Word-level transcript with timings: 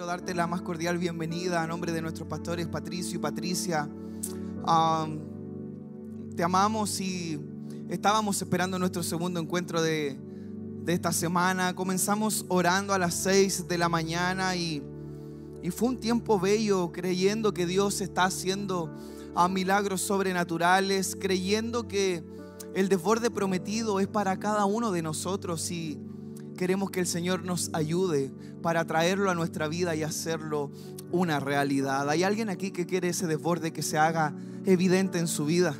quiero 0.00 0.12
darte 0.12 0.34
la 0.34 0.46
más 0.46 0.62
cordial 0.62 0.96
bienvenida 0.96 1.62
a 1.62 1.66
nombre 1.66 1.92
de 1.92 2.00
nuestros 2.00 2.26
pastores 2.26 2.66
Patricio 2.68 3.16
y 3.16 3.18
Patricia. 3.18 3.86
te 6.34 6.42
amamos 6.42 6.98
y 7.02 7.38
estábamos 7.90 8.40
esperando 8.40 8.78
nuestro 8.78 9.02
segundo 9.02 9.40
encuentro 9.40 9.82
de, 9.82 10.18
de, 10.84 10.92
esta 10.94 11.12
semana. 11.12 11.76
Comenzamos 11.76 12.46
orando 12.48 12.94
a 12.94 12.98
las 12.98 13.14
6 13.16 13.68
de 13.68 13.76
la 13.76 13.90
mañana 13.90 14.56
y, 14.56 14.82
y 15.62 15.70
fue 15.70 15.90
un 15.90 16.00
tiempo 16.00 16.40
bello 16.40 16.92
creyendo 16.92 17.52
que 17.52 17.66
Dios 17.66 18.00
está 18.00 18.24
haciendo 18.24 18.90
a 19.34 19.48
milagros 19.48 20.00
sobrenaturales, 20.00 21.14
creyendo 21.14 21.88
que 21.88 22.24
el 22.74 22.88
desborde 22.88 23.30
prometido 23.30 24.00
es 24.00 24.08
para 24.08 24.38
cada 24.38 24.64
uno 24.64 24.92
de 24.92 25.02
nosotros 25.02 25.70
y 25.70 25.98
queremos 26.60 26.90
que 26.90 27.00
el 27.00 27.06
Señor 27.06 27.42
nos 27.42 27.70
ayude 27.72 28.30
para 28.60 28.84
traerlo 28.84 29.30
a 29.30 29.34
nuestra 29.34 29.66
vida 29.66 29.96
y 29.96 30.02
hacerlo 30.02 30.70
una 31.10 31.40
realidad. 31.40 32.10
¿Hay 32.10 32.22
alguien 32.22 32.50
aquí 32.50 32.70
que 32.70 32.84
quiere 32.84 33.08
ese 33.08 33.26
desborde 33.26 33.72
que 33.72 33.80
se 33.80 33.96
haga 33.96 34.34
evidente 34.66 35.18
en 35.18 35.26
su 35.26 35.46
vida? 35.46 35.74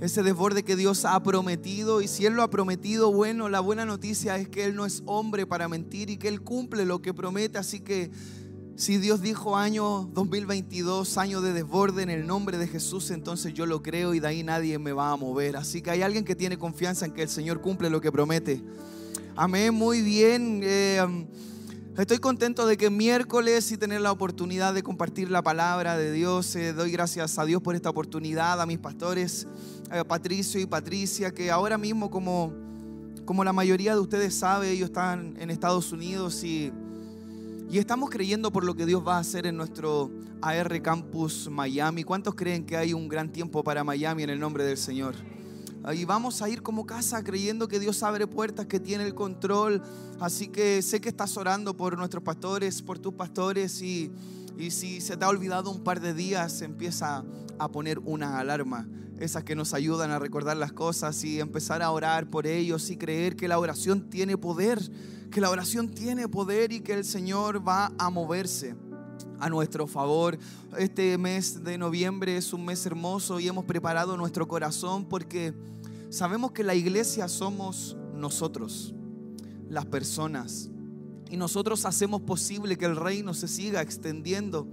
Ese 0.00 0.24
desborde 0.24 0.64
que 0.64 0.74
Dios 0.74 1.04
ha 1.04 1.22
prometido 1.22 2.02
y 2.02 2.08
si 2.08 2.26
Él 2.26 2.32
lo 2.32 2.42
ha 2.42 2.50
prometido, 2.50 3.12
bueno, 3.12 3.48
la 3.48 3.60
buena 3.60 3.84
noticia 3.84 4.36
es 4.36 4.48
que 4.48 4.64
Él 4.64 4.74
no 4.74 4.84
es 4.84 5.04
hombre 5.06 5.46
para 5.46 5.68
mentir 5.68 6.10
y 6.10 6.16
que 6.16 6.26
Él 6.26 6.40
cumple 6.40 6.84
lo 6.84 7.00
que 7.00 7.14
promete. 7.14 7.56
Así 7.56 7.78
que 7.78 8.10
si 8.74 8.96
Dios 8.96 9.22
dijo 9.22 9.56
año 9.56 10.10
2022, 10.12 11.18
año 11.18 11.40
de 11.40 11.52
desborde 11.52 12.02
en 12.02 12.10
el 12.10 12.26
nombre 12.26 12.58
de 12.58 12.66
Jesús, 12.66 13.12
entonces 13.12 13.54
yo 13.54 13.66
lo 13.66 13.80
creo 13.80 14.12
y 14.12 14.18
de 14.18 14.26
ahí 14.26 14.42
nadie 14.42 14.80
me 14.80 14.90
va 14.90 15.12
a 15.12 15.16
mover. 15.16 15.56
Así 15.56 15.82
que 15.82 15.92
hay 15.92 16.02
alguien 16.02 16.24
que 16.24 16.34
tiene 16.34 16.58
confianza 16.58 17.06
en 17.06 17.12
que 17.12 17.22
el 17.22 17.28
Señor 17.28 17.60
cumple 17.60 17.90
lo 17.90 18.00
que 18.00 18.10
promete. 18.10 18.60
Amén, 19.34 19.72
muy 19.72 20.02
bien. 20.02 20.60
Eh, 20.62 21.00
estoy 21.96 22.18
contento 22.18 22.66
de 22.66 22.76
que 22.76 22.90
miércoles 22.90 23.72
y 23.72 23.78
tener 23.78 24.02
la 24.02 24.12
oportunidad 24.12 24.74
de 24.74 24.82
compartir 24.82 25.30
la 25.30 25.40
palabra 25.40 25.96
de 25.96 26.12
Dios. 26.12 26.54
Eh, 26.54 26.74
doy 26.74 26.90
gracias 26.90 27.38
a 27.38 27.46
Dios 27.46 27.62
por 27.62 27.74
esta 27.74 27.88
oportunidad, 27.88 28.60
a 28.60 28.66
mis 28.66 28.78
pastores, 28.78 29.46
Patricio 30.06 30.60
y 30.60 30.66
Patricia, 30.66 31.32
que 31.32 31.50
ahora 31.50 31.78
mismo, 31.78 32.10
como, 32.10 32.52
como 33.24 33.42
la 33.42 33.54
mayoría 33.54 33.94
de 33.94 34.00
ustedes 34.00 34.34
sabe, 34.34 34.70
ellos 34.70 34.90
están 34.90 35.34
en 35.38 35.50
Estados 35.50 35.92
Unidos 35.92 36.44
y, 36.44 36.70
y 37.70 37.78
estamos 37.78 38.10
creyendo 38.10 38.52
por 38.52 38.64
lo 38.64 38.74
que 38.74 38.84
Dios 38.84 39.02
va 39.06 39.16
a 39.16 39.20
hacer 39.20 39.46
en 39.46 39.56
nuestro 39.56 40.10
AR 40.42 40.82
Campus 40.82 41.48
Miami. 41.50 42.04
¿Cuántos 42.04 42.34
creen 42.34 42.66
que 42.66 42.76
hay 42.76 42.92
un 42.92 43.08
gran 43.08 43.32
tiempo 43.32 43.64
para 43.64 43.82
Miami 43.82 44.24
en 44.24 44.30
el 44.30 44.40
nombre 44.40 44.64
del 44.64 44.76
Señor? 44.76 45.14
Y 45.92 46.04
vamos 46.04 46.42
a 46.42 46.48
ir 46.48 46.62
como 46.62 46.86
casa 46.86 47.24
creyendo 47.24 47.66
que 47.66 47.80
Dios 47.80 48.04
abre 48.04 48.28
puertas, 48.28 48.66
que 48.66 48.78
tiene 48.78 49.04
el 49.04 49.14
control. 49.14 49.82
Así 50.20 50.46
que 50.46 50.80
sé 50.80 51.00
que 51.00 51.08
estás 51.08 51.36
orando 51.36 51.76
por 51.76 51.98
nuestros 51.98 52.22
pastores, 52.22 52.82
por 52.82 53.00
tus 53.00 53.14
pastores 53.14 53.82
y, 53.82 54.12
y 54.56 54.70
si 54.70 55.00
se 55.00 55.16
te 55.16 55.24
ha 55.24 55.28
olvidado 55.28 55.70
un 55.70 55.82
par 55.82 56.00
de 56.00 56.14
días, 56.14 56.62
empieza 56.62 57.24
a 57.58 57.68
poner 57.68 57.98
una 57.98 58.38
alarma. 58.38 58.88
Esas 59.18 59.42
que 59.42 59.56
nos 59.56 59.74
ayudan 59.74 60.12
a 60.12 60.20
recordar 60.20 60.56
las 60.56 60.72
cosas 60.72 61.22
y 61.24 61.40
empezar 61.40 61.82
a 61.82 61.90
orar 61.90 62.30
por 62.30 62.46
ellos 62.46 62.88
y 62.90 62.96
creer 62.96 63.34
que 63.34 63.48
la 63.48 63.58
oración 63.58 64.08
tiene 64.08 64.36
poder, 64.36 64.80
que 65.32 65.40
la 65.40 65.50
oración 65.50 65.88
tiene 65.88 66.28
poder 66.28 66.72
y 66.72 66.80
que 66.80 66.94
el 66.94 67.04
Señor 67.04 67.66
va 67.66 67.92
a 67.98 68.08
moverse 68.10 68.76
a 69.42 69.48
nuestro 69.48 69.88
favor. 69.88 70.38
Este 70.78 71.18
mes 71.18 71.64
de 71.64 71.76
noviembre 71.76 72.36
es 72.36 72.52
un 72.52 72.64
mes 72.64 72.86
hermoso 72.86 73.40
y 73.40 73.48
hemos 73.48 73.64
preparado 73.64 74.16
nuestro 74.16 74.46
corazón 74.46 75.04
porque 75.04 75.52
sabemos 76.10 76.52
que 76.52 76.62
la 76.62 76.76
iglesia 76.76 77.26
somos 77.26 77.96
nosotros, 78.14 78.94
las 79.68 79.84
personas. 79.84 80.70
Y 81.28 81.36
nosotros 81.36 81.84
hacemos 81.86 82.20
posible 82.20 82.78
que 82.78 82.84
el 82.84 82.94
reino 82.94 83.34
se 83.34 83.48
siga 83.48 83.82
extendiendo. 83.82 84.68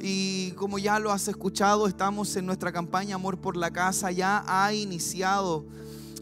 Y 0.00 0.52
como 0.52 0.78
ya 0.78 0.98
lo 0.98 1.12
has 1.12 1.28
escuchado, 1.28 1.86
estamos 1.86 2.34
en 2.36 2.46
nuestra 2.46 2.72
campaña 2.72 3.16
Amor 3.16 3.38
por 3.38 3.58
la 3.58 3.72
Casa, 3.72 4.10
ya 4.10 4.42
ha 4.46 4.72
iniciado. 4.72 5.66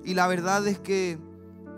Y 0.05 0.15
la 0.15 0.27
verdad 0.27 0.67
es 0.67 0.81
que 0.81 1.19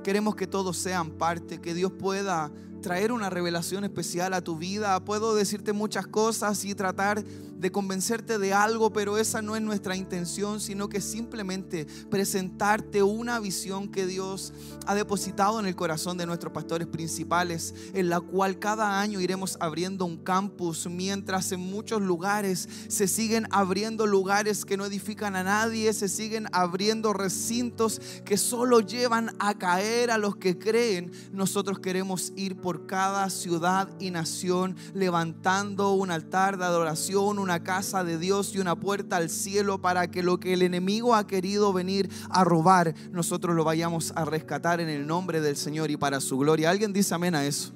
queremos 0.05 0.37
que 0.37 0.47
todos 0.47 0.77
sean 0.77 1.11
parte, 1.11 1.61
que 1.61 1.75
Dios 1.75 1.91
pueda 1.91 2.53
traer 2.83 3.11
una 3.11 3.31
revelación 3.31 3.83
especial 3.85 4.35
a 4.35 4.43
tu 4.43 4.57
vida. 4.57 5.03
Puedo 5.05 5.35
decirte 5.35 5.73
muchas 5.73 6.07
cosas 6.07 6.65
y 6.67 6.75
tratar 6.75 7.25
de 7.65 7.73
convencerte 7.73 8.39
de 8.39 8.53
algo, 8.53 8.93
pero 8.93 9.17
esa 9.17 9.41
no 9.41 9.57
es 9.57 9.63
nuestra 9.63 9.97
intención, 9.97 10.61
sino 10.61 10.91
que 10.91 11.01
simplemente 11.01 11.87
presentarte 12.11 13.03
una 13.03 13.41
visión 13.41 13.89
que 13.89 14.05
Dios 14.05 14.53
ha 14.87 14.95
depositado 14.95 15.59
en 15.59 15.65
el 15.65 15.75
corazón 15.75 16.19
de 16.19 16.27
nuestros 16.27 16.53
pastores 16.53 16.87
principales, 16.87 17.75
en 17.95 18.11
la 18.11 18.21
cual 18.21 18.59
cada 18.59 19.01
año 19.01 19.19
iremos 19.19 19.57
abriendo 19.61 20.05
un 20.05 20.19
campus, 20.19 20.87
mientras 20.91 21.53
en 21.53 21.61
muchos 21.61 22.03
lugares 22.03 22.69
se 22.89 23.09
siguen 23.09 23.47
abriendo 23.51 24.07
lugares 24.07 24.67
que 24.67 24.77
no 24.77 24.85
edifican 24.85 25.35
a 25.35 25.43
nadie, 25.43 25.95
se 25.95 26.11
siguen 26.11 26.49
abriendo 26.53 27.15
recintos 27.15 27.99
que 28.27 28.37
solo 28.37 28.81
llevan 28.81 29.35
a 29.39 29.55
caer 29.55 30.11
a 30.11 30.19
los 30.19 30.37
que 30.37 30.59
creen. 30.59 31.13
Nosotros 31.33 31.79
queremos 31.79 32.35
ir 32.37 32.59
por 32.59 32.85
cada 32.85 33.31
ciudad 33.31 33.89
y 33.99 34.11
nación 34.11 34.77
levantando 34.93 35.93
un 35.93 36.11
altar 36.11 36.59
de 36.59 36.67
adoración, 36.67 37.39
una 37.39 37.54
casa 37.63 38.05
de 38.05 38.19
Dios 38.19 38.55
y 38.55 38.59
una 38.59 38.75
puerta 38.77 39.17
al 39.17 39.31
cielo 39.31 39.81
para 39.81 40.11
que 40.11 40.23
lo 40.23 40.41
que 40.41 40.53
el 40.53 40.63
enemigo 40.63 41.15
ha 41.15 41.27
querido 41.27 41.73
venir 41.73 42.11
a 42.31 42.45
robar, 42.45 42.95
nosotros 43.13 43.55
lo 43.55 43.65
vayamos 43.65 44.13
a 44.17 44.25
rescatar 44.25 44.81
en 44.81 44.89
el 44.89 45.07
nombre 45.07 45.41
del 45.41 45.57
Señor 45.57 45.91
y 45.91 45.97
para 45.97 46.21
su 46.21 46.39
gloria. 46.39 46.71
¿Alguien 46.71 46.93
dice 46.93 47.15
amén 47.15 47.35
a 47.35 47.45
eso? 47.45 47.73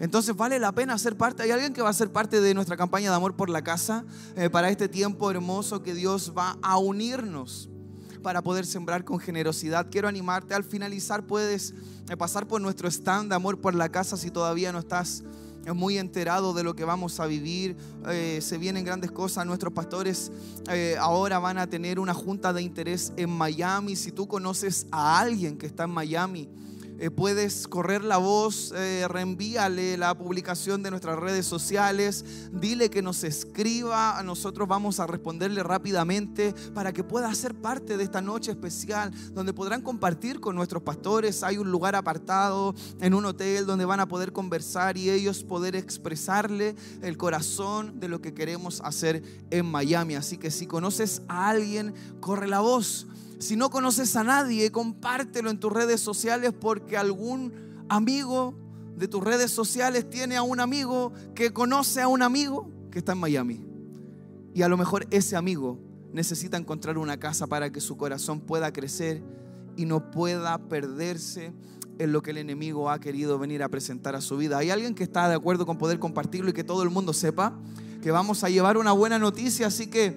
Entonces 0.00 0.34
vale 0.34 0.58
la 0.58 0.72
pena 0.72 0.96
ser 0.96 1.16
parte. 1.16 1.42
Hay 1.42 1.50
alguien 1.50 1.74
que 1.74 1.82
va 1.82 1.90
a 1.90 1.94
ser 1.94 2.10
parte 2.10 2.40
de 2.40 2.54
nuestra 2.54 2.76
campaña 2.76 3.10
de 3.10 3.16
amor 3.16 3.36
por 3.36 3.50
la 3.50 3.62
casa 3.62 4.04
eh, 4.34 4.48
para 4.48 4.70
este 4.70 4.88
tiempo 4.88 5.30
hermoso 5.30 5.82
que 5.82 5.92
Dios 5.94 6.32
va 6.36 6.56
a 6.62 6.78
unirnos 6.78 7.68
para 8.22 8.42
poder 8.42 8.64
sembrar 8.64 9.04
con 9.04 9.18
generosidad. 9.18 9.88
Quiero 9.90 10.08
animarte. 10.08 10.54
Al 10.54 10.64
finalizar 10.64 11.26
puedes 11.26 11.74
eh, 12.08 12.16
pasar 12.16 12.46
por 12.46 12.62
nuestro 12.62 12.88
stand 12.88 13.28
de 13.28 13.34
amor 13.34 13.60
por 13.60 13.74
la 13.74 13.90
casa 13.90 14.16
si 14.16 14.30
todavía 14.30 14.72
no 14.72 14.78
estás 14.78 15.22
muy 15.74 15.98
enterado 15.98 16.52
de 16.52 16.62
lo 16.62 16.74
que 16.74 16.84
vamos 16.84 17.20
a 17.20 17.26
vivir. 17.26 17.76
Eh, 18.08 18.40
se 18.42 18.58
vienen 18.58 18.84
grandes 18.84 19.10
cosas. 19.10 19.46
Nuestros 19.46 19.72
pastores 19.72 20.32
eh, 20.70 20.96
ahora 20.98 21.38
van 21.38 21.58
a 21.58 21.66
tener 21.66 21.98
una 21.98 22.14
junta 22.14 22.52
de 22.52 22.62
interés 22.62 23.12
en 23.16 23.30
Miami. 23.30 23.96
Si 23.96 24.12
tú 24.12 24.26
conoces 24.26 24.86
a 24.90 25.18
alguien 25.18 25.58
que 25.58 25.66
está 25.66 25.84
en 25.84 25.90
Miami, 25.90 26.48
eh, 27.00 27.10
puedes 27.10 27.66
correr 27.66 28.04
la 28.04 28.18
voz, 28.18 28.74
eh, 28.76 29.06
reenvíale 29.08 29.96
la 29.96 30.14
publicación 30.14 30.82
de 30.82 30.90
nuestras 30.90 31.18
redes 31.18 31.46
sociales, 31.46 32.26
dile 32.52 32.90
que 32.90 33.00
nos 33.00 33.24
escriba, 33.24 34.22
nosotros 34.22 34.68
vamos 34.68 35.00
a 35.00 35.06
responderle 35.06 35.62
rápidamente 35.62 36.54
para 36.74 36.92
que 36.92 37.02
pueda 37.02 37.34
ser 37.34 37.54
parte 37.54 37.96
de 37.96 38.04
esta 38.04 38.20
noche 38.20 38.50
especial 38.50 39.12
donde 39.32 39.54
podrán 39.54 39.80
compartir 39.80 40.40
con 40.40 40.54
nuestros 40.54 40.82
pastores. 40.82 41.42
Hay 41.42 41.56
un 41.56 41.70
lugar 41.70 41.96
apartado 41.96 42.74
en 43.00 43.14
un 43.14 43.24
hotel 43.24 43.64
donde 43.64 43.86
van 43.86 44.00
a 44.00 44.06
poder 44.06 44.32
conversar 44.32 44.98
y 44.98 45.08
ellos 45.08 45.42
poder 45.42 45.76
expresarle 45.76 46.74
el 47.00 47.16
corazón 47.16 47.98
de 47.98 48.08
lo 48.08 48.20
que 48.20 48.34
queremos 48.34 48.82
hacer 48.82 49.22
en 49.50 49.64
Miami. 49.64 50.16
Así 50.16 50.36
que 50.36 50.50
si 50.50 50.66
conoces 50.66 51.22
a 51.28 51.48
alguien, 51.48 51.94
corre 52.20 52.46
la 52.46 52.60
voz. 52.60 53.06
Si 53.40 53.56
no 53.56 53.70
conoces 53.70 54.14
a 54.16 54.22
nadie, 54.22 54.70
compártelo 54.70 55.48
en 55.48 55.58
tus 55.58 55.72
redes 55.72 56.02
sociales 56.02 56.52
porque 56.52 56.98
algún 56.98 57.54
amigo 57.88 58.54
de 58.96 59.08
tus 59.08 59.24
redes 59.24 59.50
sociales 59.50 60.08
tiene 60.10 60.36
a 60.36 60.42
un 60.42 60.60
amigo 60.60 61.14
que 61.34 61.50
conoce 61.50 62.02
a 62.02 62.08
un 62.08 62.20
amigo 62.20 62.70
que 62.90 62.98
está 62.98 63.12
en 63.12 63.18
Miami. 63.18 63.64
Y 64.52 64.60
a 64.60 64.68
lo 64.68 64.76
mejor 64.76 65.06
ese 65.10 65.36
amigo 65.36 65.78
necesita 66.12 66.58
encontrar 66.58 66.98
una 66.98 67.18
casa 67.18 67.46
para 67.46 67.72
que 67.72 67.80
su 67.80 67.96
corazón 67.96 68.40
pueda 68.40 68.74
crecer 68.74 69.22
y 69.74 69.86
no 69.86 70.10
pueda 70.10 70.58
perderse 70.68 71.54
en 71.98 72.12
lo 72.12 72.20
que 72.20 72.32
el 72.32 72.38
enemigo 72.38 72.90
ha 72.90 73.00
querido 73.00 73.38
venir 73.38 73.62
a 73.62 73.70
presentar 73.70 74.14
a 74.14 74.20
su 74.20 74.36
vida. 74.36 74.58
¿Hay 74.58 74.68
alguien 74.68 74.94
que 74.94 75.04
está 75.04 75.30
de 75.30 75.34
acuerdo 75.34 75.64
con 75.64 75.78
poder 75.78 75.98
compartirlo 75.98 76.50
y 76.50 76.52
que 76.52 76.64
todo 76.64 76.82
el 76.82 76.90
mundo 76.90 77.14
sepa 77.14 77.58
que 78.02 78.10
vamos 78.10 78.44
a 78.44 78.50
llevar 78.50 78.76
una 78.76 78.92
buena 78.92 79.18
noticia? 79.18 79.68
Así 79.68 79.86
que 79.86 80.14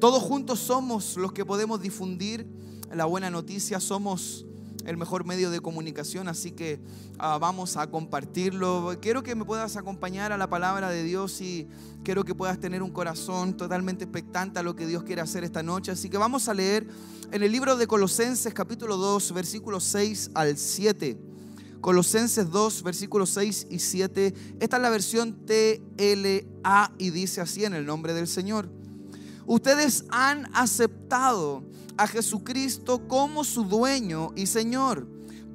todos 0.00 0.22
juntos 0.22 0.58
somos 0.58 1.16
los 1.16 1.32
que 1.32 1.44
podemos 1.44 1.80
difundir 1.80 2.46
la 2.92 3.04
buena 3.04 3.30
noticia, 3.30 3.80
somos 3.80 4.46
el 4.86 4.96
mejor 4.96 5.24
medio 5.24 5.50
de 5.50 5.60
comunicación, 5.60 6.28
así 6.28 6.52
que 6.52 6.80
ah, 7.18 7.38
vamos 7.38 7.76
a 7.76 7.90
compartirlo. 7.90 8.96
Quiero 9.00 9.22
que 9.22 9.34
me 9.34 9.44
puedas 9.44 9.76
acompañar 9.76 10.32
a 10.32 10.38
la 10.38 10.48
palabra 10.48 10.90
de 10.90 11.02
Dios 11.02 11.40
y 11.40 11.66
quiero 12.04 12.24
que 12.24 12.34
puedas 12.34 12.60
tener 12.60 12.82
un 12.82 12.92
corazón 12.92 13.56
totalmente 13.56 14.04
expectante 14.04 14.60
a 14.60 14.62
lo 14.62 14.76
que 14.76 14.86
Dios 14.86 15.02
quiere 15.02 15.22
hacer 15.22 15.44
esta 15.44 15.62
noche. 15.62 15.90
Así 15.90 16.08
que 16.08 16.18
vamos 16.18 16.48
a 16.48 16.54
leer 16.54 16.86
en 17.32 17.42
el 17.42 17.50
libro 17.50 17.76
de 17.76 17.86
Colosenses 17.86 18.54
capítulo 18.54 18.96
2, 18.96 19.32
versículos 19.32 19.84
6 19.84 20.30
al 20.34 20.56
7. 20.56 21.18
Colosenses 21.80 22.50
2, 22.50 22.82
versículos 22.82 23.30
6 23.30 23.66
y 23.70 23.78
7. 23.80 24.34
Esta 24.60 24.76
es 24.76 24.82
la 24.82 24.90
versión 24.90 25.46
TLA 25.46 26.92
y 26.98 27.10
dice 27.10 27.40
así 27.40 27.64
en 27.64 27.74
el 27.74 27.86
nombre 27.86 28.14
del 28.14 28.28
Señor. 28.28 28.68
Ustedes 29.46 30.04
han 30.10 30.48
aceptado 30.54 31.62
a 31.96 32.06
Jesucristo 32.06 33.06
como 33.06 33.44
su 33.44 33.64
dueño 33.64 34.32
y 34.34 34.46
Señor. 34.46 35.06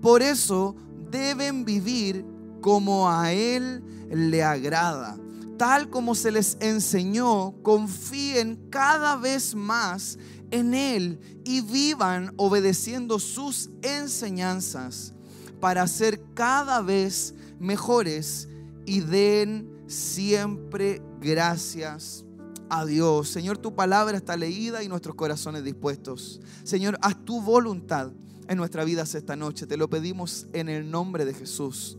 Por 0.02 0.22
eso 0.22 0.76
deben 1.12 1.66
vivir 1.66 2.26
como 2.62 3.10
a 3.10 3.34
Él 3.34 3.84
le 4.10 4.44
agrada. 4.44 5.18
Tal 5.58 5.90
como 5.90 6.16
se 6.16 6.32
les 6.32 6.58
enseñó, 6.60 7.54
confíen 7.62 8.68
cada 8.70 9.16
vez 9.16 9.54
más 9.54 10.18
en 10.50 10.74
Él 10.74 11.20
y 11.44 11.62
vivan 11.62 12.34
obedeciendo 12.38 13.20
sus 13.20 13.70
enseñanzas 13.82 15.14
para 15.60 15.86
ser 15.88 16.22
cada 16.34 16.82
vez 16.82 17.36
mejores 17.60 18.48
y 18.86 19.02
den 19.02 19.84
siempre 19.88 21.02
gracias 21.20 22.26
a 22.72 22.86
Dios. 22.86 23.28
Señor, 23.28 23.58
tu 23.58 23.76
palabra 23.76 24.16
está 24.16 24.38
leída 24.38 24.82
y 24.82 24.88
nuestros 24.88 25.14
corazones 25.16 25.64
dispuestos. 25.64 26.40
Señor, 26.64 26.98
haz 27.02 27.18
tu 27.26 27.42
voluntad 27.42 28.12
en 28.48 28.58
nuestra 28.58 28.86
vida 28.86 29.04
esta 29.04 29.36
noche. 29.36 29.68
Te 29.68 29.76
lo 29.76 29.90
pedimos 29.90 30.48
en 30.54 30.70
el 30.70 30.90
nombre 30.90 31.26
de 31.26 31.34
Jesús. 31.34 31.98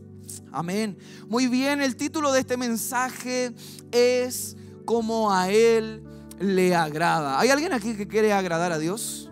Amén. 0.51 0.97
Muy 1.27 1.47
bien, 1.47 1.79
el 1.79 1.95
título 1.95 2.31
de 2.31 2.39
este 2.39 2.57
mensaje 2.57 3.53
es 3.91 4.57
como 4.83 5.31
a 5.31 5.51
Él 5.51 6.03
le 6.39 6.75
agrada. 6.75 7.39
¿Hay 7.39 7.49
alguien 7.49 7.71
aquí 7.71 7.95
que 7.95 8.07
quiere 8.07 8.33
agradar 8.33 8.71
a 8.71 8.79
Dios? 8.79 9.29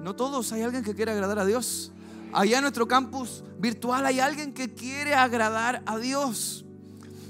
No 0.00 0.14
todos, 0.14 0.52
hay 0.52 0.62
alguien 0.62 0.84
que 0.84 0.94
quiere 0.94 1.10
agradar 1.10 1.40
a 1.40 1.44
Dios. 1.44 1.90
Allá 2.32 2.58
en 2.58 2.62
nuestro 2.62 2.86
campus 2.86 3.42
virtual 3.58 4.06
hay 4.06 4.20
alguien 4.20 4.52
que 4.52 4.72
quiere 4.72 5.14
agradar 5.14 5.82
a 5.86 5.98
Dios. 5.98 6.65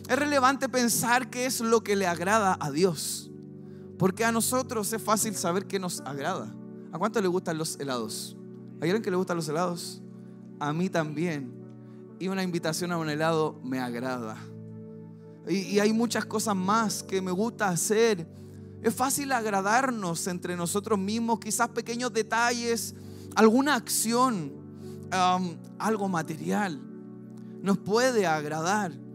Es 0.08 0.17
relevante 0.17 0.69
pensar 0.69 1.31
qué 1.31 1.47
es 1.47 1.61
lo 1.61 1.82
que 1.82 1.97
le 1.97 2.06
agrada 2.06 2.56
a 2.61 2.70
Dios. 2.70 3.31
Porque 3.99 4.25
a 4.25 4.31
nosotros 4.31 4.93
es 4.93 5.03
fácil 5.03 5.35
saber 5.35 5.67
qué 5.67 5.79
nos 5.79 6.00
agrada. 6.00 6.55
¿A 6.93 6.99
cuánto 6.99 7.20
le 7.20 7.29
gustan 7.29 7.58
los 7.58 7.79
helados? 7.81 8.37
¿Hay 8.81 8.88
alguien 8.88 9.03
que 9.03 9.11
le 9.11 9.17
gustan 9.17 9.37
los 9.37 9.49
helados? 9.49 10.03
A 10.61 10.73
mí 10.73 10.88
también. 10.88 11.53
Y 12.19 12.29
una 12.29 12.43
invitación 12.43 12.93
a 12.93 12.99
un 12.99 13.08
helado 13.08 13.61
me 13.64 13.81
agrada. 13.81 14.37
Y, 15.49 15.79
hay 15.79 15.93
muchas 15.93 16.25
cosas 16.25 16.56
más 16.56 17.03
que 17.03 17.20
me 17.20 17.31
gusta 17.31 17.69
hacer. 17.69 18.26
Es 18.82 18.94
fácil 18.94 19.32
agradarnos 19.32 20.26
entre 20.26 20.56
nosotros 20.56 20.99
mismos, 20.99 21.41
quizás 21.41 21.69
pequeños 21.69 22.12
detalles, 22.12 22.94
alguna 23.35 23.75
acción, 23.75 24.53
algo 25.79 26.08
material. 26.08 26.81
Nos 27.62 27.79
puede 27.79 28.26
agradar. 28.26 29.06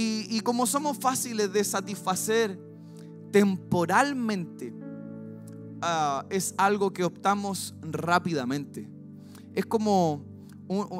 Y, 0.00 0.40
como 0.42 0.64
somos 0.64 0.96
fáciles 0.96 1.52
de 1.52 1.64
satisfacer 1.64 2.56
temporalmente, 3.32 4.72
ah, 5.82 6.24
es 6.30 6.54
algo 6.56 6.92
que 6.92 7.02
optamos 7.02 7.74
rápidamente. 7.82 8.88
Es 9.56 9.66
como, 9.66 10.24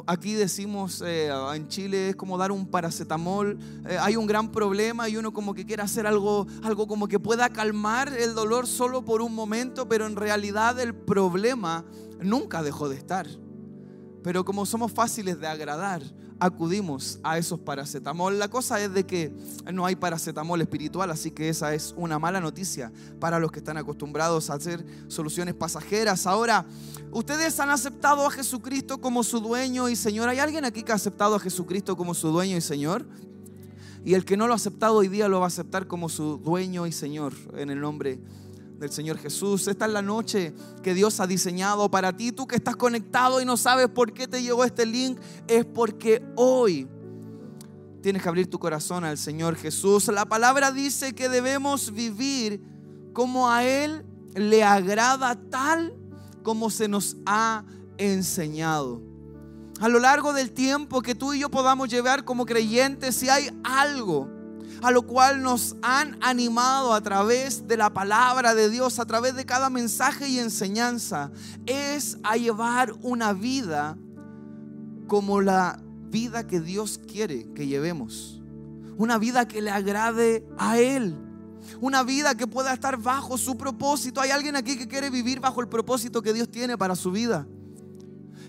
aquí 0.05 0.33
decimos 0.33 1.01
eh, 1.05 1.31
en 1.55 1.69
Chile, 1.69 2.09
es 2.09 2.17
como 2.17 2.37
dar 2.37 2.51
un 2.51 2.67
paracetamol. 2.67 3.57
Eh, 3.87 3.97
hay 3.97 4.17
un 4.17 4.27
gran 4.27 4.51
problema 4.51 5.07
y 5.07 5.15
uno 5.15 5.31
como 5.31 5.53
que 5.53 5.65
quiere 5.65 5.81
hacer 5.81 6.05
algo, 6.05 6.45
algo 6.61 6.85
como 6.85 7.07
que 7.07 7.19
pueda 7.19 7.47
calmar 7.47 8.11
el 8.11 8.35
dolor 8.35 8.67
solo 8.67 9.05
por 9.05 9.21
un 9.21 9.33
momento, 9.33 9.87
pero 9.87 10.07
en 10.07 10.17
realidad 10.17 10.77
el 10.77 10.93
problema 10.93 11.85
nunca 12.21 12.61
dejó 12.61 12.89
de 12.89 12.97
estar. 12.97 13.27
Pero 14.23 14.43
como 14.43 14.65
somos 14.65 14.91
fáciles 14.91 15.39
de 15.39 15.47
agradar, 15.47 16.03
acudimos 16.39 17.19
a 17.23 17.37
esos 17.37 17.59
paracetamol. 17.59 18.39
La 18.39 18.47
cosa 18.47 18.81
es 18.81 18.93
de 18.93 19.05
que 19.05 19.31
no 19.73 19.85
hay 19.85 19.95
paracetamol 19.95 20.61
espiritual, 20.61 21.11
así 21.11 21.31
que 21.31 21.49
esa 21.49 21.73
es 21.73 21.93
una 21.97 22.19
mala 22.19 22.39
noticia 22.39 22.91
para 23.19 23.39
los 23.39 23.51
que 23.51 23.59
están 23.59 23.77
acostumbrados 23.77 24.49
a 24.49 24.53
hacer 24.53 24.85
soluciones 25.07 25.53
pasajeras. 25.53 26.25
Ahora, 26.27 26.65
ustedes 27.11 27.59
han 27.59 27.69
aceptado 27.69 28.25
a 28.25 28.31
Jesucristo 28.31 28.99
como 28.99 29.23
su 29.23 29.39
dueño 29.39 29.89
y 29.89 29.95
Señor. 29.95 30.29
¿Hay 30.29 30.39
alguien 30.39 30.65
aquí 30.65 30.83
que 30.83 30.91
ha 30.91 30.95
aceptado 30.95 31.35
a 31.35 31.39
Jesucristo 31.39 31.97
como 31.97 32.13
su 32.13 32.29
dueño 32.29 32.57
y 32.57 32.61
Señor? 32.61 33.05
Y 34.05 34.13
el 34.13 34.23
que 34.23 34.37
no 34.37 34.47
lo 34.47 34.53
ha 34.53 34.55
aceptado 34.55 34.95
hoy 34.95 35.09
día 35.09 35.27
lo 35.27 35.39
va 35.39 35.45
a 35.45 35.49
aceptar 35.49 35.87
como 35.87 36.07
su 36.07 36.37
dueño 36.37 36.87
y 36.87 36.91
Señor 36.91 37.33
en 37.55 37.69
el 37.69 37.81
nombre 37.81 38.15
de 38.15 38.19
del 38.79 38.91
Señor 38.91 39.17
Jesús. 39.17 39.67
Esta 39.67 39.85
es 39.85 39.91
la 39.91 40.01
noche 40.01 40.53
que 40.81 40.93
Dios 40.93 41.19
ha 41.19 41.27
diseñado 41.27 41.91
para 41.91 42.15
ti. 42.15 42.31
Tú 42.31 42.47
que 42.47 42.55
estás 42.55 42.75
conectado 42.75 43.41
y 43.41 43.45
no 43.45 43.57
sabes 43.57 43.89
por 43.89 44.13
qué 44.13 44.27
te 44.27 44.41
llegó 44.41 44.63
este 44.63 44.85
link, 44.85 45.19
es 45.47 45.65
porque 45.65 46.23
hoy 46.35 46.87
tienes 48.01 48.23
que 48.23 48.29
abrir 48.29 48.49
tu 48.49 48.57
corazón 48.57 49.03
al 49.03 49.17
Señor 49.17 49.55
Jesús. 49.55 50.07
La 50.07 50.25
palabra 50.25 50.71
dice 50.71 51.13
que 51.13 51.27
debemos 51.27 51.91
vivir 51.91 52.61
como 53.13 53.49
a 53.49 53.65
Él 53.65 54.05
le 54.35 54.63
agrada 54.63 55.35
tal 55.49 55.93
como 56.41 56.69
se 56.69 56.87
nos 56.87 57.17
ha 57.25 57.65
enseñado. 57.97 59.01
A 59.81 59.89
lo 59.89 59.99
largo 59.99 60.33
del 60.33 60.51
tiempo 60.51 61.01
que 61.01 61.15
tú 61.15 61.33
y 61.33 61.39
yo 61.39 61.49
podamos 61.49 61.89
llevar 61.89 62.23
como 62.23 62.45
creyentes, 62.45 63.15
si 63.15 63.29
hay 63.29 63.49
algo 63.63 64.38
a 64.81 64.91
lo 64.91 65.03
cual 65.03 65.41
nos 65.41 65.75
han 65.81 66.17
animado 66.21 66.93
a 66.93 67.01
través 67.01 67.67
de 67.67 67.77
la 67.77 67.91
palabra 67.91 68.55
de 68.55 68.69
Dios, 68.69 68.99
a 68.99 69.05
través 69.05 69.35
de 69.35 69.45
cada 69.45 69.69
mensaje 69.69 70.27
y 70.29 70.39
enseñanza, 70.39 71.31
es 71.65 72.17
a 72.23 72.37
llevar 72.37 72.93
una 73.01 73.33
vida 73.33 73.97
como 75.07 75.41
la 75.41 75.79
vida 76.09 76.47
que 76.47 76.61
Dios 76.61 76.99
quiere 77.05 77.51
que 77.53 77.67
llevemos. 77.67 78.41
Una 78.97 79.17
vida 79.17 79.47
que 79.47 79.61
le 79.61 79.71
agrade 79.71 80.45
a 80.57 80.77
Él. 80.77 81.15
Una 81.81 82.03
vida 82.03 82.35
que 82.35 82.47
pueda 82.47 82.73
estar 82.73 82.97
bajo 82.97 83.37
su 83.37 83.57
propósito. 83.57 84.21
¿Hay 84.21 84.31
alguien 84.31 84.55
aquí 84.55 84.77
que 84.77 84.87
quiere 84.87 85.09
vivir 85.09 85.39
bajo 85.39 85.61
el 85.61 85.67
propósito 85.67 86.21
que 86.21 86.33
Dios 86.33 86.49
tiene 86.49 86.77
para 86.77 86.95
su 86.95 87.11
vida? 87.11 87.47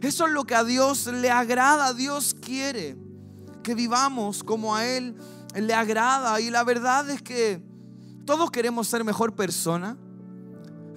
Eso 0.00 0.26
es 0.26 0.32
lo 0.32 0.44
que 0.44 0.54
a 0.54 0.64
Dios 0.64 1.06
le 1.06 1.30
agrada. 1.30 1.92
Dios 1.92 2.34
quiere 2.40 2.96
que 3.62 3.74
vivamos 3.74 4.42
como 4.42 4.74
a 4.74 4.86
Él 4.86 5.14
le 5.54 5.74
agrada. 5.74 6.40
Y 6.40 6.50
la 6.50 6.64
verdad 6.64 7.08
es 7.10 7.22
que 7.22 7.62
todos 8.24 8.50
queremos 8.50 8.88
ser 8.88 9.04
mejor 9.04 9.34
persona. 9.34 9.96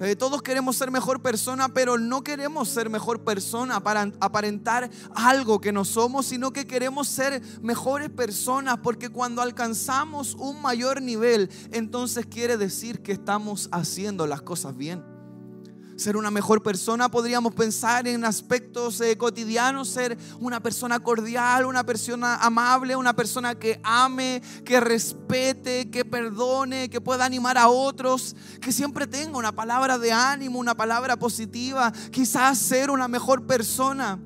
Eh, 0.00 0.16
todos 0.16 0.42
queremos 0.42 0.76
ser 0.76 0.90
mejor 0.90 1.22
persona, 1.22 1.68
pero 1.68 1.98
no 1.98 2.24
queremos 2.24 2.68
ser 2.68 2.90
mejor 2.90 3.22
persona 3.22 3.78
para 3.78 4.10
aparentar 4.20 4.90
algo 5.14 5.60
que 5.60 5.72
no 5.72 5.84
somos, 5.84 6.26
sino 6.26 6.52
que 6.52 6.66
queremos 6.66 7.06
ser 7.06 7.40
mejores 7.62 8.10
personas, 8.10 8.78
porque 8.82 9.08
cuando 9.08 9.40
alcanzamos 9.40 10.34
un 10.34 10.60
mayor 10.60 11.00
nivel, 11.00 11.48
entonces 11.70 12.26
quiere 12.26 12.56
decir 12.56 13.02
que 13.02 13.12
estamos 13.12 13.68
haciendo 13.70 14.26
las 14.26 14.42
cosas 14.42 14.76
bien 14.76 15.13
ser 15.96 16.16
una 16.16 16.30
mejor 16.30 16.62
persona, 16.62 17.10
podríamos 17.10 17.54
pensar 17.54 18.08
en 18.08 18.24
aspectos 18.24 19.00
eh, 19.00 19.16
cotidianos, 19.16 19.88
ser 19.88 20.18
una 20.40 20.60
persona 20.60 21.00
cordial, 21.00 21.66
una 21.66 21.84
persona 21.84 22.36
amable, 22.36 22.96
una 22.96 23.14
persona 23.14 23.54
que 23.54 23.80
ame, 23.82 24.42
que 24.64 24.80
respete, 24.80 25.90
que 25.90 26.04
perdone, 26.04 26.88
que 26.90 27.00
pueda 27.00 27.24
animar 27.24 27.58
a 27.58 27.68
otros, 27.68 28.34
que 28.60 28.72
siempre 28.72 29.06
tenga 29.06 29.38
una 29.38 29.52
palabra 29.52 29.98
de 29.98 30.12
ánimo, 30.12 30.58
una 30.58 30.74
palabra 30.74 31.16
positiva, 31.16 31.92
quizás 32.10 32.58
ser 32.58 32.90
una 32.90 33.08
mejor 33.08 33.46
persona. 33.46 34.18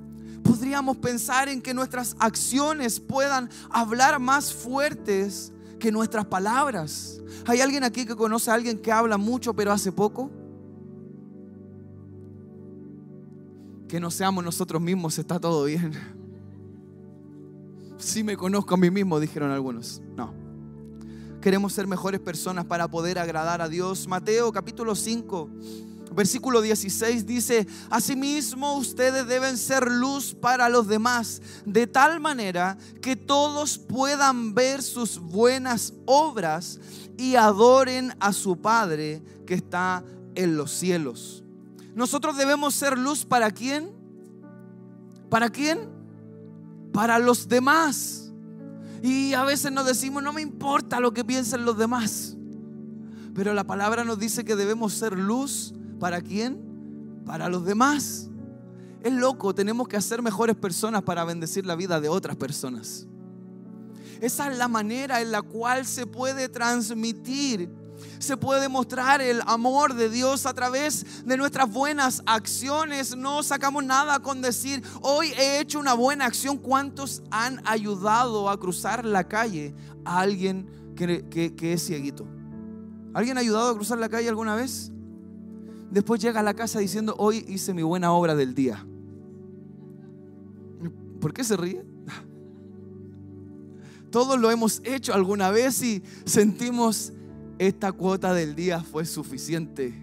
Podríamos 0.42 0.96
pensar 0.96 1.48
en 1.48 1.60
que 1.60 1.75
nuestras 1.75 2.16
acciones 2.18 3.00
puedan 3.00 3.50
hablar 3.70 4.18
más 4.18 4.52
fuertes 4.52 5.52
que 5.78 5.92
nuestras 5.92 6.25
palabras. 6.25 7.20
¿Hay 7.46 7.60
alguien 7.60 7.84
aquí 7.84 8.06
que 8.06 8.16
conoce 8.16 8.50
a 8.50 8.54
alguien 8.54 8.78
que 8.78 8.90
habla 8.90 9.18
mucho 9.18 9.54
pero 9.54 9.72
hace 9.72 9.92
poco? 9.92 10.30
Que 13.88 13.99
no 13.99 14.11
seamos 14.11 14.45
nosotros 14.45 14.80
mismos, 14.83 15.18
está 15.18 15.40
todo 15.40 15.64
bien. 15.64 15.92
Si 17.97 18.23
me 18.23 18.37
conozco 18.37 18.75
a 18.75 18.76
mí 18.76 18.90
mismo, 18.90 19.18
dijeron 19.18 19.50
algunos. 19.50 20.00
No. 20.14 20.33
Queremos 21.40 21.73
ser 21.73 21.87
mejores 21.87 22.21
personas 22.21 22.64
para 22.66 22.88
poder 22.88 23.18
agradar 23.18 23.61
a 23.62 23.68
Dios. 23.68 24.07
Mateo 24.07 24.52
capítulo 24.52 24.95
5, 24.95 25.50
versículo 26.14 26.61
16 26.61 27.26
dice, 27.26 27.66
Asimismo 27.90 28.76
ustedes 28.76 29.26
deben 29.26 29.57
ser 29.57 29.90
luz 29.90 30.35
para 30.35 30.68
los 30.68 30.87
demás, 30.87 31.40
de 31.64 31.87
tal 31.87 32.21
manera 32.21 32.76
que 33.00 33.16
todos 33.16 33.78
puedan 33.78 34.54
ver 34.54 34.83
sus 34.83 35.18
buenas 35.18 35.95
obras 36.07 36.78
y 37.16 37.37
adoren 37.37 38.14
a 38.21 38.33
su 38.33 38.61
Padre 38.61 39.23
que 39.47 39.54
está 39.54 40.04
en 40.35 40.57
los 40.57 40.73
cielos. 40.73 41.42
Nosotros 41.99 42.37
debemos 42.37 42.76
ser 42.76 42.97
luz 42.97 43.25
para 43.25 43.50
quién? 43.50 43.90
¿Para 45.28 45.50
quién? 45.50 45.81
Para 46.93 47.19
los 47.19 47.49
demás. 47.49 48.33
Y 49.02 49.35
a 49.35 49.43
veces 49.43 49.73
nos 49.73 49.85
decimos, 49.85 50.23
no 50.23 50.33
me 50.33 50.40
importa 50.40 51.00
lo 51.00 51.12
que 51.12 51.25
piensen 51.25 51.64
los 51.64 51.76
demás. 51.76 52.37
Pero 53.35 53.52
la 53.52 53.64
palabra 53.64 54.05
nos 54.05 54.17
dice 54.21 54.45
que 54.45 54.55
debemos 54.55 54.95
ser 54.95 55.19
luz 55.19 55.75
para 55.99 56.21
quién? 56.21 57.21
Para 57.26 57.49
los 57.49 57.64
demás. 57.64 58.31
Es 59.02 59.12
loco, 59.12 59.52
tenemos 59.52 59.88
que 59.88 60.00
ser 60.00 60.23
mejores 60.23 60.55
personas 60.55 61.02
para 61.02 61.25
bendecir 61.25 61.67
la 61.67 61.75
vida 61.75 62.00
de 62.00 62.09
otras 62.09 62.37
personas. 62.37 63.09
Esa 64.21 64.52
es 64.52 64.57
la 64.57 64.69
manera 64.69 65.21
en 65.21 65.33
la 65.33 65.43
cual 65.43 65.85
se 65.85 66.07
puede 66.07 66.49
transmitir 66.49 67.69
Se 68.19 68.37
puede 68.37 68.69
mostrar 68.69 69.21
el 69.21 69.40
amor 69.47 69.95
de 69.95 70.09
Dios 70.09 70.47
a 70.47 70.55
través 70.55 71.25
de 71.25 71.37
nuestras 71.37 71.71
buenas 71.71 72.23
acciones. 72.26 73.17
No 73.17 73.43
sacamos 73.43 73.85
nada 73.85 74.21
con 74.21 74.43
decir, 74.43 74.83
hoy 75.02 75.28
he 75.38 75.61
hecho 75.61 75.78
una 75.78 75.95
buena 75.95 76.26
acción. 76.26 76.59
¿Cuántos 76.59 77.23
han 77.31 77.61
ayudado 77.64 78.50
a 78.50 78.59
cruzar 78.59 79.05
la 79.05 79.28
calle 79.28 79.75
a 80.05 80.21
alguien 80.21 80.69
que, 80.97 81.55
es 81.61 81.87
cieguito? 81.87 82.26
¿Alguien 83.14 83.37
ha 83.37 83.40
ayudado 83.40 83.71
a 83.71 83.75
cruzar 83.75 83.99
la 83.99 84.09
calle 84.09 84.28
alguna 84.28 84.55
vez? 84.55 84.90
Después 85.90 86.21
llega 86.21 86.40
a 86.40 86.43
la 86.43 86.55
casa 86.55 86.81
diciendo, 86.81 87.14
hoy 87.19 87.45
hice 87.49 87.73
mi 87.73 87.83
buena 87.83 88.12
obra 88.12 88.35
del 88.35 88.55
día. 88.55 88.85
¿Por 91.21 91.33
qué 91.33 91.45
se 91.45 91.57
ríe? 91.57 91.85
Todos 94.11 94.38
lo 94.38 94.50
hemos 94.50 94.81
hecho 94.85 95.14
alguna 95.14 95.50
vez 95.50 95.83
y 95.83 96.02
sentimos 96.25 97.12
esta 97.58 97.92
cuota 97.92 98.32
del 98.34 98.54
día 98.54 98.80
fue 98.80 99.04
suficiente. 99.04 99.94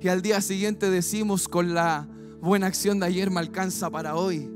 Y 0.00 0.08
al 0.08 0.22
día 0.22 0.40
siguiente 0.40 0.90
decimos 0.90 1.48
con 1.48 1.74
la 1.74 2.08
buena 2.40 2.66
acción 2.66 2.98
de 2.98 3.06
ayer 3.06 3.30
me 3.30 3.40
alcanza 3.40 3.90
para 3.90 4.16
hoy. 4.16 4.48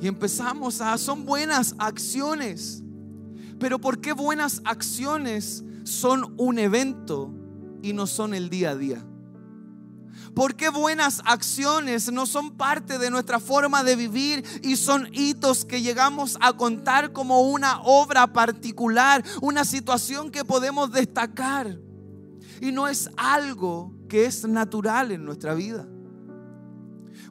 Y 0.00 0.06
empezamos 0.06 0.80
a, 0.80 0.96
son 0.98 1.24
buenas 1.24 1.74
acciones. 1.78 2.82
Pero 3.58 3.80
¿por 3.80 4.00
qué 4.00 4.12
buenas 4.12 4.60
acciones 4.64 5.64
son 5.82 6.34
un 6.36 6.58
evento 6.58 7.34
y 7.82 7.92
no 7.92 8.06
son 8.06 8.34
el 8.34 8.48
día 8.48 8.70
a 8.70 8.76
día? 8.76 9.04
¿Por 10.38 10.54
qué 10.54 10.68
buenas 10.68 11.20
acciones 11.24 12.12
no 12.12 12.24
son 12.24 12.52
parte 12.52 12.96
de 13.00 13.10
nuestra 13.10 13.40
forma 13.40 13.82
de 13.82 13.96
vivir 13.96 14.44
y 14.62 14.76
son 14.76 15.08
hitos 15.12 15.64
que 15.64 15.82
llegamos 15.82 16.38
a 16.40 16.52
contar 16.52 17.12
como 17.12 17.40
una 17.40 17.80
obra 17.82 18.32
particular, 18.32 19.24
una 19.42 19.64
situación 19.64 20.30
que 20.30 20.44
podemos 20.44 20.92
destacar? 20.92 21.80
Y 22.60 22.70
no 22.70 22.86
es 22.86 23.10
algo 23.16 23.92
que 24.08 24.26
es 24.26 24.46
natural 24.46 25.10
en 25.10 25.24
nuestra 25.24 25.54
vida. 25.54 25.88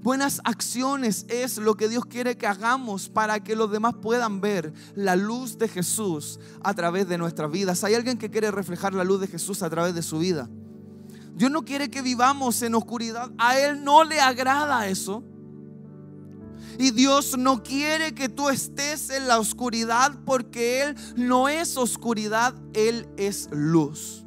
Buenas 0.01 0.41
acciones 0.43 1.25
es 1.29 1.59
lo 1.59 1.75
que 1.75 1.87
Dios 1.87 2.05
quiere 2.07 2.35
que 2.35 2.45
hagamos 2.45 3.07
para 3.07 3.41
que 3.41 3.55
los 3.55 3.71
demás 3.71 3.95
puedan 4.01 4.41
ver 4.41 4.73
la 4.95 5.15
luz 5.15 5.57
de 5.57 5.69
Jesús 5.69 6.41
a 6.61 6.73
través 6.73 7.07
de 7.07 7.17
nuestras 7.17 7.49
vidas. 7.49 7.85
¿Hay 7.85 7.95
alguien 7.95 8.17
que 8.17 8.29
quiere 8.29 8.51
reflejar 8.51 8.93
la 8.93 9.05
luz 9.05 9.21
de 9.21 9.27
Jesús 9.27 9.63
a 9.63 9.69
través 9.69 9.95
de 9.95 10.01
su 10.01 10.19
vida? 10.19 10.49
Dios 11.37 11.51
no 11.51 11.63
quiere 11.63 11.91
que 11.91 12.01
vivamos 12.01 12.63
en 12.63 12.73
oscuridad. 12.73 13.31
A 13.37 13.59
Él 13.59 13.83
no 13.83 14.03
le 14.03 14.19
agrada 14.19 14.87
eso. 14.87 15.23
Y 16.79 16.89
Dios 16.89 17.37
no 17.37 17.61
quiere 17.61 18.15
que 18.15 18.27
tú 18.27 18.49
estés 18.49 19.11
en 19.11 19.27
la 19.27 19.37
oscuridad 19.37 20.17
porque 20.25 20.81
Él 20.81 20.95
no 21.15 21.47
es 21.47 21.77
oscuridad, 21.77 22.55
Él 22.73 23.07
es 23.17 23.49
luz. 23.51 24.25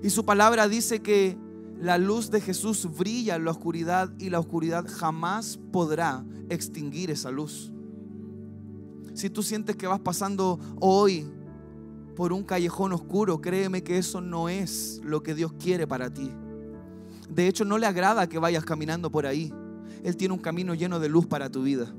Y 0.00 0.10
su 0.10 0.24
palabra 0.24 0.68
dice 0.68 1.02
que 1.02 1.36
la 1.80 1.98
luz 1.98 2.30
de 2.30 2.40
Jesús 2.40 2.88
brilla 2.96 3.34
en 3.34 3.44
la 3.44 3.50
oscuridad 3.50 4.12
y 4.16 4.30
la 4.30 4.38
oscuridad 4.38 4.86
jamás 4.88 5.58
podrá 5.72 6.24
extinguir 6.50 7.10
esa 7.10 7.32
luz. 7.32 7.72
Si 9.14 9.28
tú 9.28 9.42
sientes 9.42 9.74
que 9.74 9.88
vas 9.88 10.00
pasando 10.00 10.60
hoy 10.80 11.28
por 12.20 12.34
un 12.34 12.44
callejón 12.44 12.92
oscuro, 12.92 13.40
créeme 13.40 13.82
que 13.82 13.96
eso 13.96 14.20
no 14.20 14.50
es 14.50 15.00
lo 15.02 15.22
que 15.22 15.34
Dios 15.34 15.54
quiere 15.54 15.86
para 15.86 16.12
ti. 16.12 16.30
De 17.30 17.48
hecho, 17.48 17.64
no 17.64 17.78
le 17.78 17.86
agrada 17.86 18.28
que 18.28 18.38
vayas 18.38 18.62
caminando 18.62 19.10
por 19.10 19.24
ahí. 19.24 19.50
Él 20.04 20.18
tiene 20.18 20.34
un 20.34 20.40
camino 20.40 20.74
lleno 20.74 21.00
de 21.00 21.08
luz 21.08 21.26
para 21.26 21.48
tu 21.48 21.62
vida. 21.62 21.90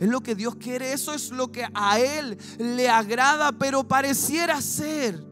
Es 0.00 0.08
lo 0.08 0.22
que 0.22 0.34
Dios 0.34 0.56
quiere, 0.56 0.94
eso 0.94 1.12
es 1.12 1.32
lo 1.32 1.52
que 1.52 1.66
a 1.74 2.00
Él 2.00 2.38
le 2.58 2.88
agrada, 2.88 3.52
pero 3.52 3.86
pareciera 3.86 4.58
ser 4.62 5.22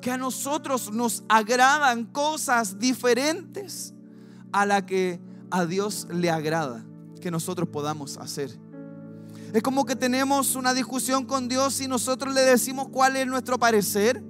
que 0.00 0.10
a 0.10 0.16
nosotros 0.16 0.90
nos 0.90 1.22
agradan 1.28 2.06
cosas 2.06 2.78
diferentes 2.78 3.92
a 4.52 4.64
la 4.64 4.86
que 4.86 5.20
a 5.50 5.66
Dios 5.66 6.08
le 6.10 6.30
agrada 6.30 6.82
que 7.20 7.30
nosotros 7.30 7.68
podamos 7.68 8.16
hacer. 8.16 8.58
Es 9.52 9.62
como 9.62 9.86
que 9.86 9.96
tenemos 9.96 10.56
una 10.56 10.74
discusión 10.74 11.24
con 11.24 11.48
Dios 11.48 11.80
y 11.80 11.88
nosotros 11.88 12.34
le 12.34 12.42
decimos 12.42 12.88
cuál 12.88 13.16
es 13.16 13.26
nuestro 13.26 13.58
parecer. 13.58 14.22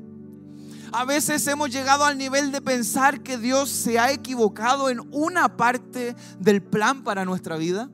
A 0.92 1.04
veces 1.04 1.46
hemos 1.46 1.70
llegado 1.70 2.04
al 2.04 2.16
nivel 2.16 2.52
de 2.52 2.62
pensar 2.62 3.22
que 3.22 3.36
Dios 3.36 3.68
se 3.68 3.98
ha 3.98 4.12
equivocado 4.12 4.88
en 4.88 5.00
una 5.12 5.56
parte 5.56 6.14
del 6.38 6.62
plan 6.62 7.02
para 7.02 7.24
nuestra 7.24 7.56
vida. 7.56 7.90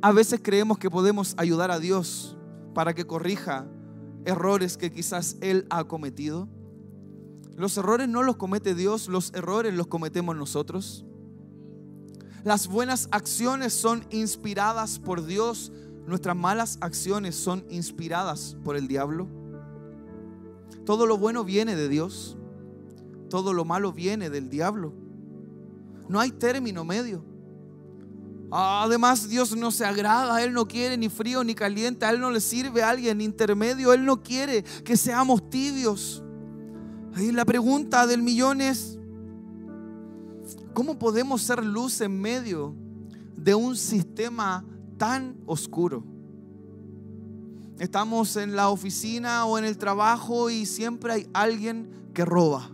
A 0.00 0.12
veces 0.12 0.40
creemos 0.42 0.78
que 0.78 0.90
podemos 0.90 1.34
ayudar 1.36 1.70
a 1.70 1.78
Dios 1.78 2.36
para 2.72 2.94
que 2.94 3.06
corrija 3.06 3.66
errores 4.24 4.76
que 4.76 4.90
quizás 4.90 5.36
Él 5.40 5.66
ha 5.70 5.84
cometido. 5.84 6.48
Los 7.56 7.76
errores 7.76 8.08
no 8.08 8.22
los 8.22 8.36
comete 8.36 8.74
Dios, 8.74 9.08
los 9.08 9.34
errores 9.34 9.74
los 9.74 9.88
cometemos 9.88 10.36
nosotros. 10.36 11.04
Las 12.44 12.68
buenas 12.68 13.08
acciones 13.10 13.72
son 13.72 14.04
inspiradas 14.10 14.98
por 14.98 15.24
Dios. 15.24 15.72
Nuestras 16.06 16.36
malas 16.36 16.78
acciones 16.80 17.36
son 17.36 17.64
inspiradas 17.68 18.56
por 18.64 18.76
el 18.76 18.88
diablo. 18.88 19.28
Todo 20.86 21.06
lo 21.06 21.18
bueno 21.18 21.44
viene 21.44 21.76
de 21.76 21.88
Dios. 21.88 22.36
Todo 23.28 23.52
lo 23.52 23.64
malo 23.64 23.92
viene 23.92 24.30
del 24.30 24.48
diablo. 24.48 24.92
No 26.08 26.18
hay 26.18 26.32
término 26.32 26.84
medio. 26.84 27.24
Además, 28.50 29.28
Dios 29.28 29.56
no 29.56 29.70
se 29.70 29.84
agrada, 29.84 30.42
Él 30.42 30.52
no 30.52 30.66
quiere 30.66 30.96
ni 30.96 31.08
frío 31.08 31.44
ni 31.44 31.54
caliente, 31.54 32.08
Él 32.08 32.18
no 32.18 32.32
le 32.32 32.40
sirve 32.40 32.82
a 32.82 32.90
alguien 32.90 33.20
intermedio, 33.20 33.92
Él 33.92 34.04
no 34.04 34.22
quiere 34.22 34.64
que 34.84 34.96
seamos 34.96 35.48
tibios. 35.50 36.24
Ahí 37.14 37.30
la 37.30 37.44
pregunta 37.44 38.08
del 38.08 38.22
millón 38.22 38.60
es, 38.60 38.98
¿Cómo 40.74 40.98
podemos 40.98 41.42
ser 41.42 41.64
luz 41.64 42.00
en 42.00 42.20
medio 42.20 42.74
de 43.36 43.54
un 43.54 43.76
sistema 43.76 44.64
tan 44.98 45.36
oscuro? 45.46 46.04
Estamos 47.78 48.36
en 48.36 48.54
la 48.54 48.68
oficina 48.68 49.46
o 49.46 49.58
en 49.58 49.64
el 49.64 49.78
trabajo 49.78 50.50
y 50.50 50.66
siempre 50.66 51.12
hay 51.12 51.30
alguien 51.32 51.90
que 52.12 52.24
roba. 52.24 52.70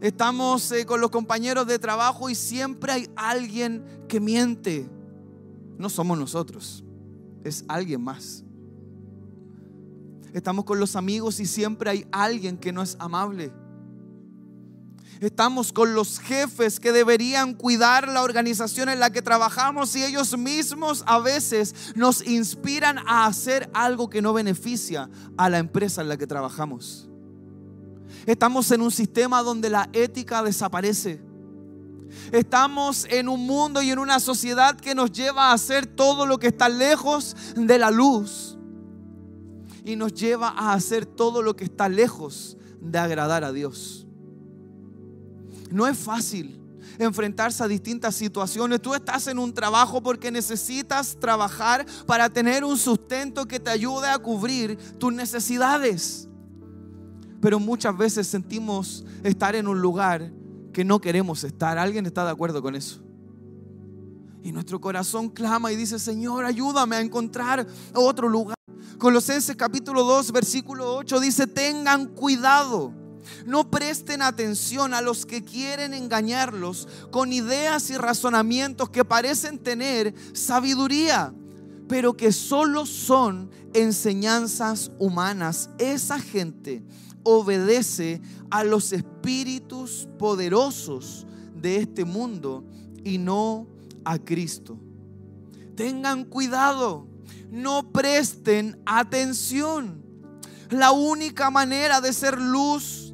Estamos 0.00 0.72
eh, 0.72 0.84
con 0.84 1.00
los 1.00 1.10
compañeros 1.10 1.66
de 1.66 1.78
trabajo 1.78 2.28
y 2.28 2.34
siempre 2.34 2.92
hay 2.92 3.10
alguien 3.14 3.84
que 4.08 4.20
miente. 4.20 4.88
No 5.78 5.88
somos 5.88 6.18
nosotros, 6.18 6.82
es 7.44 7.64
alguien 7.68 8.02
más. 8.02 8.42
Estamos 10.32 10.64
con 10.64 10.80
los 10.80 10.96
amigos 10.96 11.40
y 11.40 11.46
siempre 11.46 11.90
hay 11.90 12.06
alguien 12.12 12.58
que 12.58 12.72
no 12.72 12.82
es 12.82 12.96
amable. 12.98 13.52
Estamos 15.20 15.72
con 15.72 15.94
los 15.94 16.18
jefes 16.18 16.78
que 16.78 16.92
deberían 16.92 17.54
cuidar 17.54 18.08
la 18.08 18.22
organización 18.22 18.88
en 18.88 19.00
la 19.00 19.10
que 19.10 19.22
trabajamos 19.22 19.96
y 19.96 20.04
ellos 20.04 20.36
mismos 20.36 21.04
a 21.06 21.18
veces 21.18 21.94
nos 21.94 22.26
inspiran 22.26 22.98
a 23.06 23.26
hacer 23.26 23.70
algo 23.72 24.10
que 24.10 24.20
no 24.20 24.34
beneficia 24.34 25.08
a 25.38 25.48
la 25.48 25.58
empresa 25.58 26.02
en 26.02 26.08
la 26.08 26.18
que 26.18 26.26
trabajamos. 26.26 27.08
Estamos 28.26 28.70
en 28.72 28.82
un 28.82 28.90
sistema 28.90 29.42
donde 29.42 29.70
la 29.70 29.88
ética 29.92 30.42
desaparece. 30.42 31.20
Estamos 32.32 33.06
en 33.08 33.28
un 33.28 33.46
mundo 33.46 33.80
y 33.82 33.90
en 33.90 33.98
una 33.98 34.20
sociedad 34.20 34.76
que 34.76 34.94
nos 34.94 35.12
lleva 35.12 35.50
a 35.50 35.52
hacer 35.52 35.86
todo 35.86 36.26
lo 36.26 36.38
que 36.38 36.48
está 36.48 36.68
lejos 36.68 37.36
de 37.56 37.78
la 37.78 37.90
luz. 37.90 38.58
Y 39.84 39.96
nos 39.96 40.12
lleva 40.12 40.48
a 40.48 40.72
hacer 40.72 41.06
todo 41.06 41.42
lo 41.42 41.56
que 41.56 41.64
está 41.64 41.88
lejos 41.88 42.56
de 42.80 42.98
agradar 42.98 43.44
a 43.44 43.52
Dios. 43.52 44.05
No 45.70 45.86
es 45.86 45.96
fácil 45.98 46.60
enfrentarse 46.98 47.62
a 47.62 47.68
distintas 47.68 48.14
situaciones. 48.14 48.80
Tú 48.80 48.94
estás 48.94 49.26
en 49.26 49.38
un 49.38 49.52
trabajo 49.52 50.02
porque 50.02 50.30
necesitas 50.30 51.16
trabajar 51.18 51.84
para 52.06 52.30
tener 52.30 52.64
un 52.64 52.78
sustento 52.78 53.46
que 53.46 53.60
te 53.60 53.70
ayude 53.70 54.08
a 54.08 54.18
cubrir 54.18 54.76
tus 54.98 55.12
necesidades. 55.12 56.28
Pero 57.40 57.60
muchas 57.60 57.96
veces 57.96 58.26
sentimos 58.26 59.04
estar 59.22 59.54
en 59.54 59.68
un 59.68 59.80
lugar 59.80 60.32
que 60.72 60.84
no 60.84 61.00
queremos 61.00 61.44
estar. 61.44 61.78
¿Alguien 61.78 62.06
está 62.06 62.24
de 62.24 62.30
acuerdo 62.30 62.62
con 62.62 62.74
eso? 62.74 63.00
Y 64.42 64.52
nuestro 64.52 64.80
corazón 64.80 65.28
clama 65.28 65.72
y 65.72 65.76
dice, 65.76 65.98
Señor, 65.98 66.44
ayúdame 66.44 66.96
a 66.96 67.00
encontrar 67.00 67.66
otro 67.94 68.28
lugar. 68.28 68.56
Colosenses 68.98 69.56
capítulo 69.56 70.04
2, 70.04 70.32
versículo 70.32 70.96
8 70.96 71.20
dice, 71.20 71.46
tengan 71.46 72.06
cuidado 72.06 72.92
no 73.44 73.70
presten 73.70 74.22
atención 74.22 74.94
a 74.94 75.00
los 75.00 75.26
que 75.26 75.44
quieren 75.44 75.94
engañarlos 75.94 76.88
con 77.10 77.32
ideas 77.32 77.90
y 77.90 77.96
razonamientos 77.96 78.90
que 78.90 79.04
parecen 79.04 79.58
tener 79.58 80.14
sabiduría, 80.32 81.34
pero 81.88 82.16
que 82.16 82.32
solo 82.32 82.86
son 82.86 83.50
enseñanzas 83.74 84.90
humanas. 84.98 85.70
Esa 85.78 86.18
gente 86.18 86.82
obedece 87.22 88.20
a 88.50 88.64
los 88.64 88.92
espíritus 88.92 90.08
poderosos 90.18 91.26
de 91.54 91.76
este 91.76 92.04
mundo 92.04 92.64
y 93.04 93.18
no 93.18 93.66
a 94.04 94.18
Cristo. 94.18 94.78
Tengan 95.74 96.24
cuidado, 96.24 97.06
no 97.50 97.92
presten 97.92 98.80
atención 98.86 100.02
La 100.70 100.90
única 100.90 101.50
manera 101.50 102.00
de 102.00 102.12
ser 102.12 102.40
luz 102.40 103.05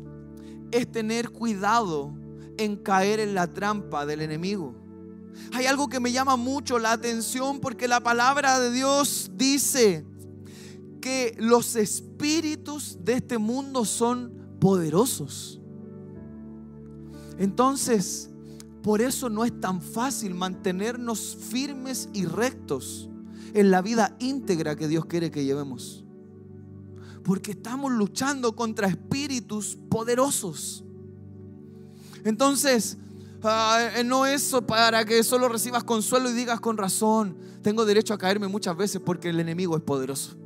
es 0.73 0.91
tener 0.91 1.31
cuidado 1.31 2.13
en 2.57 2.77
caer 2.77 3.21
en 3.21 3.35
la 3.35 3.53
trampa 3.53 4.05
del 4.07 4.23
enemigo. 4.23 4.75
Hay 5.53 5.67
algo 5.67 5.89
que 5.89 6.01
me 6.01 6.13
llama 6.13 6.37
mucho 6.37 6.79
la 6.79 6.93
atención 6.93 7.61
porque 7.61 7.89
la 7.89 8.01
palabra 8.01 8.59
de 8.59 8.73
Dios 8.73 9.31
dice 9.35 10.05
que 11.01 11.35
los 11.39 11.77
espíritus 11.77 12.99
de 13.03 13.15
este 13.15 13.39
mundo 13.39 13.85
son 13.85 14.33
poderosos. 14.61 15.61
Entonces, 17.39 18.31
por 18.83 19.01
eso 19.01 19.29
no 19.29 19.45
es 19.45 19.59
tan 19.61 19.81
fácil 19.81 20.35
mantenernos 20.35 21.37
firmes 21.37 22.09
y 22.13 22.25
rectos 22.25 23.09
en 23.55 23.71
la 23.71 23.83
vida 23.83 24.17
íntegra 24.21 24.77
que 24.77 24.89
Dios 24.89 25.07
quiere 25.07 25.31
que 25.31 25.45
llevemos. 25.45 26.05
Porque 27.25 27.53
estamos 27.53 27.93
luchando 27.93 28.55
contra 28.57 28.89
espíritus 28.89 29.79
poderosos. 29.89 30.85
Entonces, 32.25 32.99
ah, 33.43 33.89
eh, 33.97 34.05
no 34.05 34.27
es 34.27 34.55
para 34.67 35.05
que 35.05 35.23
solo 35.23 35.49
recibas 35.49 35.85
consuelo 35.85 36.31
y 36.31 36.35
digas 36.35 36.61
con 36.61 36.77
razón, 36.77 37.37
tengo 37.63 37.85
derecho 37.85 38.15
a 38.15 38.19
caerme 38.19 38.49
muchas 38.49 38.77
veces 38.77 39.01
porque 39.05 39.31
el 39.31 39.41
enemigo 39.41 39.77
es 39.77 39.83
poderoso. 39.83 40.37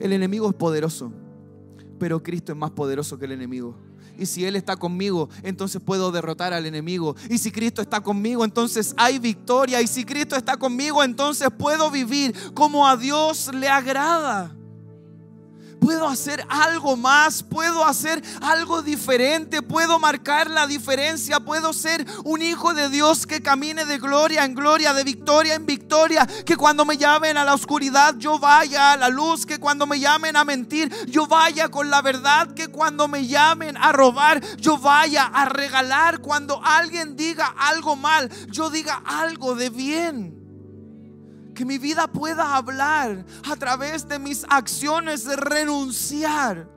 El 0.00 0.12
enemigo 0.12 0.48
es 0.48 0.54
poderoso, 0.54 1.12
pero 1.98 2.22
Cristo 2.22 2.52
es 2.52 2.58
más 2.58 2.72
poderoso 2.72 3.18
que 3.18 3.24
el 3.26 3.32
enemigo. 3.32 3.76
Y 4.18 4.26
si 4.26 4.44
Él 4.44 4.54
está 4.54 4.76
conmigo, 4.76 5.28
entonces 5.42 5.82
puedo 5.84 6.12
derrotar 6.12 6.52
al 6.52 6.66
enemigo. 6.66 7.16
Y 7.28 7.38
si 7.38 7.50
Cristo 7.50 7.82
está 7.82 8.00
conmigo, 8.00 8.44
entonces 8.44 8.94
hay 8.96 9.18
victoria. 9.18 9.82
Y 9.82 9.86
si 9.86 10.04
Cristo 10.04 10.36
está 10.36 10.56
conmigo, 10.56 11.02
entonces 11.02 11.48
puedo 11.56 11.90
vivir 11.90 12.34
como 12.54 12.86
a 12.86 12.96
Dios 12.96 13.52
le 13.52 13.68
agrada 13.68 14.54
puedo 15.84 16.08
hacer 16.08 16.42
algo 16.48 16.96
más, 16.96 17.42
puedo 17.42 17.84
hacer 17.84 18.22
algo 18.40 18.80
diferente, 18.80 19.60
puedo 19.60 19.98
marcar 19.98 20.48
la 20.48 20.66
diferencia, 20.66 21.40
puedo 21.40 21.74
ser 21.74 22.06
un 22.24 22.40
hijo 22.40 22.72
de 22.72 22.88
Dios 22.88 23.26
que 23.26 23.42
camine 23.42 23.84
de 23.84 23.98
gloria 23.98 24.46
en 24.46 24.54
gloria, 24.54 24.94
de 24.94 25.04
victoria 25.04 25.52
en 25.52 25.66
victoria, 25.66 26.26
que 26.46 26.56
cuando 26.56 26.86
me 26.86 26.96
llamen 26.96 27.36
a 27.36 27.44
la 27.44 27.52
oscuridad 27.52 28.14
yo 28.16 28.38
vaya 28.38 28.92
a 28.92 28.96
la 28.96 29.10
luz, 29.10 29.44
que 29.44 29.60
cuando 29.60 29.86
me 29.86 30.00
llamen 30.00 30.36
a 30.36 30.44
mentir 30.44 30.90
yo 31.06 31.26
vaya 31.26 31.68
con 31.68 31.90
la 31.90 32.00
verdad, 32.00 32.54
que 32.54 32.68
cuando 32.68 33.06
me 33.06 33.26
llamen 33.26 33.76
a 33.76 33.92
robar 33.92 34.40
yo 34.56 34.78
vaya 34.78 35.26
a 35.26 35.44
regalar, 35.44 36.20
cuando 36.20 36.62
alguien 36.64 37.14
diga 37.14 37.54
algo 37.58 37.94
mal 37.94 38.30
yo 38.50 38.70
diga 38.70 39.02
algo 39.04 39.54
de 39.54 39.68
bien 39.68 40.43
que 41.54 41.64
mi 41.64 41.78
vida 41.78 42.06
pueda 42.08 42.56
hablar 42.56 43.24
a 43.44 43.56
través 43.56 44.08
de 44.08 44.18
mis 44.18 44.44
acciones 44.48 45.24
de 45.24 45.36
renunciar 45.36 46.68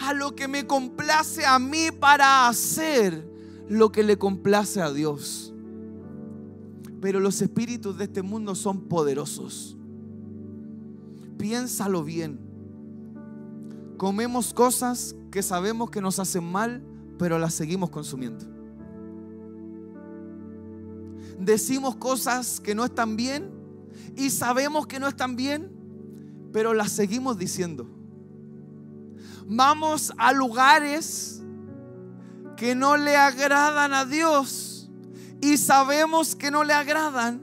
a 0.00 0.12
lo 0.12 0.34
que 0.34 0.48
me 0.48 0.66
complace 0.66 1.46
a 1.46 1.58
mí 1.58 1.90
para 1.90 2.48
hacer 2.48 3.28
lo 3.68 3.92
que 3.92 4.02
le 4.02 4.18
complace 4.18 4.80
a 4.80 4.92
Dios. 4.92 5.54
Pero 7.00 7.20
los 7.20 7.40
espíritus 7.40 7.96
de 7.96 8.04
este 8.04 8.22
mundo 8.22 8.54
son 8.54 8.88
poderosos. 8.88 9.76
Piénsalo 11.38 12.04
bien. 12.04 12.38
Comemos 13.96 14.52
cosas 14.52 15.14
que 15.30 15.42
sabemos 15.42 15.90
que 15.90 16.00
nos 16.00 16.18
hacen 16.18 16.44
mal, 16.44 16.82
pero 17.18 17.38
las 17.38 17.54
seguimos 17.54 17.90
consumiendo. 17.90 18.44
Decimos 21.38 21.96
cosas 21.96 22.60
que 22.60 22.74
no 22.74 22.84
están 22.84 23.16
bien, 23.16 23.59
y 24.16 24.30
sabemos 24.30 24.86
que 24.86 25.00
no 25.00 25.08
están 25.08 25.36
bien, 25.36 25.70
pero 26.52 26.74
las 26.74 26.92
seguimos 26.92 27.38
diciendo. 27.38 27.88
Vamos 29.46 30.12
a 30.16 30.32
lugares 30.32 31.42
que 32.56 32.74
no 32.74 32.96
le 32.96 33.16
agradan 33.16 33.94
a 33.94 34.04
Dios 34.04 34.90
y 35.40 35.56
sabemos 35.56 36.36
que 36.36 36.50
no 36.50 36.64
le 36.64 36.72
agradan, 36.72 37.40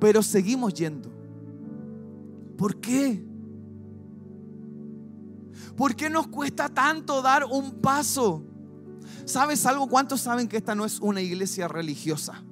pero 0.00 0.22
seguimos 0.22 0.74
yendo. 0.74 1.10
¿Por 2.56 2.80
qué? 2.80 3.24
¿Por 5.76 5.94
qué 5.94 6.10
nos 6.10 6.26
cuesta 6.26 6.68
tanto 6.68 7.22
dar 7.22 7.44
un 7.44 7.80
paso? 7.80 8.42
¿Sabes 9.24 9.64
algo? 9.66 9.86
¿Cuántos 9.88 10.22
saben 10.22 10.48
que 10.48 10.56
esta 10.56 10.74
no 10.74 10.84
es 10.84 10.98
una 10.98 11.20
iglesia 11.20 11.68
religiosa? 11.68 12.42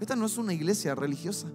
Esta 0.00 0.16
no 0.16 0.26
es 0.26 0.38
una 0.38 0.54
iglesia 0.54 0.94
religiosa. 0.94 1.48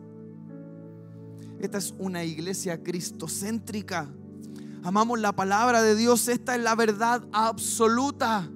Esta 1.59 1.79
es 1.79 1.95
una 1.97 2.23
iglesia 2.23 2.83
cristocéntrica. 2.83 4.07
Amamos 4.83 5.19
la 5.19 5.31
palabra 5.31 5.81
de 5.81 5.95
Dios. 5.95 6.27
Esta 6.27 6.55
es 6.55 6.61
la 6.61 6.75
verdad 6.75 7.23
absoluta. 7.31 8.47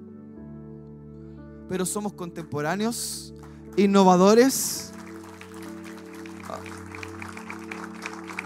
Pero 1.68 1.88
somos 1.88 2.14
contemporáneos, 2.14 3.34
innovadores. 3.78 4.92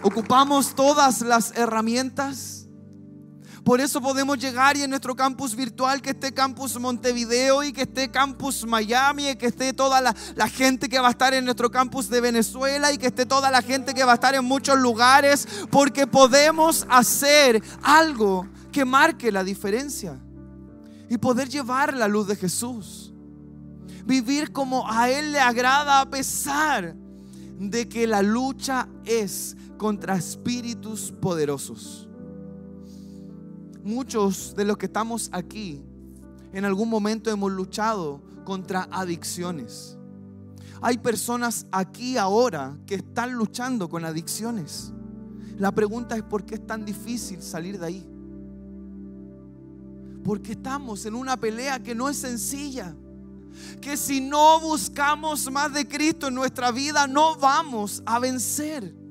Ocupamos 0.01 0.75
todas 0.75 1.21
las 1.21 1.58
herramientas 1.58 2.62
por 3.63 3.80
eso 3.80 4.02
podemos 4.02 4.38
llegar 4.38 4.76
y 4.76 4.84
en 4.84 4.89
nuestro 4.89 5.15
campus 5.15 5.56
virtual, 5.56 6.02
que 6.02 6.10
esté 6.10 6.34
campus 6.34 6.78
Montevideo 6.78 7.63
y 7.63 7.71
que 7.71 7.84
esté 7.84 8.12
campus 8.12 8.65
Miami, 8.65 9.30
y 9.30 9.36
que 9.36 9.45
esté 9.45 9.71
toda 9.71 10.02
la, 10.02 10.13
la, 10.36 10.49
gente 10.49 10.89
que 10.89 10.99
va 10.99 11.08
a 11.08 11.12
estar 11.12 11.34
en 11.34 11.45
nuestro 11.45 11.71
campus 11.71 12.10
de 12.10 12.19
Venezuela 12.19 12.91
y 12.91 12.97
que 12.97 13.08
esté 13.08 13.26
toda 13.26 13.49
la 13.52 13.62
gente 13.62 13.93
que 13.93 14.04
va 14.04 14.12
a 14.12 14.15
estar 14.15 14.36
en 14.36 14.43
muchos 14.43 14.78
lugares, 14.78 15.47
porque 15.71 16.06
podemos 16.06 16.86
hacer 16.89 17.63
algo 17.82 18.47
que 18.73 18.84
marque 18.84 19.32
la 19.32 19.45
diferencia 19.45 20.19
y 21.10 21.17
poder 21.17 21.47
llevar 21.47 21.95
la 21.95 22.10
luz 22.10 22.28
de 22.28 22.36
Jesús. 22.36 23.13
Vivir 24.06 24.52
como 24.52 24.91
a 24.91 25.10
Él 25.10 25.32
le 25.32 25.39
agrada 25.39 26.02
a 26.02 26.10
pesar 26.10 26.95
de 27.60 27.88
que 27.88 28.08
la 28.08 28.21
lucha 28.21 28.89
es 29.06 29.56
contra 29.78 30.15
espíritus 30.15 31.13
poderosos. 31.21 32.10
Muchos 33.84 34.56
de 34.56 34.63
los 34.63 34.78
que 34.78 34.86
estamos 34.86 35.30
aquí 35.34 35.84
en 36.54 36.63
algún 36.63 36.89
momento 36.89 37.30
hemos 37.30 37.52
luchado 37.52 38.22
contra 38.46 38.88
adicciones. 38.91 39.98
Hay 40.82 40.98
personas 40.98 41.65
aquí 41.72 42.17
ahora 42.17 42.78
que 42.86 42.96
están 42.96 43.34
luchando 43.34 43.89
con 43.89 44.06
adicciones. 44.06 44.93
La 45.58 45.72
pregunta 45.72 46.15
es 46.15 46.24
por 46.24 46.46
qué 46.46 46.56
es 46.56 46.65
tan 46.65 46.86
difícil 46.86 47.41
salir 47.41 47.80
de 47.80 47.86
ahí. 47.86 48.10
Porque 50.24 50.54
estamos 50.54 51.06
en 51.06 51.15
una 51.15 51.36
pelea 51.36 51.82
que 51.82 51.93
no 51.93 52.08
es 52.08 52.17
sencilla. 52.17 52.96
Que 53.82 53.98
si 53.98 54.22
no 54.22 54.60
buscamos 54.62 55.52
más 55.52 55.74
de 55.74 55.88
Cristo 55.88 56.28
en 56.28 56.36
nuestra 56.36 56.72
vida 56.72 57.06
no 57.08 57.36
vamos 57.36 58.02
a 58.06 58.19
vencer. 58.19 59.02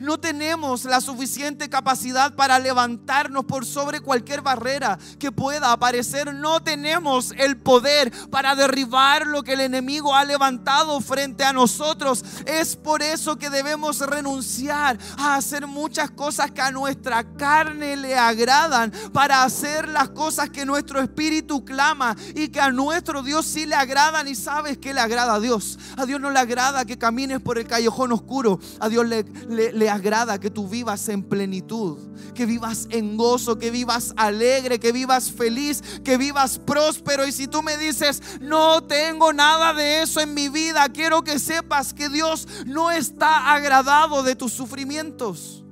No 0.00 0.18
tenemos 0.18 0.84
la 0.84 1.00
suficiente 1.00 1.68
capacidad 1.68 2.34
para 2.34 2.58
levantarnos 2.58 3.44
por 3.44 3.64
sobre 3.64 4.00
cualquier 4.00 4.42
barrera 4.42 4.98
que 5.18 5.32
pueda 5.32 5.72
aparecer. 5.72 6.34
No 6.34 6.62
tenemos 6.62 7.32
el 7.36 7.56
poder 7.56 8.12
para 8.30 8.54
derribar 8.54 9.26
lo 9.26 9.42
que 9.42 9.54
el 9.54 9.60
enemigo 9.60 10.14
ha 10.14 10.24
levantado 10.24 11.00
frente 11.00 11.44
a 11.44 11.52
nosotros. 11.52 12.24
Es 12.46 12.76
por 12.76 13.02
eso 13.02 13.36
que 13.36 13.50
debemos 13.50 14.00
renunciar 14.00 14.98
a 15.18 15.36
hacer 15.36 15.66
muchas 15.66 16.10
cosas 16.10 16.50
que 16.50 16.60
a 16.60 16.70
nuestra 16.70 17.24
carne 17.36 17.96
le 17.96 18.16
agradan 18.16 18.92
para 19.12 19.42
hacer 19.42 19.88
las 19.88 20.10
cosas 20.10 20.50
que 20.50 20.66
nuestro 20.66 21.00
espíritu 21.00 21.64
clama 21.64 22.16
y 22.34 22.48
que 22.48 22.60
a 22.60 22.70
nuestro 22.70 23.22
Dios 23.22 23.46
sí 23.46 23.66
le 23.66 23.74
agradan. 23.74 24.28
Y 24.28 24.34
sabes 24.34 24.78
que 24.78 24.94
le 24.94 25.00
agrada 25.00 25.34
a 25.34 25.40
Dios. 25.40 25.78
A 25.96 26.06
Dios 26.06 26.20
no 26.20 26.30
le 26.30 26.38
agrada 26.38 26.84
que 26.84 26.98
camines 26.98 27.40
por 27.40 27.58
el 27.58 27.66
callejón 27.66 28.12
oscuro. 28.12 28.58
A 28.80 28.88
Dios 28.88 29.06
le, 29.06 29.24
le, 29.48 29.72
le 29.76 29.90
agrada 29.90 30.40
que 30.40 30.50
tú 30.50 30.66
vivas 30.68 31.08
en 31.08 31.22
plenitud, 31.22 31.98
que 32.34 32.46
vivas 32.46 32.88
en 32.90 33.16
gozo, 33.16 33.58
que 33.58 33.70
vivas 33.70 34.14
alegre, 34.16 34.80
que 34.80 34.90
vivas 34.90 35.30
feliz, 35.30 35.82
que 36.02 36.16
vivas 36.16 36.58
próspero. 36.58 37.26
Y 37.26 37.32
si 37.32 37.46
tú 37.46 37.62
me 37.62 37.76
dices, 37.76 38.22
no 38.40 38.82
tengo 38.82 39.34
nada 39.34 39.74
de 39.74 40.02
eso 40.02 40.20
en 40.20 40.32
mi 40.32 40.48
vida, 40.48 40.88
quiero 40.88 41.22
que 41.22 41.38
sepas 41.38 41.92
que 41.92 42.08
Dios 42.08 42.48
no 42.66 42.90
está 42.90 43.52
agradado 43.52 44.22
de 44.22 44.34
tus 44.34 44.52
sufrimientos. 44.52 45.62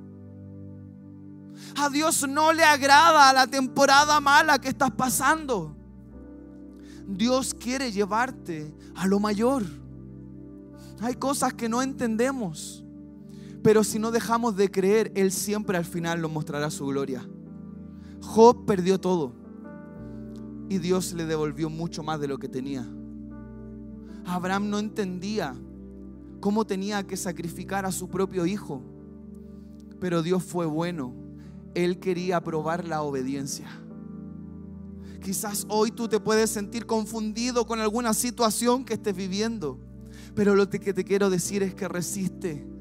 A 1.77 1.89
Dios 1.89 2.27
no 2.29 2.53
le 2.53 2.63
agrada 2.63 3.33
la 3.33 3.47
temporada 3.47 4.19
mala 4.19 4.59
que 4.59 4.69
estás 4.69 4.91
pasando. 4.91 5.75
Dios 7.07 7.53
quiere 7.53 7.91
llevarte 7.91 8.73
a 8.95 9.07
lo 9.07 9.19
mayor. 9.19 9.63
Hay 11.01 11.15
cosas 11.15 11.53
que 11.53 11.67
no 11.67 11.81
entendemos. 11.81 12.84
Pero 13.65 13.83
si 13.83 13.97
no 13.97 14.11
dejamos 14.11 14.55
de 14.55 14.69
creer, 14.69 15.11
Él 15.15 15.31
siempre 15.31 15.75
al 15.75 15.85
final 15.85 16.21
nos 16.21 16.31
mostrará 16.31 16.69
su 16.69 16.85
gloria. 16.85 17.27
Job 18.21 18.63
perdió 18.67 18.99
todo 18.99 19.33
y 20.69 20.77
Dios 20.77 21.13
le 21.13 21.25
devolvió 21.25 21.67
mucho 21.71 22.03
más 22.03 22.19
de 22.19 22.27
lo 22.27 22.37
que 22.37 22.47
tenía. 22.47 22.87
Abraham 24.23 24.69
no 24.69 24.77
entendía 24.77 25.55
cómo 26.41 26.67
tenía 26.67 27.07
que 27.07 27.17
sacrificar 27.17 27.87
a 27.87 27.91
su 27.91 28.07
propio 28.07 28.45
hijo 28.45 28.83
Pero 29.99 30.21
Dios 30.21 30.43
fue 30.43 30.67
bueno. 30.67 31.15
Él 31.73 31.99
quería 31.99 32.43
probar 32.43 32.85
la 32.85 33.01
obediencia. 33.01 33.67
Quizás 35.23 35.65
hoy 35.69 35.89
tú 35.89 36.07
te 36.07 36.19
puedes 36.19 36.51
sentir 36.51 36.85
confundido 36.85 37.65
con 37.65 37.79
alguna 37.79 38.13
situación 38.13 38.85
que 38.85 38.93
estés 38.93 39.15
viviendo. 39.15 39.79
Pero 40.35 40.53
lo 40.53 40.69
que 40.69 40.93
te 40.93 41.03
quiero 41.03 41.31
decir 41.31 41.63
es 41.63 41.73
que 41.73 41.87
resiste 41.87 42.74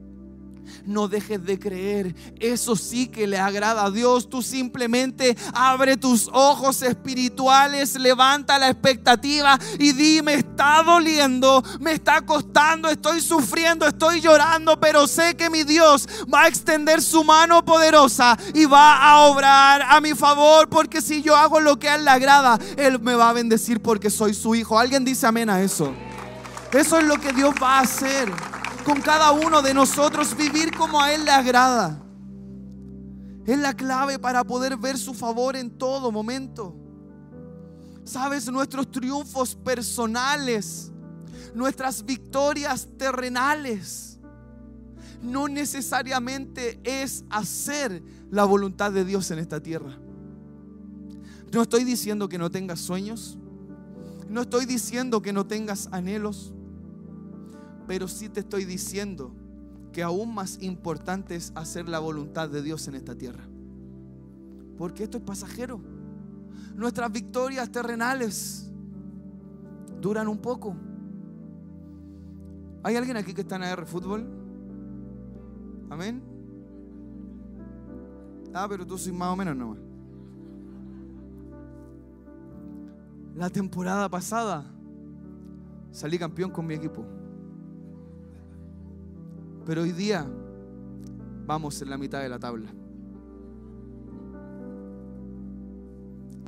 no 0.84 1.08
dejes 1.08 1.44
de 1.44 1.58
creer. 1.58 2.14
Eso 2.40 2.76
sí 2.76 3.08
que 3.08 3.26
le 3.26 3.38
agrada 3.38 3.84
a 3.84 3.90
Dios. 3.90 4.28
Tú 4.28 4.42
simplemente 4.42 5.36
abre 5.52 5.96
tus 5.96 6.28
ojos 6.32 6.82
espirituales, 6.82 7.94
levanta 7.96 8.58
la 8.58 8.68
expectativa 8.68 9.58
y 9.78 9.92
di, 9.92 10.22
me 10.22 10.34
está 10.34 10.82
doliendo, 10.82 11.62
me 11.80 11.92
está 11.92 12.20
costando, 12.22 12.88
estoy 12.88 13.20
sufriendo, 13.20 13.86
estoy 13.86 14.20
llorando, 14.20 14.78
pero 14.78 15.06
sé 15.06 15.36
que 15.36 15.50
mi 15.50 15.64
Dios 15.64 16.08
va 16.32 16.42
a 16.42 16.48
extender 16.48 17.02
su 17.02 17.24
mano 17.24 17.64
poderosa 17.64 18.36
y 18.52 18.64
va 18.64 18.96
a 18.96 19.20
obrar 19.22 19.82
a 19.82 20.00
mi 20.00 20.14
favor, 20.14 20.68
porque 20.68 21.00
si 21.00 21.22
yo 21.22 21.36
hago 21.36 21.60
lo 21.60 21.78
que 21.78 21.88
a 21.88 21.96
Él 21.96 22.04
le 22.04 22.10
agrada, 22.10 22.58
Él 22.76 23.00
me 23.00 23.14
va 23.14 23.30
a 23.30 23.32
bendecir 23.32 23.80
porque 23.80 24.10
soy 24.10 24.34
su 24.34 24.54
hijo. 24.54 24.78
¿Alguien 24.78 25.04
dice 25.04 25.26
amén 25.26 25.50
a 25.50 25.60
eso? 25.60 25.92
Eso 26.72 26.98
es 26.98 27.04
lo 27.04 27.20
que 27.20 27.32
Dios 27.32 27.54
va 27.62 27.78
a 27.78 27.82
hacer 27.82 28.32
con 28.84 29.00
cada 29.00 29.32
uno 29.32 29.62
de 29.62 29.74
nosotros, 29.74 30.36
vivir 30.36 30.76
como 30.76 31.00
a 31.00 31.12
Él 31.12 31.24
le 31.24 31.30
agrada. 31.30 32.00
Es 33.46 33.58
la 33.58 33.74
clave 33.74 34.18
para 34.18 34.44
poder 34.44 34.76
ver 34.76 34.98
su 34.98 35.14
favor 35.14 35.56
en 35.56 35.70
todo 35.70 36.12
momento. 36.12 36.74
Sabes, 38.04 38.50
nuestros 38.50 38.90
triunfos 38.90 39.54
personales, 39.54 40.92
nuestras 41.54 42.04
victorias 42.04 42.88
terrenales, 42.98 44.18
no 45.22 45.48
necesariamente 45.48 46.78
es 46.84 47.24
hacer 47.30 48.02
la 48.30 48.44
voluntad 48.44 48.92
de 48.92 49.04
Dios 49.04 49.30
en 49.30 49.38
esta 49.38 49.60
tierra. 49.60 49.98
No 51.52 51.62
estoy 51.62 51.84
diciendo 51.84 52.28
que 52.28 52.36
no 52.36 52.50
tengas 52.50 52.80
sueños, 52.80 53.38
no 54.28 54.42
estoy 54.42 54.66
diciendo 54.66 55.22
que 55.22 55.32
no 55.32 55.46
tengas 55.46 55.88
anhelos, 55.92 56.52
pero 57.86 58.08
sí 58.08 58.28
te 58.28 58.40
estoy 58.40 58.64
diciendo 58.64 59.32
que 59.92 60.02
aún 60.02 60.34
más 60.34 60.60
importante 60.62 61.36
es 61.36 61.52
hacer 61.54 61.88
la 61.88 61.98
voluntad 62.00 62.48
de 62.48 62.62
Dios 62.62 62.88
en 62.88 62.94
esta 62.96 63.14
tierra. 63.14 63.44
Porque 64.76 65.04
esto 65.04 65.18
es 65.18 65.24
pasajero. 65.24 65.80
Nuestras 66.74 67.12
victorias 67.12 67.70
terrenales 67.70 68.70
duran 70.00 70.26
un 70.26 70.38
poco. 70.38 70.76
¿Hay 72.82 72.96
alguien 72.96 73.16
aquí 73.16 73.32
que 73.32 73.42
está 73.42 73.56
en 73.56 73.62
AR 73.62 73.86
Fútbol? 73.86 74.26
Amén. 75.90 76.22
Ah, 78.52 78.66
pero 78.68 78.86
tú 78.86 78.98
soy 78.98 79.12
más 79.12 79.32
o 79.32 79.36
menos 79.36 79.56
nomás. 79.56 79.78
La 83.36 83.48
temporada 83.50 84.08
pasada 84.08 84.64
salí 85.90 86.18
campeón 86.18 86.50
con 86.50 86.66
mi 86.66 86.74
equipo. 86.74 87.04
Pero 89.66 89.82
hoy 89.82 89.92
día 89.92 90.26
vamos 91.46 91.80
en 91.80 91.90
la 91.90 91.98
mitad 91.98 92.20
de 92.20 92.28
la 92.28 92.38
tabla. 92.38 92.72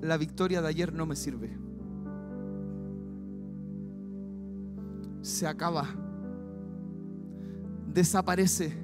La 0.03 0.17
victoria 0.17 0.61
de 0.61 0.69
ayer 0.69 0.93
no 0.93 1.07
me 1.07 1.17
sirve. 1.17 1.57
Se 5.23 5.47
acaba. 5.47 5.87
Desaparece. 7.93 8.77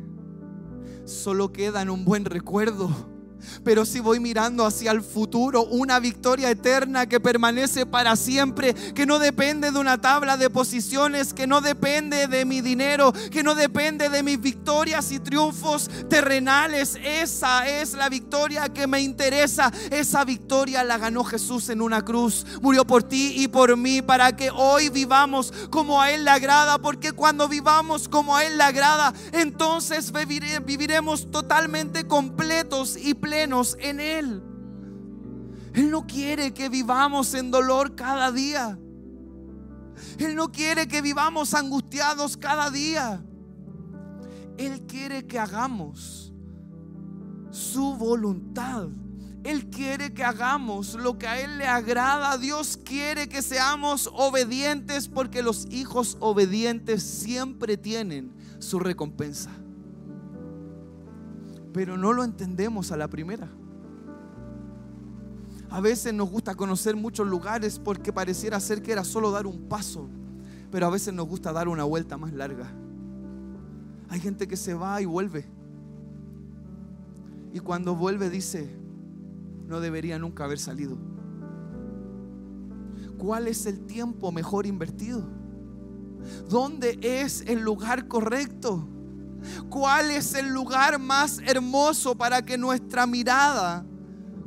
Solo 1.04 1.52
queda 1.52 1.82
en 1.82 1.90
un 1.90 2.04
buen 2.04 2.24
recuerdo 2.24 2.88
pero 3.64 3.84
si 3.84 4.00
voy 4.00 4.20
mirando 4.20 4.64
hacia 4.64 4.90
el 4.90 5.02
futuro, 5.02 5.64
una 5.64 5.98
victoria 5.98 6.50
eterna 6.50 7.06
que 7.06 7.20
permanece 7.20 7.86
para 7.86 8.16
siempre, 8.16 8.74
que 8.74 9.06
no 9.06 9.18
depende 9.18 9.70
de 9.70 9.78
una 9.78 10.00
tabla 10.00 10.36
de 10.36 10.50
posiciones, 10.50 11.34
que 11.34 11.46
no 11.46 11.60
depende 11.60 12.28
de 12.28 12.44
mi 12.44 12.60
dinero, 12.60 13.12
que 13.30 13.42
no 13.42 13.54
depende 13.54 14.08
de 14.08 14.22
mis 14.22 14.40
victorias 14.40 15.12
y 15.12 15.20
triunfos 15.20 15.90
terrenales. 16.08 16.98
Esa 17.02 17.68
es 17.68 17.94
la 17.94 18.08
victoria 18.08 18.68
que 18.68 18.86
me 18.86 19.00
interesa. 19.00 19.72
Esa 19.90 20.24
victoria 20.24 20.84
la 20.84 20.98
ganó 20.98 21.24
Jesús 21.24 21.68
en 21.68 21.82
una 21.82 22.04
cruz. 22.04 22.46
Murió 22.60 22.86
por 22.86 23.02
ti 23.02 23.34
y 23.36 23.48
por 23.48 23.76
mí 23.76 24.02
para 24.02 24.34
que 24.36 24.50
hoy 24.50 24.88
vivamos 24.88 25.52
como 25.70 26.00
a 26.00 26.10
Él 26.10 26.24
le 26.24 26.30
agrada, 26.30 26.78
porque 26.78 27.12
cuando 27.12 27.48
vivamos 27.48 28.08
como 28.08 28.36
a 28.36 28.44
Él 28.44 28.56
le 28.56 28.64
agrada, 28.64 29.12
entonces 29.32 30.12
viviremos 30.12 31.30
totalmente 31.30 32.06
completos 32.06 32.96
y 32.96 33.14
plenos 33.14 33.31
en 33.32 34.00
Él. 34.00 34.42
Él 35.74 35.90
no 35.90 36.06
quiere 36.06 36.52
que 36.52 36.68
vivamos 36.68 37.34
en 37.34 37.50
dolor 37.50 37.94
cada 37.94 38.30
día. 38.30 38.78
Él 40.18 40.34
no 40.34 40.52
quiere 40.52 40.86
que 40.86 41.00
vivamos 41.00 41.54
angustiados 41.54 42.36
cada 42.36 42.70
día. 42.70 43.24
Él 44.58 44.82
quiere 44.86 45.26
que 45.26 45.38
hagamos 45.38 46.32
su 47.50 47.94
voluntad. 47.94 48.88
Él 49.44 49.70
quiere 49.70 50.12
que 50.12 50.22
hagamos 50.22 50.94
lo 50.94 51.18
que 51.18 51.26
a 51.26 51.40
Él 51.40 51.58
le 51.58 51.66
agrada. 51.66 52.36
Dios 52.38 52.78
quiere 52.84 53.28
que 53.28 53.42
seamos 53.42 54.10
obedientes 54.12 55.08
porque 55.08 55.42
los 55.42 55.66
hijos 55.70 56.16
obedientes 56.20 57.02
siempre 57.02 57.76
tienen 57.76 58.32
su 58.58 58.78
recompensa 58.78 59.61
pero 61.72 61.96
no 61.96 62.12
lo 62.12 62.24
entendemos 62.24 62.92
a 62.92 62.96
la 62.96 63.08
primera. 63.08 63.48
A 65.70 65.80
veces 65.80 66.12
nos 66.12 66.30
gusta 66.30 66.54
conocer 66.54 66.96
muchos 66.96 67.26
lugares 67.26 67.78
porque 67.78 68.12
pareciera 68.12 68.60
ser 68.60 68.82
que 68.82 68.92
era 68.92 69.04
solo 69.04 69.30
dar 69.30 69.46
un 69.46 69.68
paso, 69.68 70.08
pero 70.70 70.86
a 70.86 70.90
veces 70.90 71.14
nos 71.14 71.26
gusta 71.26 71.52
dar 71.52 71.68
una 71.68 71.84
vuelta 71.84 72.18
más 72.18 72.32
larga. 72.34 72.70
Hay 74.10 74.20
gente 74.20 74.46
que 74.46 74.56
se 74.56 74.74
va 74.74 75.00
y 75.00 75.06
vuelve. 75.06 75.46
Y 77.54 77.60
cuando 77.60 77.96
vuelve 77.96 78.28
dice, 78.28 78.68
no 79.66 79.80
debería 79.80 80.18
nunca 80.18 80.44
haber 80.44 80.58
salido. 80.58 80.98
¿Cuál 83.16 83.46
es 83.46 83.64
el 83.64 83.86
tiempo 83.86 84.30
mejor 84.32 84.66
invertido? 84.66 85.22
¿Dónde 86.50 86.98
es 87.00 87.42
el 87.46 87.60
lugar 87.60 88.08
correcto? 88.08 88.86
¿Cuál 89.68 90.10
es 90.10 90.34
el 90.34 90.48
lugar 90.48 90.98
más 90.98 91.38
hermoso 91.46 92.16
para 92.16 92.42
que 92.42 92.58
nuestra 92.58 93.06
mirada 93.06 93.84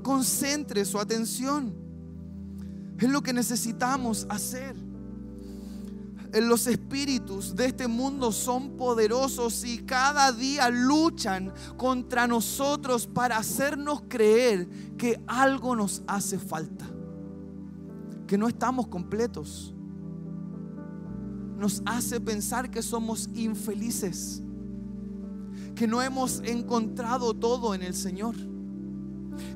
concentre 0.04 0.86
su 0.86 1.00
atención? 1.00 1.74
Es 3.00 3.10
lo 3.10 3.22
que 3.22 3.34
necesitamos 3.34 4.26
hacer. 4.30 4.76
Los 6.34 6.68
espíritus 6.68 7.56
de 7.56 7.68
este 7.68 7.88
mundo 7.88 8.32
son 8.32 8.76
poderosos 8.76 9.64
y 9.64 9.78
cada 9.80 10.32
día 10.34 10.70
luchan 10.70 11.54
contra 11.78 12.28
nosotros 12.28 13.08
para 13.08 13.38
hacernos 13.38 14.04
creer 14.10 14.68
que 14.98 15.22
algo 15.28 15.78
nos 15.78 16.04
hace 16.08 16.38
falta, 16.38 16.86
que 18.28 18.38
no 18.38 18.50
estamos 18.50 18.88
completos. 18.88 19.74
Nos 21.58 21.82
hace 21.86 22.20
pensar 22.20 22.70
que 22.70 22.82
somos 22.82 23.30
infelices 23.34 24.42
que 25.76 25.88
no 25.88 26.02
hemos 26.02 26.40
encontrado 26.44 27.34
todo 27.34 27.76
en 27.76 27.84
el 27.84 27.94
Señor. 27.94 28.36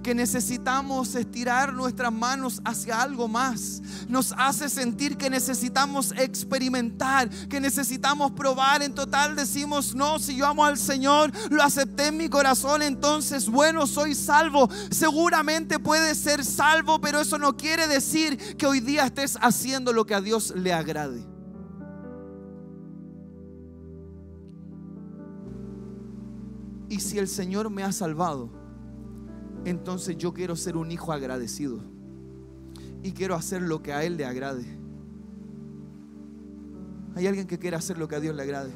Que 0.04 0.14
necesitamos 0.14 1.16
estirar 1.16 1.74
nuestras 1.74 2.12
manos 2.12 2.62
hacia 2.66 3.02
algo 3.02 3.30
más. 3.30 3.82
Nos 4.10 4.34
hace 4.38 4.68
sentir 4.68 5.16
que 5.16 5.30
necesitamos 5.30 6.14
experimentar, 6.18 7.30
que 7.48 7.62
necesitamos 7.62 8.32
probar. 8.32 8.82
En 8.82 8.94
total 8.94 9.36
decimos, 9.38 9.96
no, 9.96 10.20
si 10.20 10.36
yo 10.36 10.48
amo 10.48 10.66
al 10.66 10.78
Señor, 10.78 11.32
lo 11.50 11.64
acepté 11.64 12.08
en 12.08 12.18
mi 12.18 12.28
corazón, 12.28 12.82
entonces, 12.82 13.50
bueno, 13.50 13.88
soy 13.88 14.16
salvo. 14.16 14.70
Seguramente 14.92 15.80
puede 15.80 16.14
ser 16.16 16.44
salvo, 16.44 17.00
pero 17.00 17.22
eso 17.22 17.38
no 17.38 17.56
quiere 17.56 17.88
decir 17.88 18.58
que 18.58 18.66
hoy 18.66 18.82
día 18.82 19.06
estés 19.06 19.38
haciendo 19.42 19.94
lo 19.94 20.06
que 20.06 20.16
a 20.16 20.22
Dios 20.22 20.54
le 20.56 20.74
agrade. 20.74 21.39
Y 26.90 27.00
si 27.00 27.20
el 27.20 27.28
Señor 27.28 27.70
me 27.70 27.84
ha 27.84 27.92
salvado, 27.92 28.50
entonces 29.64 30.18
yo 30.18 30.34
quiero 30.34 30.56
ser 30.56 30.76
un 30.76 30.92
hijo 30.92 31.14
agradecido. 31.14 31.80
Y 33.04 33.12
quiero 33.12 33.36
hacer 33.36 33.62
lo 33.62 33.82
que 33.84 33.94
a 33.94 34.04
Él 34.04 34.18
le 34.18 34.26
agrade. 34.26 34.66
Hay 37.16 37.28
alguien 37.28 37.48
que 37.48 37.60
quiere 37.60 37.78
hacer 37.78 37.98
lo 37.98 38.08
que 38.08 38.16
a 38.16 38.20
Dios 38.20 38.36
le 38.36 38.42
agrade. 38.42 38.72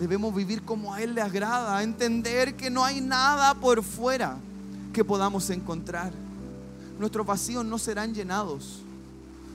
Debemos 0.00 0.34
vivir 0.34 0.62
como 0.62 0.92
a 0.92 1.00
Él 1.00 1.14
le 1.14 1.22
agrada, 1.22 1.82
entender 1.82 2.54
que 2.54 2.68
no 2.68 2.84
hay 2.84 3.00
nada 3.00 3.54
por 3.54 3.82
fuera 3.82 4.36
que 4.92 5.04
podamos 5.04 5.48
encontrar. 5.50 6.12
Nuestros 6.98 7.26
vacíos 7.26 7.64
no 7.64 7.78
serán 7.78 8.12
llenados 8.12 8.82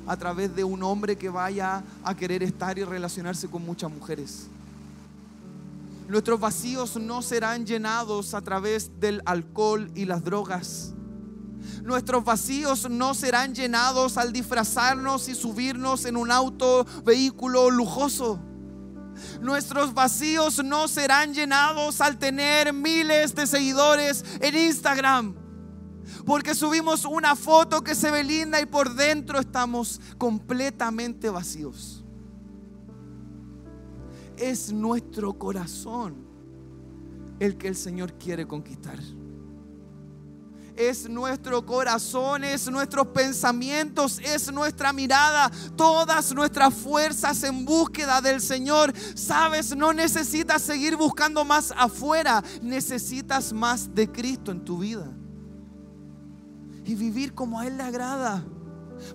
a 0.07 0.15
través 0.15 0.55
de 0.55 0.63
un 0.63 0.81
hombre 0.81 1.15
que 1.17 1.29
vaya 1.29 1.83
a 2.03 2.15
querer 2.15 2.41
estar 2.41 2.79
y 2.79 2.83
relacionarse 2.83 3.47
con 3.47 3.63
muchas 3.63 3.91
mujeres 3.91 4.47
Nuestros 6.11 6.41
vacíos 6.41 6.97
no 6.97 7.21
serán 7.21 7.65
llenados 7.65 8.33
a 8.33 8.41
través 8.41 8.99
del 8.99 9.21
alcohol 9.25 9.89
y 9.95 10.03
las 10.03 10.25
drogas. 10.25 10.93
Nuestros 11.83 12.25
vacíos 12.25 12.89
no 12.89 13.13
serán 13.13 13.55
llenados 13.55 14.17
al 14.17 14.33
disfrazarnos 14.33 15.29
y 15.29 15.35
subirnos 15.35 16.03
en 16.03 16.17
un 16.17 16.29
auto, 16.29 16.85
vehículo 17.05 17.71
lujoso. 17.71 18.41
Nuestros 19.39 19.93
vacíos 19.93 20.61
no 20.61 20.89
serán 20.89 21.33
llenados 21.33 22.01
al 22.01 22.19
tener 22.19 22.73
miles 22.73 23.33
de 23.33 23.47
seguidores 23.47 24.25
en 24.41 24.57
Instagram. 24.57 25.33
Porque 26.25 26.55
subimos 26.55 27.05
una 27.05 27.37
foto 27.37 27.85
que 27.85 27.95
se 27.95 28.11
ve 28.11 28.25
linda 28.25 28.59
y 28.59 28.65
por 28.65 28.95
dentro 28.95 29.39
estamos 29.39 30.01
completamente 30.17 31.29
vacíos. 31.29 32.00
Es 34.41 34.73
nuestro 34.73 35.33
corazón 35.37 36.15
el 37.39 37.57
que 37.57 37.67
el 37.67 37.75
Señor 37.75 38.13
quiere 38.13 38.47
conquistar 38.47 38.99
es 40.75 41.09
nuestro 41.09 41.65
corazón, 41.65 42.43
es 42.43 42.69
nuestros 42.69 43.07
pensamientos, 43.07 44.19
es 44.23 44.51
nuestra 44.51 44.93
mirada, 44.93 45.51
todas 45.75 46.33
nuestras 46.33 46.73
fuerzas 46.73 47.43
en 47.43 47.65
búsqueda 47.65 48.21
del 48.21 48.41
Señor. 48.41 48.93
Sabes, 49.15 49.75
no 49.75 49.93
necesitas 49.93 50.61
seguir 50.61 50.95
buscando 50.95 51.45
más 51.45 51.73
afuera, 51.77 52.43
necesitas 52.61 53.53
más 53.53 53.93
de 53.93 54.11
Cristo 54.11 54.51
en 54.51 54.63
tu 54.63 54.79
vida. 54.79 55.11
Y 56.85 56.95
vivir 56.95 57.33
como 57.33 57.59
a 57.59 57.67
Él 57.67 57.77
le 57.77 57.83
agrada, 57.83 58.43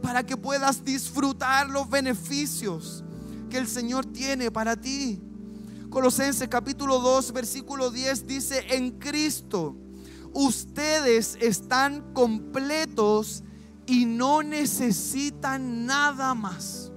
para 0.02 0.24
que 0.24 0.36
puedas 0.36 0.84
disfrutar 0.84 1.68
los 1.68 1.88
beneficios 1.88 3.04
que 3.48 3.58
el 3.58 3.66
Señor 3.66 4.06
tiene 4.06 4.50
para 4.50 4.76
ti. 4.76 5.20
Colosenses 5.90 6.48
capítulo 6.48 6.98
2, 6.98 7.32
versículo 7.32 7.90
10 7.90 8.26
dice, 8.26 8.64
en 8.70 8.98
Cristo 8.98 9.76
ustedes 10.32 11.38
están 11.40 12.12
completos 12.12 13.42
y 13.86 14.04
no 14.04 14.42
necesitan 14.42 15.86
nada 15.86 16.34
más. 16.34 16.92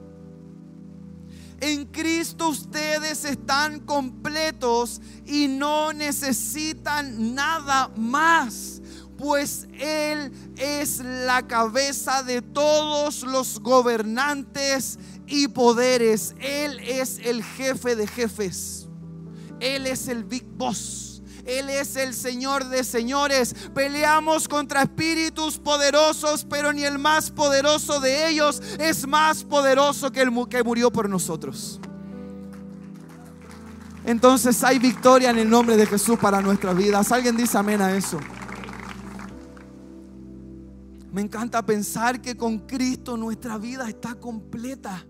En 1.61 1.85
Cristo 1.85 2.49
ustedes 2.49 3.25
están 3.25 3.81
completos 3.81 5.01
y 5.25 5.47
no 5.47 5.91
necesitan 5.91 7.35
nada 7.35 7.91
más, 7.97 8.81
pues 9.17 9.67
Él 9.73 10.31
es 10.57 10.99
la 10.99 11.45
cabeza 11.47 12.23
de 12.23 12.41
todos 12.41 13.23
los 13.23 13.59
gobernantes 13.59 14.97
y 15.29 15.47
poderes. 15.47 16.35
Él 16.39 16.79
es 16.79 17.19
el 17.23 17.43
jefe 17.43 17.95
de 17.95 18.07
jefes. 18.07 18.87
Él 19.59 19.85
es 19.85 20.07
el 20.07 20.23
Big 20.23 20.45
Boss. 20.45 21.21
Él 21.45 21.69
es 21.69 21.95
el 21.95 22.13
Señor 22.13 22.65
de 22.65 22.83
señores. 22.83 23.55
Peleamos 23.73 24.47
contra 24.47 24.83
espíritus 24.83 25.57
poderosos, 25.57 26.45
pero 26.49 26.73
ni 26.73 26.83
el 26.83 26.99
más 26.99 27.31
poderoso 27.31 27.99
de 27.99 28.29
ellos 28.29 28.61
es 28.79 29.07
más 29.07 29.43
poderoso 29.43 30.11
que 30.11 30.21
el 30.21 30.31
que 30.49 30.63
murió 30.63 30.91
por 30.91 31.09
nosotros. 31.09 31.79
Entonces 34.05 34.63
hay 34.63 34.79
victoria 34.79 35.29
en 35.29 35.39
el 35.39 35.49
nombre 35.49 35.75
de 35.77 35.85
Jesús 35.85 36.17
para 36.19 36.41
nuestras 36.41 36.75
vidas. 36.75 37.11
¿Alguien 37.11 37.35
dice 37.35 37.57
amén 37.57 37.81
a 37.81 37.95
eso? 37.95 38.19
Me 41.11 41.21
encanta 41.21 41.65
pensar 41.65 42.21
que 42.21 42.37
con 42.37 42.59
Cristo 42.59 43.17
nuestra 43.17 43.57
vida 43.57 43.89
está 43.89 44.15
completa. 44.15 45.05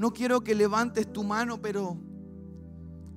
No 0.00 0.14
quiero 0.14 0.40
que 0.40 0.54
levantes 0.54 1.12
tu 1.12 1.22
mano, 1.22 1.60
pero 1.60 1.98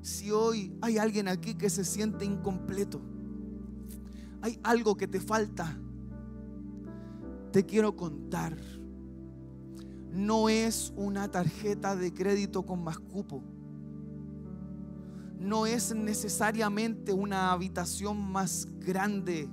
si 0.02 0.32
hoy 0.32 0.76
hay 0.82 0.98
alguien 0.98 1.30
aquí 1.30 1.56
que 1.56 1.70
se 1.70 1.86
siente 1.86 2.26
incompleto, 2.26 3.00
hay 4.42 4.60
algo 4.64 4.98
que 4.98 5.08
te 5.08 5.22
falta, 5.22 5.80
te 7.54 7.66
quiero 7.66 7.96
contar. 7.96 8.58
No 10.12 10.50
es 10.50 10.92
una 10.98 11.32
tarjeta 11.32 11.96
de 11.96 12.14
crédito 12.14 12.66
con 12.66 12.84
más 12.84 13.00
cupo. 13.00 13.42
No 15.40 15.66
es 15.66 15.96
necesariamente 15.96 17.14
una 17.14 17.54
habitación 17.54 18.30
más 18.30 18.68
grande. 18.82 19.50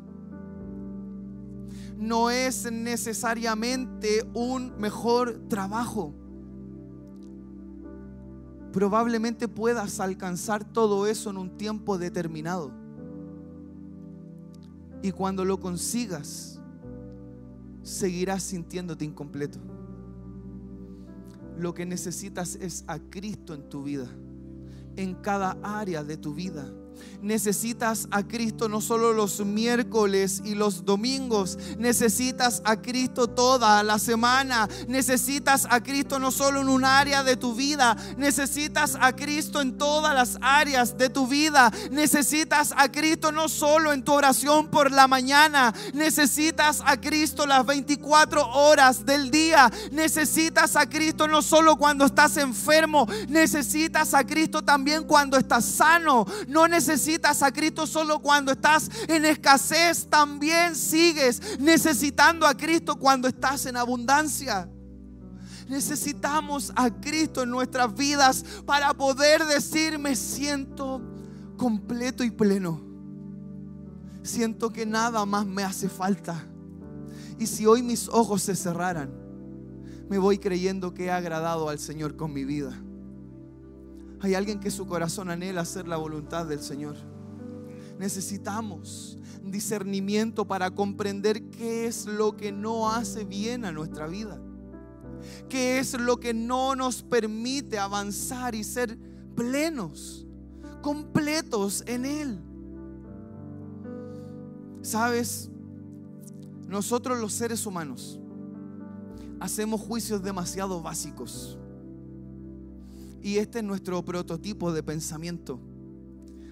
No 1.97 2.29
es 2.29 2.73
necesariamente 2.73 4.29
un 4.35 4.77
mejor 4.81 5.47
trabajo 5.47 6.20
probablemente 8.73 9.49
puedas 9.49 10.01
alcanzar 10.01 10.65
todo 10.65 11.07
eso 11.07 11.31
en 11.31 11.37
un 11.37 11.57
tiempo 11.57 11.99
determinado. 11.99 12.71
Y 15.03 15.13
cuando 15.13 15.45
lo 15.45 15.59
consigas, 15.61 16.61
seguirás 17.83 18.43
sintiéndote 18.43 19.05
incompleto. 19.05 19.59
Lo 21.59 21.75
que 21.75 21.87
necesitas 21.87 22.57
es 22.57 22.85
a 22.87 22.99
Cristo 22.99 23.55
en 23.55 23.69
tu 23.69 23.83
vida, 23.83 24.09
en 24.97 25.15
cada 25.15 25.59
área 25.63 26.05
de 26.05 26.17
tu 26.17 26.35
vida. 26.35 26.71
Necesitas 27.23 28.09
a 28.11 28.23
Cristo 28.23 28.69
no 28.69 28.81
solo 28.81 29.13
los 29.13 29.45
miércoles 29.45 30.43
y 30.45 30.55
los 30.55 30.85
domingos, 30.85 31.59
necesitas 31.79 32.63
a 32.65 32.81
Cristo 32.81 33.29
toda 33.29 33.83
la 33.83 33.99
semana. 33.99 34.69
Necesitas 34.89 35.67
a 35.71 35.83
Cristo 35.83 36.19
no 36.19 36.31
solo 36.31 36.61
en 36.61 36.69
un 36.69 36.85
área 36.85 37.23
de 37.23 37.37
tu 37.37 37.55
vida, 37.55 37.97
necesitas 38.17 38.97
a 39.01 39.15
Cristo 39.15 39.61
en 39.61 39.79
todas 39.79 40.15
las 40.15 40.39
áreas 40.41 40.97
de 40.97 41.09
tu 41.09 41.27
vida. 41.27 41.71
Necesitas 41.91 42.73
a 42.77 42.91
Cristo 42.91 43.33
no 43.33 43.49
solo 43.49 43.93
en 43.93 44.03
tu 44.03 44.13
oración 44.13 44.69
por 44.69 44.91
la 44.91 45.09
mañana, 45.09 45.75
necesitas 45.95 46.83
a 46.85 47.01
Cristo 47.01 47.47
las 47.47 47.65
24 47.67 48.47
horas 48.49 49.05
del 49.05 49.31
día. 49.31 49.71
Necesitas 49.93 50.77
a 50.77 50.89
Cristo 50.89 51.27
no 51.29 51.43
solo 51.43 51.77
cuando 51.77 52.05
estás 52.05 52.37
enfermo, 52.37 53.07
necesitas 53.29 54.15
a 54.15 54.25
Cristo 54.25 54.63
también 54.63 55.05
cuando 55.05 55.37
estás 55.37 55.65
sano. 55.65 56.27
No 56.47 56.69
necesitas 56.69 56.90
necesitas 56.91 57.41
a 57.43 57.53
Cristo 57.53 57.87
solo 57.87 58.21
cuando 58.21 58.51
estás 58.51 58.91
en 59.07 59.25
escasez, 59.25 60.09
también 60.11 60.75
sigues 60.75 61.41
necesitando 61.61 62.45
a 62.47 62.55
Cristo 62.55 62.97
cuando 62.97 63.29
estás 63.29 63.67
en 63.67 63.77
abundancia. 63.77 64.69
Necesitamos 65.69 66.73
a 66.75 66.91
Cristo 66.91 67.45
en 67.45 67.51
nuestras 67.51 67.95
vidas 67.95 68.45
para 68.67 68.93
poder 68.93 69.45
decir, 69.47 70.01
me 70.01 70.17
siento 70.17 71.01
completo 71.57 72.25
y 72.25 72.33
pleno. 72.33 72.83
Siento 74.25 74.73
que 74.73 74.85
nada 74.85 75.25
más 75.25 75.47
me 75.47 75.63
hace 75.63 75.89
falta. 75.89 76.45
Y 77.39 77.47
si 77.47 77.67
hoy 77.67 77.85
mis 77.85 78.09
ojos 78.09 78.43
se 78.43 78.57
cerraran, 78.57 79.13
me 80.09 80.19
voy 80.19 80.39
creyendo 80.39 80.93
que 80.93 81.05
he 81.05 81.11
agradado 81.11 81.69
al 81.69 81.79
Señor 81.79 82.17
con 82.17 82.33
mi 82.33 82.45
vida. 82.45 82.77
Hay 84.21 84.35
alguien 84.35 84.61
que 84.61 84.71
su 84.71 84.87
corazón 84.87 85.31
anhela 85.31 85.63
hacer 85.63 85.89
la 85.89 85.97
voluntad 85.97 86.47
del 86.47 86.61
Señor. 86.61 86.97
Necesitamos 87.99 89.19
discernimiento 89.43 90.47
para 90.47 90.71
comprender 90.71 91.49
qué 91.51 91.87
es 91.87 92.07
lo 92.07 92.37
que 92.37 92.53
no 92.53 92.91
hace 92.91 93.25
bien 93.25 93.65
a 93.65 93.73
nuestra 93.73 94.07
vida. 94.07 94.41
Qué 95.49 95.79
es 95.79 95.99
lo 95.99 96.19
que 96.19 96.35
no 96.35 96.75
nos 96.75 97.03
permite 97.03 97.79
avanzar 97.79 98.55
y 98.55 98.65
ser 98.65 98.99
plenos, 99.35 100.27
completos 100.83 101.83
en 101.87 102.05
Él. 102.05 102.41
Sabes, 104.83 105.51
nosotros 106.67 107.19
los 107.19 107.33
seres 107.33 107.67
humanos 107.67 108.19
hacemos 109.41 109.81
juicios 109.81 110.23
demasiado 110.23 110.81
básicos. 110.83 111.60
Y 113.23 113.37
este 113.37 113.59
es 113.59 113.65
nuestro 113.65 114.03
prototipo 114.03 114.73
de 114.73 114.83
pensamiento. 114.83 115.61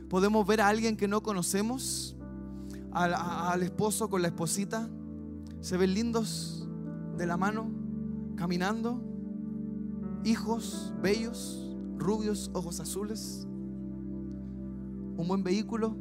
Podemos 0.09 0.47
ver 0.47 0.61
a 0.61 0.69
alguien 0.69 0.97
que 0.97 1.09
no 1.09 1.23
conocemos, 1.23 2.17
al, 2.93 3.63
esposo 3.63 4.09
con 4.09 4.23
la 4.23 4.29
esposita, 4.29 4.89
se 5.61 5.77
ven 5.77 5.95
lindos 5.95 6.69
de 7.17 7.27
la 7.27 7.37
mano, 7.37 7.71
caminando, 8.37 9.03
hijos 10.25 10.93
bellos, 11.03 11.77
rubios, 11.97 12.51
ojos 12.55 12.81
azules, 12.81 13.47
un 15.17 15.27
buen 15.27 15.43
vehículo, 15.43 15.97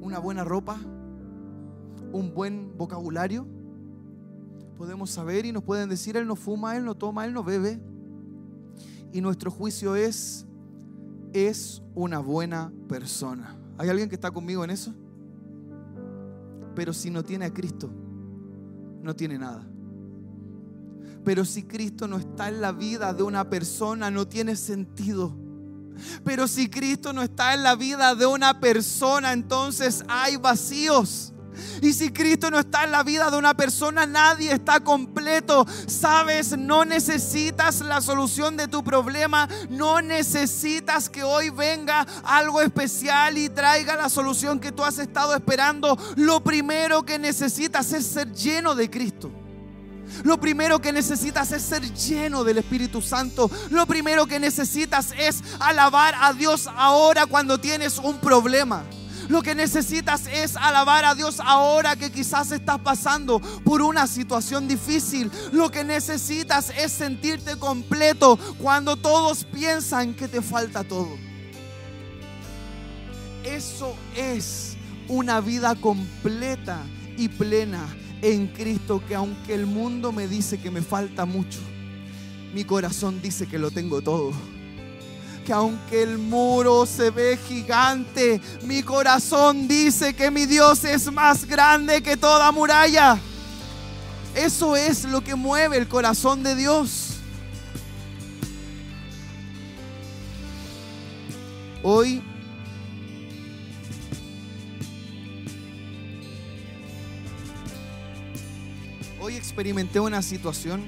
una 0.00 0.18
buena 0.18 0.44
ropa, 0.44 0.78
un 2.12 2.32
buen 2.32 2.76
vocabulario. 2.76 3.46
Podemos 4.76 5.10
saber 5.10 5.46
y 5.46 5.52
nos 5.52 5.62
pueden 5.62 5.88
decir, 5.88 6.16
él 6.16 6.26
no 6.26 6.36
fuma, 6.36 6.76
él 6.76 6.84
no 6.84 6.94
toma, 6.94 7.24
él 7.24 7.32
no 7.32 7.42
bebe 7.44 7.80
y 9.14 9.20
nuestro 9.20 9.48
juicio 9.48 9.94
es, 9.94 10.44
es 11.32 11.80
una 11.94 12.18
buena 12.18 12.72
persona. 12.88 13.56
¿Hay 13.78 13.88
alguien 13.88 14.08
que 14.08 14.16
está 14.16 14.32
conmigo 14.32 14.64
en 14.64 14.70
eso? 14.70 14.92
Pero 16.74 16.92
si 16.92 17.10
no 17.10 17.22
tiene 17.22 17.44
a 17.44 17.54
Cristo, 17.54 17.88
no 19.02 19.14
tiene 19.14 19.38
nada. 19.38 19.64
Pero 21.24 21.44
si 21.44 21.62
Cristo 21.62 22.08
no 22.08 22.16
está 22.16 22.48
en 22.48 22.60
la 22.60 22.72
vida 22.72 23.14
de 23.14 23.22
una 23.22 23.48
persona, 23.48 24.10
no 24.10 24.26
tiene 24.26 24.56
sentido. 24.56 25.32
Pero 26.24 26.48
si 26.48 26.68
Cristo 26.68 27.12
no 27.12 27.22
está 27.22 27.54
en 27.54 27.62
la 27.62 27.76
vida 27.76 28.16
de 28.16 28.26
una 28.26 28.58
persona, 28.58 29.32
entonces 29.32 30.02
hay 30.08 30.38
vacíos. 30.38 31.33
Y 31.82 31.92
si 31.92 32.10
Cristo 32.10 32.50
no 32.50 32.58
está 32.58 32.84
en 32.84 32.92
la 32.92 33.02
vida 33.02 33.30
de 33.30 33.36
una 33.36 33.54
persona, 33.54 34.06
nadie 34.06 34.52
está 34.52 34.80
completo. 34.80 35.66
Sabes, 35.86 36.56
no 36.56 36.84
necesitas 36.84 37.80
la 37.80 38.00
solución 38.00 38.56
de 38.56 38.68
tu 38.68 38.82
problema. 38.82 39.48
No 39.68 40.00
necesitas 40.00 41.08
que 41.08 41.22
hoy 41.22 41.50
venga 41.50 42.06
algo 42.24 42.60
especial 42.60 43.38
y 43.38 43.48
traiga 43.48 43.96
la 43.96 44.08
solución 44.08 44.60
que 44.60 44.72
tú 44.72 44.84
has 44.84 44.98
estado 44.98 45.34
esperando. 45.34 45.98
Lo 46.16 46.42
primero 46.42 47.04
que 47.04 47.18
necesitas 47.18 47.92
es 47.92 48.06
ser 48.06 48.32
lleno 48.32 48.74
de 48.74 48.90
Cristo. 48.90 49.30
Lo 50.22 50.38
primero 50.38 50.80
que 50.80 50.92
necesitas 50.92 51.50
es 51.52 51.62
ser 51.62 51.82
lleno 51.92 52.44
del 52.44 52.58
Espíritu 52.58 53.02
Santo. 53.02 53.50
Lo 53.70 53.86
primero 53.86 54.26
que 54.26 54.38
necesitas 54.38 55.12
es 55.18 55.42
alabar 55.58 56.14
a 56.20 56.32
Dios 56.32 56.68
ahora 56.76 57.26
cuando 57.26 57.58
tienes 57.58 57.98
un 57.98 58.18
problema. 58.18 58.84
Lo 59.28 59.42
que 59.42 59.54
necesitas 59.54 60.26
es 60.26 60.56
alabar 60.56 61.04
a 61.04 61.14
Dios 61.14 61.40
ahora 61.40 61.96
que 61.96 62.10
quizás 62.10 62.52
estás 62.52 62.78
pasando 62.80 63.40
por 63.64 63.82
una 63.82 64.06
situación 64.06 64.68
difícil. 64.68 65.30
Lo 65.52 65.70
que 65.70 65.84
necesitas 65.84 66.72
es 66.76 66.92
sentirte 66.92 67.56
completo 67.56 68.38
cuando 68.58 68.96
todos 68.96 69.44
piensan 69.44 70.14
que 70.14 70.28
te 70.28 70.42
falta 70.42 70.84
todo. 70.84 71.16
Eso 73.44 73.94
es 74.16 74.76
una 75.08 75.40
vida 75.40 75.74
completa 75.74 76.80
y 77.16 77.28
plena 77.28 77.86
en 78.22 78.46
Cristo 78.48 79.02
que 79.06 79.14
aunque 79.14 79.54
el 79.54 79.66
mundo 79.66 80.12
me 80.12 80.26
dice 80.26 80.58
que 80.58 80.70
me 80.70 80.80
falta 80.80 81.26
mucho, 81.26 81.60
mi 82.54 82.64
corazón 82.64 83.20
dice 83.20 83.46
que 83.46 83.58
lo 83.58 83.70
tengo 83.70 84.00
todo 84.00 84.32
que 85.44 85.52
aunque 85.52 86.02
el 86.02 86.18
muro 86.18 86.86
se 86.86 87.10
ve 87.10 87.38
gigante, 87.46 88.40
mi 88.62 88.82
corazón 88.82 89.68
dice 89.68 90.14
que 90.14 90.30
mi 90.30 90.46
Dios 90.46 90.84
es 90.84 91.12
más 91.12 91.44
grande 91.44 92.02
que 92.02 92.16
toda 92.16 92.50
muralla. 92.50 93.18
Eso 94.34 94.74
es 94.74 95.04
lo 95.04 95.22
que 95.22 95.34
mueve 95.34 95.76
el 95.76 95.86
corazón 95.86 96.42
de 96.42 96.56
Dios. 96.56 97.10
Hoy 101.82 102.22
Hoy 109.20 109.36
experimenté 109.36 110.00
una 110.00 110.20
situación 110.20 110.84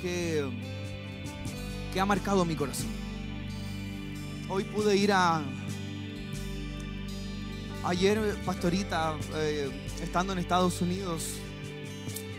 que 0.00 0.48
que 1.92 2.00
ha 2.00 2.06
marcado 2.06 2.44
mi 2.44 2.54
corazón. 2.54 2.88
Hoy 4.48 4.64
pude 4.64 4.96
ir 4.96 5.12
a... 5.12 5.42
Ayer, 7.84 8.36
pastorita, 8.44 9.16
eh, 9.36 9.70
estando 10.02 10.32
en 10.32 10.38
Estados 10.38 10.80
Unidos, 10.82 11.34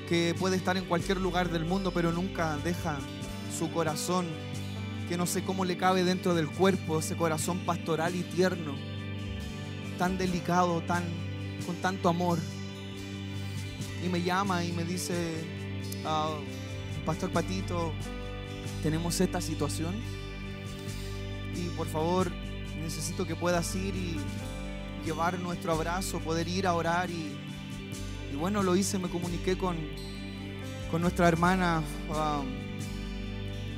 que 0.08 0.36
puede 0.38 0.58
estar 0.58 0.76
en 0.78 0.86
cualquier 0.86 1.18
lugar 1.22 1.50
del 1.50 1.66
mundo, 1.66 1.92
pero 1.92 2.12
nunca 2.12 2.58
deja 2.58 2.98
su 3.58 3.72
corazón, 3.72 4.28
que 5.08 5.18
no 5.18 5.26
sé 5.26 5.44
cómo 5.44 5.66
le 5.66 5.78
cabe 5.78 6.04
dentro 6.04 6.36
del 6.36 6.48
cuerpo, 6.50 7.00
ese 7.00 7.16
corazón 7.16 7.60
pastoral 7.60 8.16
y 8.16 8.24
tierno, 8.24 8.76
tan 9.98 10.18
delicado, 10.18 10.82
tan 10.82 11.04
con 11.66 11.76
tanto 11.78 12.10
amor. 12.10 12.40
Y 14.06 14.10
me 14.10 14.22
llama 14.22 14.64
y 14.64 14.72
me 14.72 14.84
dice, 14.84 15.36
ah, 16.06 16.38
Pastor 17.06 17.32
Patito, 17.32 17.94
tenemos 18.82 19.20
esta 19.20 19.42
situación 19.42 19.96
y 21.56 21.70
por 21.76 21.88
favor 21.88 22.32
necesito 22.82 23.26
que 23.26 23.36
puedas 23.36 23.76
ir 23.76 23.96
y 23.96 24.18
llevar 25.06 25.40
nuestro 25.40 25.74
abrazo, 25.74 26.20
poder 26.20 26.48
ir 26.48 26.68
a 26.68 26.74
orar 26.74 27.10
y, 27.10 27.36
bueno, 28.38 28.64
lo 28.64 28.76
hice, 28.76 29.00
me 29.00 29.10
comuniqué 29.10 29.58
con, 29.58 29.78
con 30.92 31.02
nuestra 31.02 31.28
hermana 31.28 31.84
um, 32.10 32.48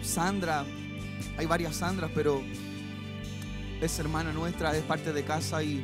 Sandra, 0.03 0.65
hay 1.37 1.45
varias 1.45 1.77
Sandras, 1.77 2.11
pero 2.13 2.41
es 3.81 3.99
hermana 3.99 4.31
nuestra, 4.31 4.75
es 4.77 4.83
parte 4.83 5.13
de 5.13 5.23
casa 5.23 5.63
y, 5.63 5.83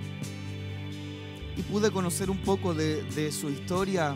y 1.55 1.61
pude 1.63 1.91
conocer 1.91 2.29
un 2.29 2.39
poco 2.39 2.73
de, 2.73 3.03
de 3.03 3.31
su 3.31 3.49
historia. 3.49 4.15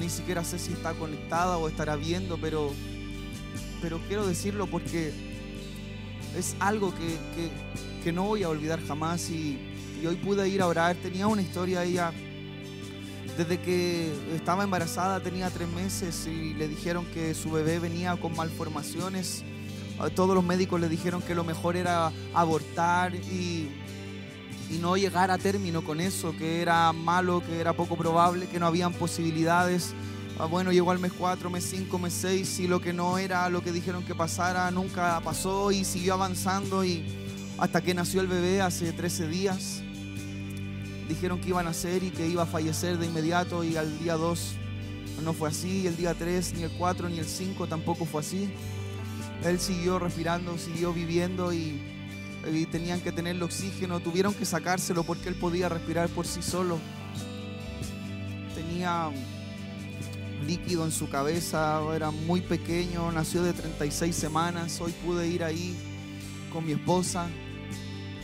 Ni 0.00 0.08
siquiera 0.08 0.42
sé 0.44 0.58
si 0.58 0.72
está 0.72 0.92
conectada 0.94 1.56
o 1.56 1.68
estará 1.68 1.96
viendo, 1.96 2.36
pero 2.36 2.72
pero 3.84 4.00
quiero 4.08 4.26
decirlo 4.26 4.66
porque 4.66 5.12
es 6.38 6.56
algo 6.58 6.94
que, 8.02 8.12
no 8.12 8.24
voy 8.24 8.42
a 8.42 8.48
olvidar 8.48 8.80
jamás 8.86 9.28
y, 9.28 9.58
hoy 10.06 10.16
pude 10.16 10.48
ir 10.48 10.62
a 10.62 10.66
orar. 10.66 10.96
Tenía 10.96 11.26
una 11.26 11.42
historia 11.42 11.84
ella 11.84 12.10
desde 13.36 13.60
que 13.60 14.10
estaba 14.34 14.64
embarazada, 14.64 15.20
tenía 15.20 15.50
tres 15.50 15.68
meses 15.68 16.26
y 16.26 16.54
le 16.54 16.66
dijeron 16.66 17.04
que 17.12 17.34
su 17.34 17.50
bebé 17.50 17.78
venía 17.78 18.16
con 18.16 18.34
malformaciones. 18.34 19.44
Todos 20.14 20.34
los 20.34 20.44
médicos 20.44 20.80
le 20.80 20.88
dijeron 20.88 21.20
que 21.20 21.34
lo 21.34 21.44
mejor 21.44 21.76
era 21.76 22.10
abortar 22.32 23.14
y, 23.14 23.68
y 24.70 24.78
no 24.80 24.96
llegar 24.96 25.30
a 25.30 25.36
término 25.36 25.84
con 25.84 26.00
eso, 26.00 26.34
que 26.38 26.62
era 26.62 26.90
malo, 26.94 27.42
que 27.46 27.60
era 27.60 27.74
poco 27.74 27.96
probable, 27.96 28.46
que 28.46 28.58
no 28.58 28.66
habían 28.66 28.94
posibilidades. 28.94 29.94
Ah, 30.38 30.46
bueno, 30.46 30.72
llegó 30.72 30.90
al 30.90 30.98
mes 30.98 31.12
4, 31.12 31.48
mes 31.48 31.64
5, 31.64 31.98
mes 31.98 32.12
6 32.12 32.60
y 32.60 32.66
lo 32.66 32.80
que 32.80 32.92
no 32.92 33.18
era 33.18 33.48
lo 33.48 33.62
que 33.62 33.70
dijeron 33.70 34.04
que 34.04 34.16
pasara 34.16 34.68
nunca 34.72 35.20
pasó 35.20 35.70
y 35.70 35.84
siguió 35.84 36.14
avanzando 36.14 36.84
y 36.84 37.04
hasta 37.56 37.80
que 37.80 37.94
nació 37.94 38.20
el 38.20 38.26
bebé 38.26 38.60
hace 38.60 38.92
13 38.92 39.28
días. 39.28 39.82
Dijeron 41.08 41.40
que 41.40 41.50
iba 41.50 41.60
a 41.60 41.62
nacer 41.62 42.02
y 42.02 42.10
que 42.10 42.26
iba 42.26 42.42
a 42.42 42.46
fallecer 42.46 42.98
de 42.98 43.06
inmediato 43.06 43.62
y 43.62 43.76
al 43.76 43.96
día 44.00 44.14
2 44.14 44.56
no 45.22 45.32
fue 45.32 45.48
así, 45.48 45.86
el 45.86 45.96
día 45.96 46.14
3, 46.14 46.54
ni 46.54 46.62
el 46.64 46.70
4, 46.72 47.08
ni 47.08 47.18
el 47.18 47.26
5 47.26 47.68
tampoco 47.68 48.04
fue 48.04 48.20
así. 48.20 48.52
Él 49.44 49.60
siguió 49.60 49.98
respirando, 49.98 50.58
siguió 50.58 50.92
viviendo 50.92 51.52
y, 51.52 51.80
tenían 52.70 53.00
que 53.00 53.10
tenerle 53.10 53.42
oxígeno, 53.44 54.00
tuvieron 54.00 54.34
que 54.34 54.44
sacárselo 54.44 55.04
porque 55.04 55.30
él 55.30 55.34
podía 55.34 55.68
respirar 55.68 56.08
por 56.10 56.26
sí 56.26 56.42
solo. 56.42 56.78
Tenía 58.54 59.10
líquido 60.46 60.84
en 60.84 60.92
su 60.92 61.08
cabeza, 61.08 61.80
era 61.94 62.10
muy 62.10 62.40
pequeño, 62.40 63.10
nació 63.12 63.42
de 63.42 63.52
36 63.52 64.14
semanas, 64.14 64.80
hoy 64.80 64.92
pude 65.04 65.28
ir 65.28 65.42
ahí 65.42 65.76
con 66.52 66.66
mi 66.66 66.72
esposa, 66.72 67.26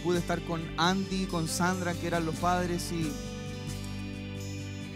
pude 0.04 0.18
estar 0.18 0.40
con 0.42 0.62
Andy, 0.76 1.26
con 1.26 1.48
Sandra, 1.48 1.94
que 1.94 2.06
eran 2.06 2.24
los 2.24 2.34
padres, 2.36 2.92
y, 2.92 3.10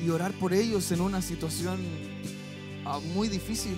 y 0.04 0.10
orar 0.10 0.32
por 0.32 0.52
ellos 0.52 0.90
en 0.92 1.00
una 1.00 1.22
situación 1.22 1.78
ah, 2.84 3.00
muy 3.14 3.28
difícil, 3.28 3.76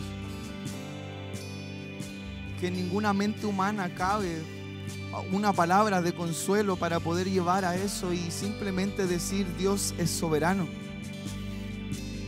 que 2.60 2.70
ninguna 2.70 3.12
mente 3.12 3.46
humana 3.46 3.94
cabe 3.94 4.42
ah, 5.12 5.22
una 5.32 5.52
palabra 5.52 6.02
de 6.02 6.12
consuelo 6.12 6.76
para 6.76 7.00
poder 7.00 7.30
llevar 7.30 7.64
a 7.64 7.76
eso 7.76 8.12
y 8.12 8.30
simplemente 8.30 9.06
decir 9.06 9.46
Dios 9.56 9.94
es 9.98 10.10
soberano 10.10 10.85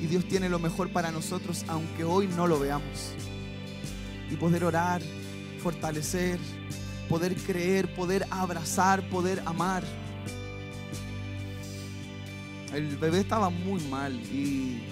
y 0.01 0.07
Dios 0.07 0.25
tiene 0.27 0.49
lo 0.49 0.59
mejor 0.59 0.91
para 0.91 1.11
nosotros 1.11 1.65
aunque 1.69 2.05
hoy 2.05 2.29
no 2.29 2.47
lo 2.47 2.59
veamos. 2.59 3.13
Y 4.31 4.37
poder 4.37 4.65
orar, 4.65 5.03
fortalecer, 5.63 6.39
poder 7.09 7.35
creer, 7.35 7.93
poder 7.95 8.27
abrazar, 8.31 9.09
poder 9.09 9.43
amar. 9.47 9.83
El 12.73 12.97
bebé 12.97 13.21
estaba 13.21 13.49
muy 13.49 13.83
mal 13.85 14.15
y, 14.15 14.83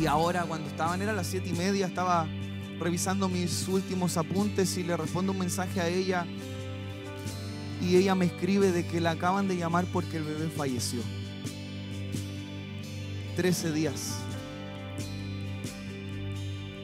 y 0.00 0.06
ahora 0.06 0.44
cuando 0.44 0.68
estaban, 0.68 1.02
era 1.02 1.12
las 1.12 1.26
siete 1.26 1.50
y 1.50 1.52
media, 1.52 1.86
estaba 1.86 2.26
revisando 2.80 3.28
mis 3.28 3.68
últimos 3.68 4.16
apuntes 4.16 4.76
y 4.78 4.82
le 4.82 4.96
respondo 4.96 5.32
un 5.32 5.38
mensaje 5.38 5.80
a 5.80 5.88
ella 5.88 6.26
y 7.82 7.96
ella 7.96 8.14
me 8.14 8.24
escribe 8.24 8.72
de 8.72 8.86
que 8.86 9.00
la 9.00 9.12
acaban 9.12 9.46
de 9.46 9.56
llamar 9.56 9.84
porque 9.92 10.16
el 10.16 10.24
bebé 10.24 10.48
falleció. 10.48 11.02
13 13.36 13.72
días. 13.72 14.14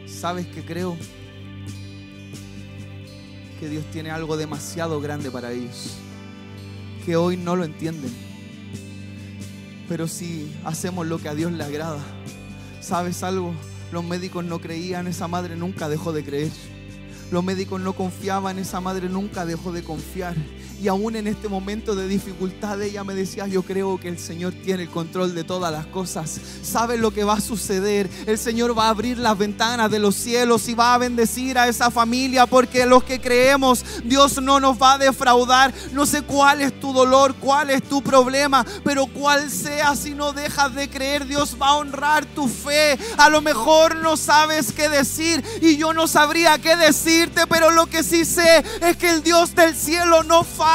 ¿Sabes 0.07 0.47
que 0.47 0.65
creo? 0.65 0.97
Que 3.59 3.69
Dios 3.69 3.85
tiene 3.93 4.11
algo 4.11 4.37
demasiado 4.37 5.01
grande 5.01 5.31
para 5.31 5.53
ellos, 5.53 5.97
que 7.05 7.17
hoy 7.17 7.37
no 7.37 7.57
lo 7.57 7.65
entienden. 7.65 8.13
Pero 9.89 10.09
si 10.09 10.53
hacemos 10.65 11.07
lo 11.07 11.19
que 11.19 11.29
a 11.29 11.35
Dios 11.35 11.53
le 11.53 11.65
agrada, 11.65 12.01
¿sabes 12.81 13.23
algo? 13.23 13.55
Los 13.93 14.05
médicos 14.05 14.45
no 14.45 14.61
creían, 14.61 15.07
esa 15.07 15.27
madre 15.27 15.57
nunca 15.57 15.89
dejó 15.89 16.13
de 16.13 16.25
creer. 16.25 16.53
Los 17.31 17.45
médicos 17.45 17.81
no 17.81 17.93
confiaban, 17.95 18.59
esa 18.59 18.81
madre 18.81 19.09
nunca 19.09 19.47
dejó 19.47 19.73
de 19.73 19.83
confiar. 19.83 20.35
Y 20.81 20.89
aún 20.89 21.15
en 21.15 21.27
este 21.27 21.47
momento 21.47 21.95
de 21.95 22.09
dificultad 22.09 22.81
ella 22.81 23.05
me 23.05 23.15
decía, 23.15 23.47
yo 23.47 23.63
creo 23.63 24.01
que 24.01 24.09
el 24.09 24.19
Señor 24.19 24.55
tiene 24.55 24.85
el 24.85 24.89
control 24.89 25.35
de 25.35 25.45
todas 25.45 25.71
las 25.71 25.85
cosas. 25.85 26.41
Sabe 26.63 26.97
lo 26.97 27.11
que 27.11 27.23
va 27.23 27.35
a 27.35 27.41
suceder. 27.43 28.09
El 28.27 28.39
Señor 28.39 28.77
va 28.77 28.87
a 28.87 28.89
abrir 28.89 29.19
las 29.19 29.37
ventanas 29.37 29.91
de 29.91 29.99
los 29.99 30.15
cielos 30.15 30.67
y 30.69 30.75
va 30.75 30.95
a 30.95 30.99
bendecir 30.99 31.59
a 31.59 31.69
esa 31.69 31.91
familia 31.91 32.47
porque 32.47 32.87
los 32.87 33.05
que 33.05 33.21
creemos, 33.21 33.85
Dios 34.05 34.41
no 34.41 34.59
nos 34.59 34.81
va 34.81 34.95
a 34.95 34.99
defraudar. 34.99 35.75
No 35.93 36.07
sé 36.07 36.23
cuál 36.23 36.63
es 36.63 36.81
tu 36.81 36.95
dolor, 36.95 37.35
cuál 37.35 37.69
es 37.69 37.83
tu 37.83 38.01
problema, 38.01 38.65
pero 38.83 39.05
cuál 39.05 39.51
sea 39.51 39.95
si 39.97 40.15
no 40.15 40.33
dejas 40.33 40.75
de 40.75 40.89
creer, 40.89 41.27
Dios 41.27 41.59
va 41.61 41.69
a 41.69 41.77
honrar 41.77 42.25
tu 42.25 42.49
fe. 42.49 42.99
A 43.19 43.29
lo 43.29 43.43
mejor 43.43 43.97
no 43.97 44.17
sabes 44.17 44.73
qué 44.73 44.89
decir 44.89 45.45
y 45.61 45.77
yo 45.77 45.93
no 45.93 46.07
sabría 46.07 46.57
qué 46.57 46.75
decirte, 46.75 47.47
pero 47.47 47.71
lo 47.71 47.85
que 47.85 48.03
sí 48.03 48.25
sé 48.25 48.65
es 48.81 48.97
que 48.97 49.11
el 49.11 49.23
Dios 49.23 49.55
del 49.55 49.77
cielo 49.77 50.23
no 50.23 50.43
falla 50.43 50.70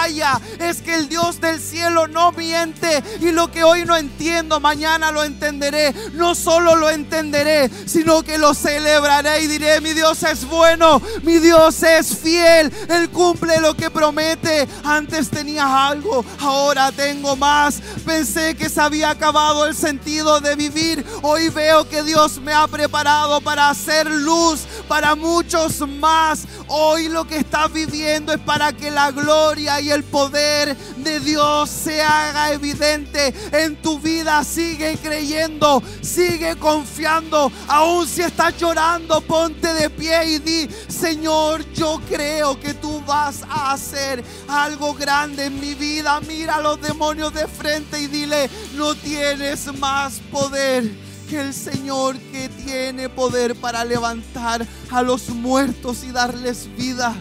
es 0.60 0.82
que 0.82 0.96
el 0.96 1.10
Dios 1.10 1.40
del 1.40 1.60
cielo 1.60 2.08
no 2.08 2.32
miente. 2.32 3.04
Y 3.22 3.32
lo 3.32 3.50
que 3.50 3.64
hoy 3.64 3.86
no 3.86 3.96
entiendo, 3.96 4.60
mañana 4.60 5.12
lo 5.12 5.24
entenderé. 5.24 5.94
No 6.14 6.36
solo 6.36 6.76
lo 6.76 6.90
entenderé, 6.90 7.70
sino 7.86 8.22
que 8.22 8.38
lo 8.38 8.54
celebraré 8.54 9.42
y 9.42 9.48
diré, 9.48 9.82
mi 9.82 9.94
Dios 9.94 10.22
es 10.24 10.46
bueno, 10.46 11.02
mi 11.24 11.40
Dios 11.40 11.82
es 11.84 12.18
fiel. 12.18 12.72
Él 12.90 13.10
cumple 13.10 13.60
lo 13.60 13.76
que 13.76 13.90
promete. 13.90 14.68
Antes 14.84 15.30
tenía 15.30 15.88
algo, 15.88 16.24
ahora 16.40 16.92
tengo 16.92 17.36
más. 17.36 17.82
Pensé 18.06 18.56
que 18.56 18.70
se 18.70 18.82
había 18.82 19.12
acabado 19.12 19.66
el 19.66 19.76
sentido 19.76 20.40
de 20.40 20.56
vivir. 20.56 21.06
Hoy 21.22 21.50
veo 21.50 21.88
que 21.90 22.04
Dios 22.04 22.40
me 22.40 22.54
ha 22.54 22.68
preparado 22.68 23.42
para 23.42 23.70
hacer 23.70 24.10
luz 24.10 24.62
para 24.88 25.16
muchos 25.16 25.88
más. 25.88 26.48
Hoy 26.68 27.10
lo 27.10 27.26
que 27.26 27.38
estás 27.38 27.72
viviendo 27.72 28.34
es 28.34 28.40
para 28.40 28.74
que 28.74 28.92
la 28.92 29.12
gloria 29.12 29.80
y 29.82 29.92
el 29.92 30.04
poder 30.04 30.76
de 30.98 31.20
Dios 31.20 31.70
se 31.70 32.02
haga 32.02 32.52
evidente 32.52 33.34
en 33.52 33.76
tu 33.82 34.00
vida. 34.00 34.44
Sigue 34.44 34.98
creyendo, 34.98 35.82
sigue 36.02 36.56
confiando. 36.56 37.52
Aún 37.68 38.08
si 38.08 38.22
estás 38.22 38.58
llorando, 38.58 39.22
ponte 39.22 39.74
de 39.74 39.90
pie 39.90 40.26
y 40.26 40.40
di, 40.40 40.70
Señor, 40.88 41.66
yo 41.74 42.00
creo 42.10 42.60
que 42.60 42.74
tú 42.74 43.02
vas 43.06 43.44
a 43.50 43.74
hacer 43.74 44.24
algo 44.48 44.94
grande 44.94 45.46
en 45.46 45.60
mi 45.60 45.74
vida. 45.74 46.20
Mira 46.22 46.56
a 46.56 46.62
los 46.62 46.82
demonios 46.82 47.34
de 47.34 47.48
frente 47.48 48.00
y 48.00 48.08
dile, 48.08 48.50
no 48.76 48.96
tienes 48.96 49.66
más 49.80 50.22
poder 50.32 51.05
que 51.26 51.40
el 51.40 51.54
Señor 51.54 52.18
que 52.32 52.50
tiene 52.50 53.10
poder 53.10 53.56
para 53.56 53.84
levantar 53.84 54.66
a 54.92 55.02
los 55.02 55.30
muertos 55.30 56.04
y 56.04 56.12
darles 56.12 56.70
vida. 56.78 57.16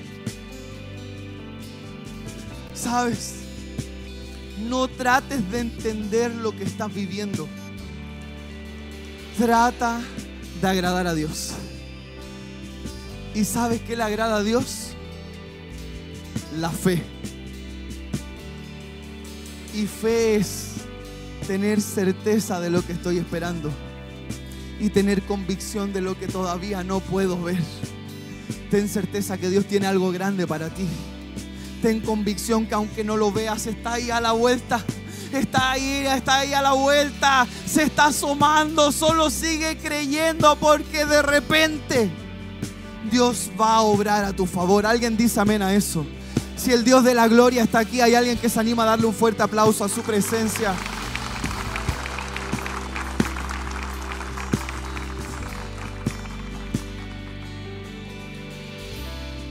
¿Sabes? 2.75 3.37
No 4.69 4.89
trates 4.89 5.51
de 5.51 5.61
entender 5.61 6.35
lo 6.35 6.53
que 6.53 6.65
estás 6.65 6.93
viviendo. 6.93 7.49
Trata 9.39 10.01
de 10.61 10.69
agradar 10.69 11.07
a 11.07 11.15
Dios. 11.15 11.53
¿Y 13.35 13.45
sabes 13.45 13.81
qué 13.81 13.97
le 13.97 14.03
agrada 14.03 14.37
a 14.37 14.43
Dios? 14.43 14.91
La 16.59 16.71
fe. 16.71 17.03
Y 19.75 19.87
fe 19.87 20.37
es 20.37 20.73
tener 21.47 21.81
certeza 21.81 22.61
de 22.61 22.71
lo 22.71 22.87
que 22.87 22.93
estoy 22.93 23.19
esperando 23.19 23.73
y 24.81 24.91
tener 24.91 25.23
convicción 25.23 25.93
de 25.93 26.01
lo 26.01 26.19
que 26.19 26.27
todavía 26.27 26.83
no 26.83 27.01
puedo 27.01 27.41
ver. 27.43 27.63
Ten 28.71 28.89
certeza 28.89 29.39
que 29.39 29.51
Dios 29.51 29.67
tiene 29.67 29.87
algo 29.87 30.11
grande 30.11 30.47
para 30.47 30.71
ti. 30.71 30.87
Ten 31.83 32.01
convicción 32.01 32.67
que 32.67 32.75
aunque 32.75 33.05
no 33.05 33.17
lo 33.17 33.31
veas, 33.31 33.67
está 33.67 33.95
ahí 33.95 34.11
a 34.11 34.21
la 34.21 34.33
vuelta. 34.33 34.85
Está 35.33 35.73
ahí, 35.73 36.07
está 36.07 36.39
ahí 36.39 36.53
a 36.53 36.63
la 36.63 36.73
vuelta. 36.73 37.47
Se 37.67 37.83
está 37.85 38.07
asomando. 38.07 38.93
Solo 38.93 39.31
sigue 39.31 39.77
creyendo 39.79 40.57
porque 40.57 41.05
de 41.05 41.23
repente 41.23 42.11
Dios 43.11 43.51
va 43.61 43.77
a 43.77 43.81
obrar 43.83 44.25
a 44.25 44.33
tu 44.33 44.47
favor. 44.47 44.87
Alguien 44.87 45.17
dice 45.17 45.41
amén 45.41 45.63
a 45.63 45.75
eso. 45.75 46.07
Si 46.57 46.73
el 46.73 46.85
Dios 46.85 47.05
de 47.05 47.15
la 47.15 47.29
gloria 47.29 47.65
está 47.65 47.81
aquí, 47.81 48.01
hay 48.01 48.15
alguien 48.15 48.39
que 48.39 48.49
se 48.49 48.59
anima 48.61 48.85
a 48.85 48.87
darle 48.87 49.07
un 49.07 49.15
fuerte 49.15 49.43
aplauso 49.43 49.85
a 49.85 49.89
su 49.89 50.03
presencia. 50.03 50.75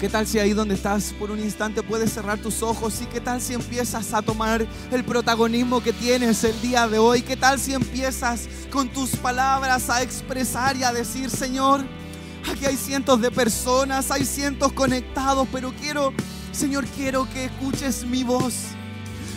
¿Qué 0.03 0.09
tal 0.09 0.27
si 0.27 0.37
ahí 0.37 0.51
donde 0.51 0.75
estás 0.75 1.13
por 1.17 1.31
un 1.31 1.39
instante 1.39 1.81
puedes 1.81 2.11
cerrar 2.11 2.37
tus 2.37 2.61
ojos? 2.61 3.01
¿Y 3.01 3.05
qué 3.05 3.21
tal 3.21 3.39
si 3.39 3.53
empiezas 3.53 4.13
a 4.13 4.21
tomar 4.21 4.67
el 4.91 5.05
protagonismo 5.05 5.81
que 5.81 5.93
tienes 5.93 6.43
el 6.43 6.61
día 6.61 6.89
de 6.89 6.97
hoy? 6.97 7.21
¿Qué 7.21 7.37
tal 7.37 7.57
si 7.57 7.73
empiezas 7.73 8.49
con 8.69 8.89
tus 8.89 9.11
palabras 9.11 9.89
a 9.89 10.01
expresar 10.01 10.75
y 10.75 10.83
a 10.83 10.91
decir, 10.91 11.29
Señor, 11.29 11.85
aquí 12.51 12.65
hay 12.65 12.75
cientos 12.75 13.21
de 13.21 13.31
personas, 13.31 14.11
hay 14.11 14.25
cientos 14.25 14.73
conectados, 14.73 15.47
pero 15.53 15.71
quiero, 15.79 16.11
Señor, 16.51 16.85
quiero 16.97 17.25
que 17.29 17.45
escuches 17.45 18.05
mi 18.05 18.25
voz. 18.25 18.55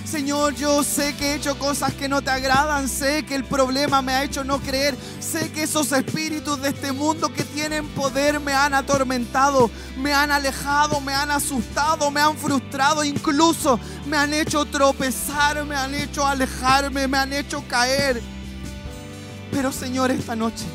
Señor, 0.06 0.54
yo 0.54 0.84
sé 0.84 1.16
que 1.16 1.32
he 1.32 1.34
hecho 1.34 1.58
cosas 1.58 1.92
que 1.92 2.08
no 2.08 2.22
te 2.22 2.30
agradan, 2.30 2.88
sé 2.88 3.24
que 3.24 3.34
el 3.34 3.44
problema 3.44 4.02
me 4.02 4.12
ha 4.12 4.22
hecho 4.22 4.44
no 4.44 4.60
creer, 4.60 4.96
sé 5.18 5.50
que 5.50 5.64
esos 5.64 5.90
espíritus 5.90 6.62
de 6.62 6.68
este 6.68 6.92
mundo 6.92 7.32
que 7.32 7.42
tienen 7.42 7.84
poder 7.88 8.38
me 8.38 8.52
han 8.52 8.72
atormentado, 8.72 9.68
me 9.98 10.14
han 10.14 10.30
alejado, 10.30 11.00
me 11.00 11.12
han 11.12 11.32
asustado, 11.32 12.12
me 12.12 12.20
han 12.20 12.36
frustrado, 12.36 13.02
incluso 13.02 13.80
me 14.06 14.16
han 14.16 14.32
hecho 14.32 14.64
tropezar, 14.64 15.64
me 15.64 15.74
han 15.74 15.92
hecho 15.92 16.24
alejarme, 16.24 17.08
me 17.08 17.18
han 17.18 17.32
hecho 17.32 17.64
caer. 17.68 18.22
Pero 19.50 19.72
Señor, 19.72 20.12
esta 20.12 20.36
noche 20.36 20.66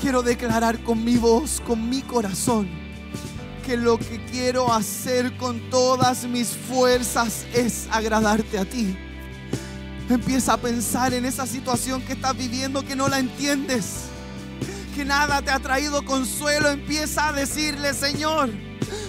quiero 0.00 0.22
declarar 0.22 0.78
con 0.84 1.02
mi 1.02 1.16
voz, 1.16 1.60
con 1.66 1.90
mi 1.90 2.00
corazón, 2.02 2.79
que 3.70 3.76
lo 3.76 4.00
que 4.00 4.20
quiero 4.32 4.74
hacer 4.74 5.36
con 5.36 5.70
todas 5.70 6.24
mis 6.24 6.48
fuerzas 6.48 7.46
es 7.54 7.86
agradarte 7.92 8.58
a 8.58 8.64
ti. 8.64 8.96
Empieza 10.08 10.54
a 10.54 10.56
pensar 10.56 11.14
en 11.14 11.24
esa 11.24 11.46
situación 11.46 12.02
que 12.02 12.14
estás 12.14 12.36
viviendo 12.36 12.84
que 12.84 12.96
no 12.96 13.06
la 13.06 13.20
entiendes, 13.20 14.06
que 14.96 15.04
nada 15.04 15.40
te 15.40 15.52
ha 15.52 15.60
traído 15.60 16.04
consuelo. 16.04 16.68
Empieza 16.68 17.28
a 17.28 17.32
decirle, 17.32 17.94
Señor, 17.94 18.50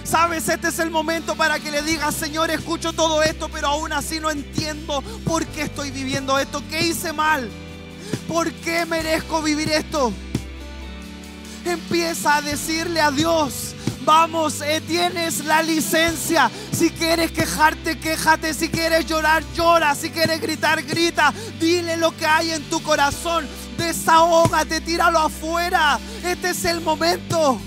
sabes, 0.04 0.48
este 0.48 0.68
es 0.68 0.78
el 0.78 0.92
momento 0.92 1.34
para 1.34 1.58
que 1.58 1.72
le 1.72 1.82
digas, 1.82 2.14
Señor, 2.14 2.48
escucho 2.52 2.92
todo 2.92 3.20
esto, 3.24 3.48
pero 3.48 3.66
aún 3.66 3.92
así 3.92 4.20
no 4.20 4.30
entiendo 4.30 5.02
por 5.24 5.44
qué 5.44 5.62
estoy 5.62 5.90
viviendo 5.90 6.38
esto, 6.38 6.62
qué 6.70 6.86
hice 6.86 7.12
mal, 7.12 7.50
por 8.28 8.52
qué 8.52 8.86
merezco 8.86 9.42
vivir 9.42 9.72
esto. 9.72 10.12
Empieza 11.64 12.36
a 12.36 12.42
decirle 12.42 13.00
a 13.00 13.10
Dios, 13.10 13.71
Vamos, 14.04 14.60
eh, 14.62 14.82
tienes 14.86 15.44
la 15.44 15.62
licencia. 15.62 16.50
Si 16.72 16.90
quieres 16.90 17.30
quejarte, 17.30 17.98
quéjate. 17.98 18.54
Si 18.54 18.68
quieres 18.68 19.06
llorar, 19.06 19.44
llora. 19.54 19.94
Si 19.94 20.10
quieres 20.10 20.40
gritar, 20.40 20.82
grita. 20.82 21.32
Dile 21.60 21.96
lo 21.96 22.16
que 22.16 22.26
hay 22.26 22.50
en 22.50 22.62
tu 22.64 22.82
corazón. 22.82 23.46
Desahógate, 23.78 24.80
tíralo 24.80 25.18
afuera. 25.18 25.98
Este 26.24 26.50
es 26.50 26.64
el 26.64 26.80
momento. 26.80 27.60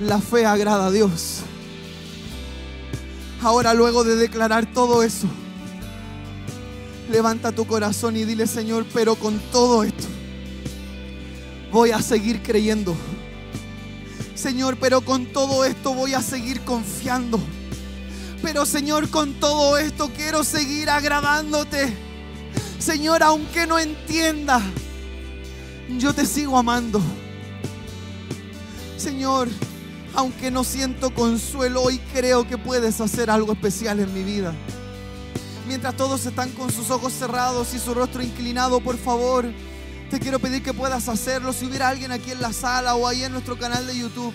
La 0.00 0.20
fe 0.20 0.44
agrada 0.44 0.86
a 0.86 0.90
Dios. 0.90 1.40
Ahora 3.42 3.74
luego 3.74 4.04
de 4.04 4.16
declarar 4.16 4.66
todo 4.66 5.02
eso, 5.02 5.26
levanta 7.10 7.52
tu 7.52 7.66
corazón 7.66 8.16
y 8.16 8.24
dile, 8.24 8.46
Señor, 8.46 8.84
pero 8.92 9.14
con 9.14 9.38
todo 9.50 9.84
esto 9.84 10.06
voy 11.70 11.90
a 11.90 12.02
seguir 12.02 12.42
creyendo. 12.42 12.96
Señor, 14.34 14.76
pero 14.78 15.00
con 15.00 15.26
todo 15.26 15.64
esto 15.64 15.94
voy 15.94 16.14
a 16.14 16.22
seguir 16.22 16.60
confiando. 16.62 17.40
Pero 18.42 18.66
Señor, 18.66 19.08
con 19.08 19.34
todo 19.34 19.78
esto 19.78 20.10
quiero 20.14 20.44
seguir 20.44 20.90
agradándote. 20.90 21.92
Señor, 22.78 23.22
aunque 23.22 23.66
no 23.66 23.78
entienda, 23.78 24.60
yo 25.98 26.12
te 26.12 26.26
sigo 26.26 26.58
amando. 26.58 27.00
Señor, 28.96 29.48
aunque 30.14 30.50
no 30.50 30.64
siento 30.64 31.12
consuelo, 31.14 31.82
hoy 31.82 31.98
creo 32.12 32.46
que 32.46 32.58
puedes 32.58 33.00
hacer 33.00 33.30
algo 33.30 33.52
especial 33.52 34.00
en 34.00 34.12
mi 34.12 34.22
vida 34.22 34.54
mientras 35.66 35.96
todos 35.96 36.24
están 36.26 36.50
con 36.52 36.72
sus 36.72 36.90
ojos 36.90 37.12
cerrados 37.12 37.74
y 37.74 37.78
su 37.78 37.94
rostro 37.94 38.22
inclinado, 38.22 38.80
por 38.80 38.96
favor, 38.96 39.46
te 40.10 40.20
quiero 40.20 40.38
pedir 40.38 40.62
que 40.62 40.72
puedas 40.72 41.08
hacerlo. 41.08 41.52
Si 41.52 41.66
hubiera 41.66 41.88
alguien 41.88 42.12
aquí 42.12 42.30
en 42.30 42.40
la 42.40 42.52
sala 42.52 42.94
o 42.94 43.06
ahí 43.06 43.24
en 43.24 43.32
nuestro 43.32 43.58
canal 43.58 43.86
de 43.86 43.98
YouTube 43.98 44.32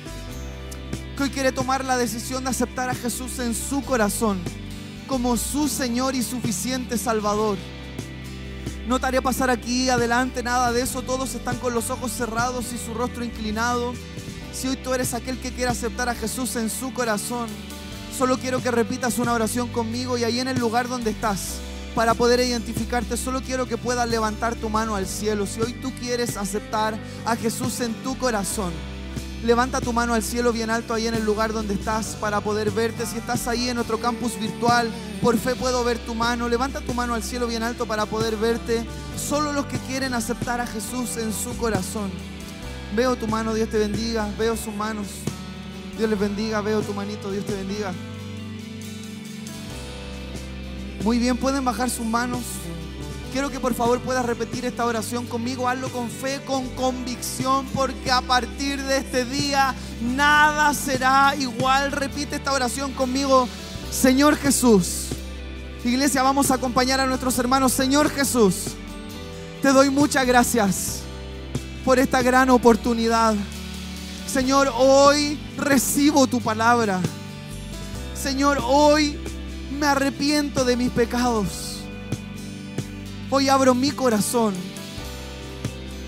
que 1.15 1.23
hoy 1.23 1.29
quiere 1.29 1.51
tomar 1.51 1.85
la 1.85 1.97
decisión 1.97 2.43
de 2.43 2.49
aceptar 2.49 2.89
a 2.89 2.95
Jesús 2.95 3.39
en 3.39 3.53
su 3.55 3.81
corazón 3.83 4.39
como 5.07 5.35
su 5.37 5.67
Señor 5.67 6.15
y 6.15 6.23
suficiente 6.23 6.97
Salvador. 6.97 7.57
No 8.87 8.99
te 8.99 9.05
haré 9.05 9.21
pasar 9.21 9.49
aquí 9.49 9.89
adelante, 9.89 10.43
nada 10.43 10.71
de 10.71 10.81
eso. 10.81 11.01
Todos 11.01 11.35
están 11.35 11.57
con 11.57 11.73
los 11.73 11.89
ojos 11.89 12.11
cerrados 12.11 12.73
y 12.73 12.77
su 12.77 12.93
rostro 12.93 13.23
inclinado. 13.23 13.93
Si 14.53 14.67
hoy 14.67 14.75
tú 14.77 14.93
eres 14.93 15.13
aquel 15.13 15.39
que 15.39 15.51
quiere 15.51 15.71
aceptar 15.71 16.09
a 16.09 16.15
Jesús 16.15 16.55
en 16.55 16.69
su 16.69 16.93
corazón, 16.93 17.47
solo 18.21 18.37
quiero 18.37 18.61
que 18.61 18.69
repitas 18.69 19.17
una 19.17 19.33
oración 19.33 19.69
conmigo 19.69 20.15
y 20.15 20.23
ahí 20.23 20.39
en 20.39 20.47
el 20.47 20.59
lugar 20.59 20.87
donde 20.87 21.09
estás, 21.09 21.55
para 21.95 22.13
poder 22.13 22.39
identificarte, 22.39 23.17
solo 23.17 23.41
quiero 23.41 23.65
que 23.65 23.77
puedas 23.77 24.07
levantar 24.07 24.53
tu 24.53 24.69
mano 24.69 24.95
al 24.95 25.07
cielo. 25.07 25.47
Si 25.47 25.59
hoy 25.59 25.73
tú 25.73 25.91
quieres 25.99 26.37
aceptar 26.37 26.99
a 27.25 27.35
Jesús 27.35 27.79
en 27.79 27.95
tu 28.03 28.15
corazón, 28.19 28.73
Levanta 29.43 29.81
tu 29.81 29.91
mano 29.91 30.13
al 30.13 30.21
cielo 30.21 30.53
bien 30.53 30.69
alto 30.69 30.93
ahí 30.93 31.07
en 31.07 31.15
el 31.15 31.25
lugar 31.25 31.51
donde 31.51 31.73
estás 31.73 32.15
para 32.21 32.41
poder 32.41 32.69
verte. 32.69 33.07
Si 33.07 33.17
estás 33.17 33.47
ahí 33.47 33.69
en 33.69 33.75
nuestro 33.75 33.99
campus 33.99 34.39
virtual, 34.39 34.91
por 35.19 35.35
fe 35.35 35.55
puedo 35.55 35.83
ver 35.83 35.97
tu 35.97 36.13
mano. 36.13 36.47
Levanta 36.47 36.79
tu 36.79 36.93
mano 36.93 37.15
al 37.15 37.23
cielo 37.23 37.47
bien 37.47 37.63
alto 37.63 37.87
para 37.87 38.05
poder 38.05 38.37
verte. 38.37 38.85
Solo 39.17 39.51
los 39.51 39.65
que 39.65 39.79
quieren 39.79 40.13
aceptar 40.13 40.61
a 40.61 40.67
Jesús 40.67 41.17
en 41.17 41.33
su 41.33 41.57
corazón. 41.57 42.11
Veo 42.95 43.15
tu 43.15 43.25
mano, 43.25 43.55
Dios 43.55 43.69
te 43.69 43.79
bendiga. 43.79 44.29
Veo 44.37 44.55
sus 44.55 44.75
manos. 44.75 45.07
Dios 45.97 46.07
les 46.07 46.19
bendiga. 46.19 46.61
Veo 46.61 46.81
tu 46.81 46.93
manito, 46.93 47.31
Dios 47.31 47.43
te 47.43 47.55
bendiga. 47.55 47.91
Muy 51.03 51.17
bien, 51.17 51.35
pueden 51.37 51.65
bajar 51.65 51.89
sus 51.89 52.05
manos. 52.05 52.41
Quiero 53.31 53.49
que 53.49 53.59
por 53.59 53.73
favor 53.73 53.99
puedas 54.01 54.25
repetir 54.25 54.65
esta 54.65 54.85
oración 54.85 55.25
conmigo. 55.25 55.67
Hazlo 55.67 55.89
con 55.89 56.09
fe, 56.09 56.41
con 56.45 56.67
convicción, 56.75 57.65
porque 57.73 58.11
a 58.11 58.21
partir 58.21 58.81
de 58.83 58.97
este 58.97 59.25
día 59.25 59.73
nada 60.01 60.73
será 60.73 61.33
igual. 61.35 61.91
Repite 61.91 62.35
esta 62.35 62.51
oración 62.51 62.91
conmigo. 62.91 63.47
Señor 63.89 64.35
Jesús. 64.35 65.07
Iglesia, 65.83 66.21
vamos 66.21 66.51
a 66.51 66.55
acompañar 66.55 66.99
a 66.99 67.07
nuestros 67.07 67.37
hermanos. 67.39 67.71
Señor 67.71 68.09
Jesús, 68.09 68.65
te 69.61 69.69
doy 69.69 69.89
muchas 69.89 70.27
gracias 70.27 70.99
por 71.83 71.97
esta 71.97 72.21
gran 72.21 72.49
oportunidad. 72.49 73.33
Señor, 74.27 74.71
hoy 74.75 75.39
recibo 75.57 76.27
tu 76.27 76.39
palabra. 76.41 76.99
Señor, 78.13 78.59
hoy 78.63 79.17
me 79.71 79.87
arrepiento 79.87 80.65
de 80.65 80.75
mis 80.75 80.91
pecados. 80.91 81.79
Hoy 83.29 83.49
abro 83.49 83.73
mi 83.73 83.91
corazón 83.91 84.53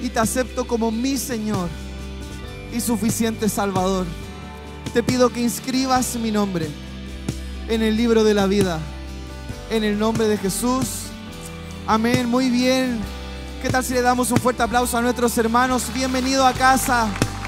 y 0.01 0.09
te 0.09 0.19
acepto 0.19 0.67
como 0.67 0.91
mi 0.91 1.17
Señor 1.17 1.69
y 2.73 2.81
suficiente 2.81 3.47
Salvador. 3.47 4.05
Te 4.93 5.01
pido 5.01 5.29
que 5.29 5.41
inscribas 5.41 6.15
mi 6.15 6.31
nombre 6.31 6.67
en 7.69 7.81
el 7.81 7.95
libro 7.95 8.23
de 8.23 8.33
la 8.33 8.45
vida. 8.45 8.79
En 9.69 9.83
el 9.83 9.97
nombre 9.97 10.27
de 10.27 10.37
Jesús. 10.37 11.03
Amén. 11.87 12.29
Muy 12.29 12.49
bien. 12.49 12.99
¿Qué 13.61 13.69
tal 13.69 13.83
si 13.83 13.93
le 13.93 14.01
damos 14.01 14.29
un 14.29 14.37
fuerte 14.37 14.61
aplauso 14.61 14.97
a 14.97 15.01
nuestros 15.01 15.37
hermanos? 15.37 15.85
Bienvenido 15.93 16.45
a 16.45 16.51
casa. 16.51 17.07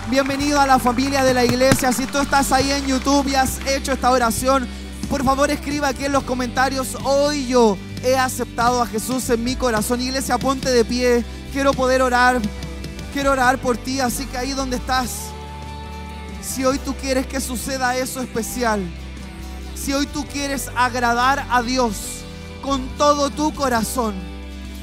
Bienvenido 0.09 0.59
a 0.61 0.67
la 0.67 0.79
familia 0.79 1.23
de 1.23 1.33
la 1.33 1.43
iglesia. 1.43 1.91
Si 1.91 2.05
tú 2.05 2.19
estás 2.19 2.51
ahí 2.51 2.71
en 2.71 2.85
YouTube 2.85 3.27
y 3.27 3.35
has 3.35 3.59
hecho 3.67 3.91
esta 3.91 4.09
oración, 4.11 4.67
por 5.15 5.23
favor 5.23 5.49
escriba 5.49 5.87
aquí 5.87 6.03
en 6.03 6.11
los 6.11 6.25
comentarios. 6.25 6.97
Hoy 7.05 7.47
yo 7.47 7.77
he 8.03 8.17
aceptado 8.17 8.81
a 8.81 8.85
Jesús 8.85 9.29
en 9.29 9.45
mi 9.45 9.55
corazón. 9.55 10.01
Iglesia, 10.01 10.37
ponte 10.37 10.69
de 10.69 10.83
pie. 10.83 11.23
Quiero 11.53 11.71
poder 11.71 12.01
orar. 12.01 12.41
Quiero 13.13 13.31
orar 13.31 13.57
por 13.59 13.77
ti. 13.77 14.01
Así 14.01 14.25
que 14.25 14.37
ahí 14.37 14.51
donde 14.51 14.75
estás, 14.75 15.27
si 16.41 16.65
hoy 16.65 16.79
tú 16.79 16.93
quieres 16.95 17.27
que 17.27 17.39
suceda 17.39 17.95
eso 17.95 18.21
especial, 18.21 18.81
si 19.73 19.93
hoy 19.93 20.05
tú 20.05 20.25
quieres 20.25 20.69
agradar 20.75 21.47
a 21.49 21.61
Dios 21.61 22.25
con 22.61 22.85
todo 22.97 23.29
tu 23.29 23.53
corazón 23.53 24.15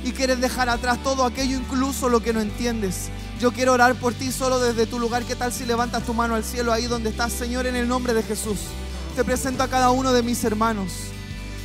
y 0.02 0.12
quieres 0.12 0.40
dejar 0.40 0.70
atrás 0.70 0.96
todo 1.02 1.26
aquello, 1.26 1.58
incluso 1.58 2.08
lo 2.08 2.22
que 2.22 2.32
no 2.32 2.40
entiendes, 2.40 3.10
yo 3.38 3.52
quiero 3.52 3.74
orar 3.74 3.96
por 3.96 4.14
ti 4.14 4.32
solo 4.32 4.60
desde 4.60 4.86
tu 4.86 4.98
lugar. 4.98 5.24
¿Qué 5.24 5.36
tal 5.36 5.52
si 5.52 5.66
levantas 5.66 6.04
tu 6.04 6.14
mano 6.14 6.36
al 6.36 6.42
cielo 6.42 6.72
ahí 6.72 6.86
donde 6.86 7.10
estás, 7.10 7.34
Señor, 7.34 7.66
en 7.66 7.76
el 7.76 7.86
nombre 7.86 8.14
de 8.14 8.22
Jesús? 8.22 8.60
Te 9.16 9.24
presento 9.24 9.62
a 9.62 9.68
cada 9.68 9.90
uno 9.90 10.12
de 10.12 10.22
mis 10.22 10.42
hermanos. 10.42 10.92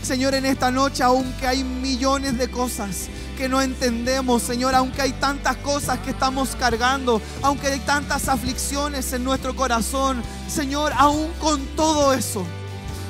Señor, 0.04 0.36
en 0.36 0.45
esta 0.45 0.70
noche, 0.70 1.02
aunque 1.02 1.48
hay 1.48 1.64
millones 1.64 2.38
de 2.38 2.50
cosas 2.50 3.08
que 3.38 3.48
no 3.48 3.62
entendemos, 3.62 4.43
Señor, 4.43 4.76
aunque 4.76 5.02
hay 5.02 5.14
tantas 5.14 5.56
cosas 5.58 6.00
que 6.00 6.10
estamos 6.10 6.56
cargando, 6.60 7.22
aunque 7.41 7.68
hay 7.68 7.80
tantas 7.80 8.28
aflicciones 8.28 9.14
en 9.14 9.24
nuestro 9.24 9.56
corazón, 9.56 10.22
Señor, 10.50 10.91
aún 10.98 11.32
con 11.39 11.66
todo 11.76 12.14
eso, 12.14 12.45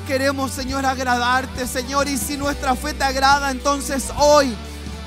queremos, 0.06 0.52
Señor, 0.52 0.86
agradarte, 0.86 1.66
Señor, 1.66 2.08
y 2.08 2.16
si 2.16 2.36
nuestra 2.36 2.76
fe 2.76 2.94
te 2.94 3.04
agrada, 3.04 3.50
entonces 3.50 4.04
hoy 4.18 4.54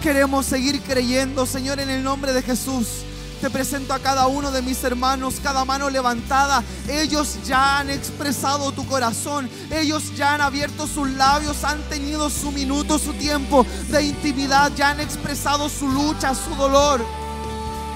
queremos 0.04 0.46
seguir 0.46 0.82
creyendo, 0.82 1.46
Señor, 1.46 1.80
en 1.80 1.90
el 1.90 2.04
nombre 2.04 2.34
de 2.34 2.42
Jesús. 2.42 3.06
Te 3.42 3.50
presento 3.50 3.92
a 3.96 4.00
cada 4.00 4.28
uno 4.28 4.52
de 4.52 4.62
mis 4.62 4.84
hermanos, 4.84 5.40
cada 5.42 5.66
mano 5.66 5.90
levantada. 5.90 6.64
Ellos 6.88 7.40
ya 7.44 7.80
han 7.80 7.90
expresado 7.90 8.72
tu 8.72 8.86
corazón. 8.86 9.50
Ellos 9.72 10.16
ya 10.16 10.36
han 10.36 10.42
abierto 10.42 10.86
sus 10.86 11.10
labios, 11.10 11.64
han 11.64 11.82
tenido 11.90 12.30
su 12.30 12.52
minuto, 12.52 13.00
su 13.00 13.14
tiempo 13.14 13.66
de 13.90 14.04
intimidad. 14.04 14.72
Ya 14.76 14.92
han 14.92 15.00
expresado 15.00 15.70
su 15.70 15.88
lucha, 15.88 16.36
su 16.36 16.54
dolor. 16.54 17.04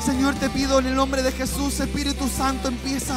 Señor, 0.05 0.35
te 0.35 0.49
pido 0.51 0.77
en 0.77 0.85
el 0.85 0.95
nombre 0.95 1.23
de 1.23 1.31
Jesús, 1.31 1.79
Espíritu 1.79 2.27
Santo, 2.27 2.67
empieza 2.67 3.15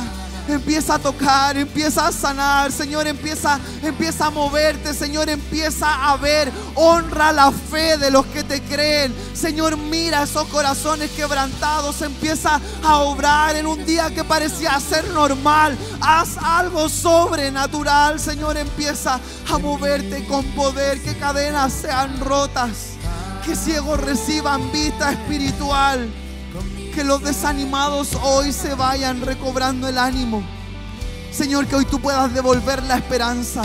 empieza 0.48 0.94
a 0.94 0.98
tocar, 0.98 1.58
empieza 1.58 2.06
a 2.06 2.12
sanar, 2.12 2.72
Señor, 2.72 3.06
empieza, 3.06 3.60
empieza 3.82 4.26
a 4.26 4.30
moverte, 4.30 4.94
Señor, 4.94 5.28
empieza 5.28 6.10
a 6.10 6.16
ver, 6.16 6.50
honra 6.74 7.32
la 7.32 7.52
fe 7.52 7.98
de 7.98 8.10
los 8.10 8.24
que 8.26 8.42
te 8.42 8.62
creen, 8.62 9.14
Señor, 9.34 9.76
mira 9.76 10.22
esos 10.22 10.48
corazones 10.48 11.10
quebrantados, 11.10 12.00
empieza 12.00 12.60
a 12.82 12.96
obrar 13.00 13.56
en 13.56 13.66
un 13.66 13.84
día 13.84 14.10
que 14.14 14.24
parecía 14.24 14.80
ser 14.80 15.06
normal, 15.10 15.76
haz 16.00 16.38
algo 16.38 16.88
sobrenatural, 16.88 18.18
Señor, 18.18 18.56
empieza 18.56 19.20
a 19.52 19.58
moverte 19.58 20.24
con 20.26 20.44
poder, 20.52 21.00
que 21.02 21.14
cadenas 21.18 21.72
sean 21.72 22.18
rotas, 22.20 22.94
que 23.44 23.54
ciegos 23.54 24.00
reciban 24.00 24.72
vista 24.72 25.12
espiritual 25.12 26.08
que 26.88 27.04
los 27.04 27.22
desanimados 27.22 28.16
hoy 28.22 28.52
se 28.52 28.74
vayan 28.74 29.20
recobrando 29.20 29.88
el 29.88 29.98
ánimo. 29.98 30.42
Señor, 31.30 31.66
que 31.66 31.76
hoy 31.76 31.84
tú 31.84 32.00
puedas 32.00 32.32
devolver 32.34 32.82
la 32.84 32.96
esperanza 32.96 33.62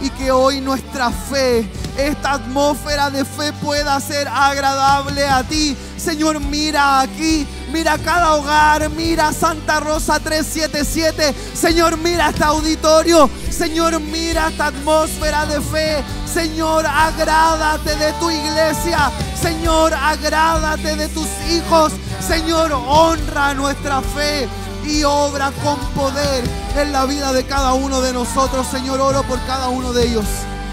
y 0.00 0.10
que 0.10 0.30
hoy 0.30 0.60
nuestra 0.60 1.10
fe, 1.10 1.68
esta 1.96 2.32
atmósfera 2.32 3.10
de 3.10 3.24
fe 3.24 3.52
pueda 3.54 3.98
ser 4.00 4.28
agradable 4.28 5.26
a 5.26 5.42
ti. 5.42 5.76
Señor, 5.96 6.40
mira 6.40 7.00
aquí, 7.00 7.46
mira 7.72 7.98
cada 7.98 8.34
hogar, 8.34 8.88
mira 8.90 9.32
Santa 9.32 9.80
Rosa 9.80 10.20
377. 10.20 11.34
Señor, 11.54 11.96
mira 11.98 12.30
este 12.30 12.44
auditorio. 12.44 13.28
Señor, 13.50 13.98
mira 14.00 14.48
esta 14.48 14.66
atmósfera 14.66 15.46
de 15.46 15.60
fe. 15.60 16.04
Señor, 16.32 16.86
agrádate 16.86 17.96
de 17.96 18.12
tu 18.14 18.30
iglesia. 18.30 19.10
Señor, 19.40 19.92
agrádate 19.94 20.96
de 20.96 21.08
tus 21.08 21.28
hijos. 21.50 21.92
Señor, 22.26 22.72
honra 22.72 23.54
nuestra 23.54 24.00
fe 24.00 24.48
y 24.84 25.04
obra 25.04 25.52
con 25.62 25.78
poder 25.90 26.44
en 26.76 26.92
la 26.92 27.04
vida 27.04 27.32
de 27.32 27.44
cada 27.44 27.74
uno 27.74 28.00
de 28.00 28.12
nosotros. 28.12 28.66
Señor, 28.66 29.00
oro 29.00 29.22
por 29.24 29.40
cada 29.46 29.68
uno 29.68 29.92
de 29.92 30.08
ellos. 30.08 30.26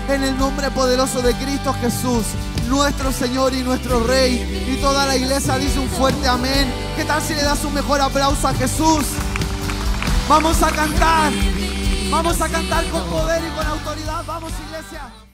En 0.08 0.24
el 0.24 0.38
nombre 0.38 0.70
poderoso 0.72 1.22
de 1.22 1.34
Cristo 1.34 1.74
Jesús, 1.82 2.26
nuestro 2.68 3.12
Señor 3.12 3.54
y 3.54 3.64
nuestro 3.64 4.04
Rey. 4.04 4.66
Y 4.72 4.82
toda 4.82 5.06
la 5.06 5.16
iglesia 5.16 5.58
dice 5.58 5.80
un 5.80 5.90
fuerte 5.90 6.28
amén. 6.28 6.72
¿Qué 6.96 7.06
tal 7.06 7.22
si 7.22 7.34
le 7.34 7.44
das 7.44 7.64
un 7.64 7.74
mejor 7.74 8.02
aplauso 8.02 8.48
a 8.48 8.54
Jesús? 8.54 9.06
Vamos 10.28 10.62
a 10.62 10.72
cantar. 10.72 11.32
Vamos 12.10 12.40
a 12.42 12.50
cantar 12.50 12.86
con 12.90 13.04
poder 13.06 13.44
y 13.44 13.56
con 13.58 13.68
autoridad. 13.68 14.24
Vamos, 14.26 14.52
iglesia. 14.68 15.25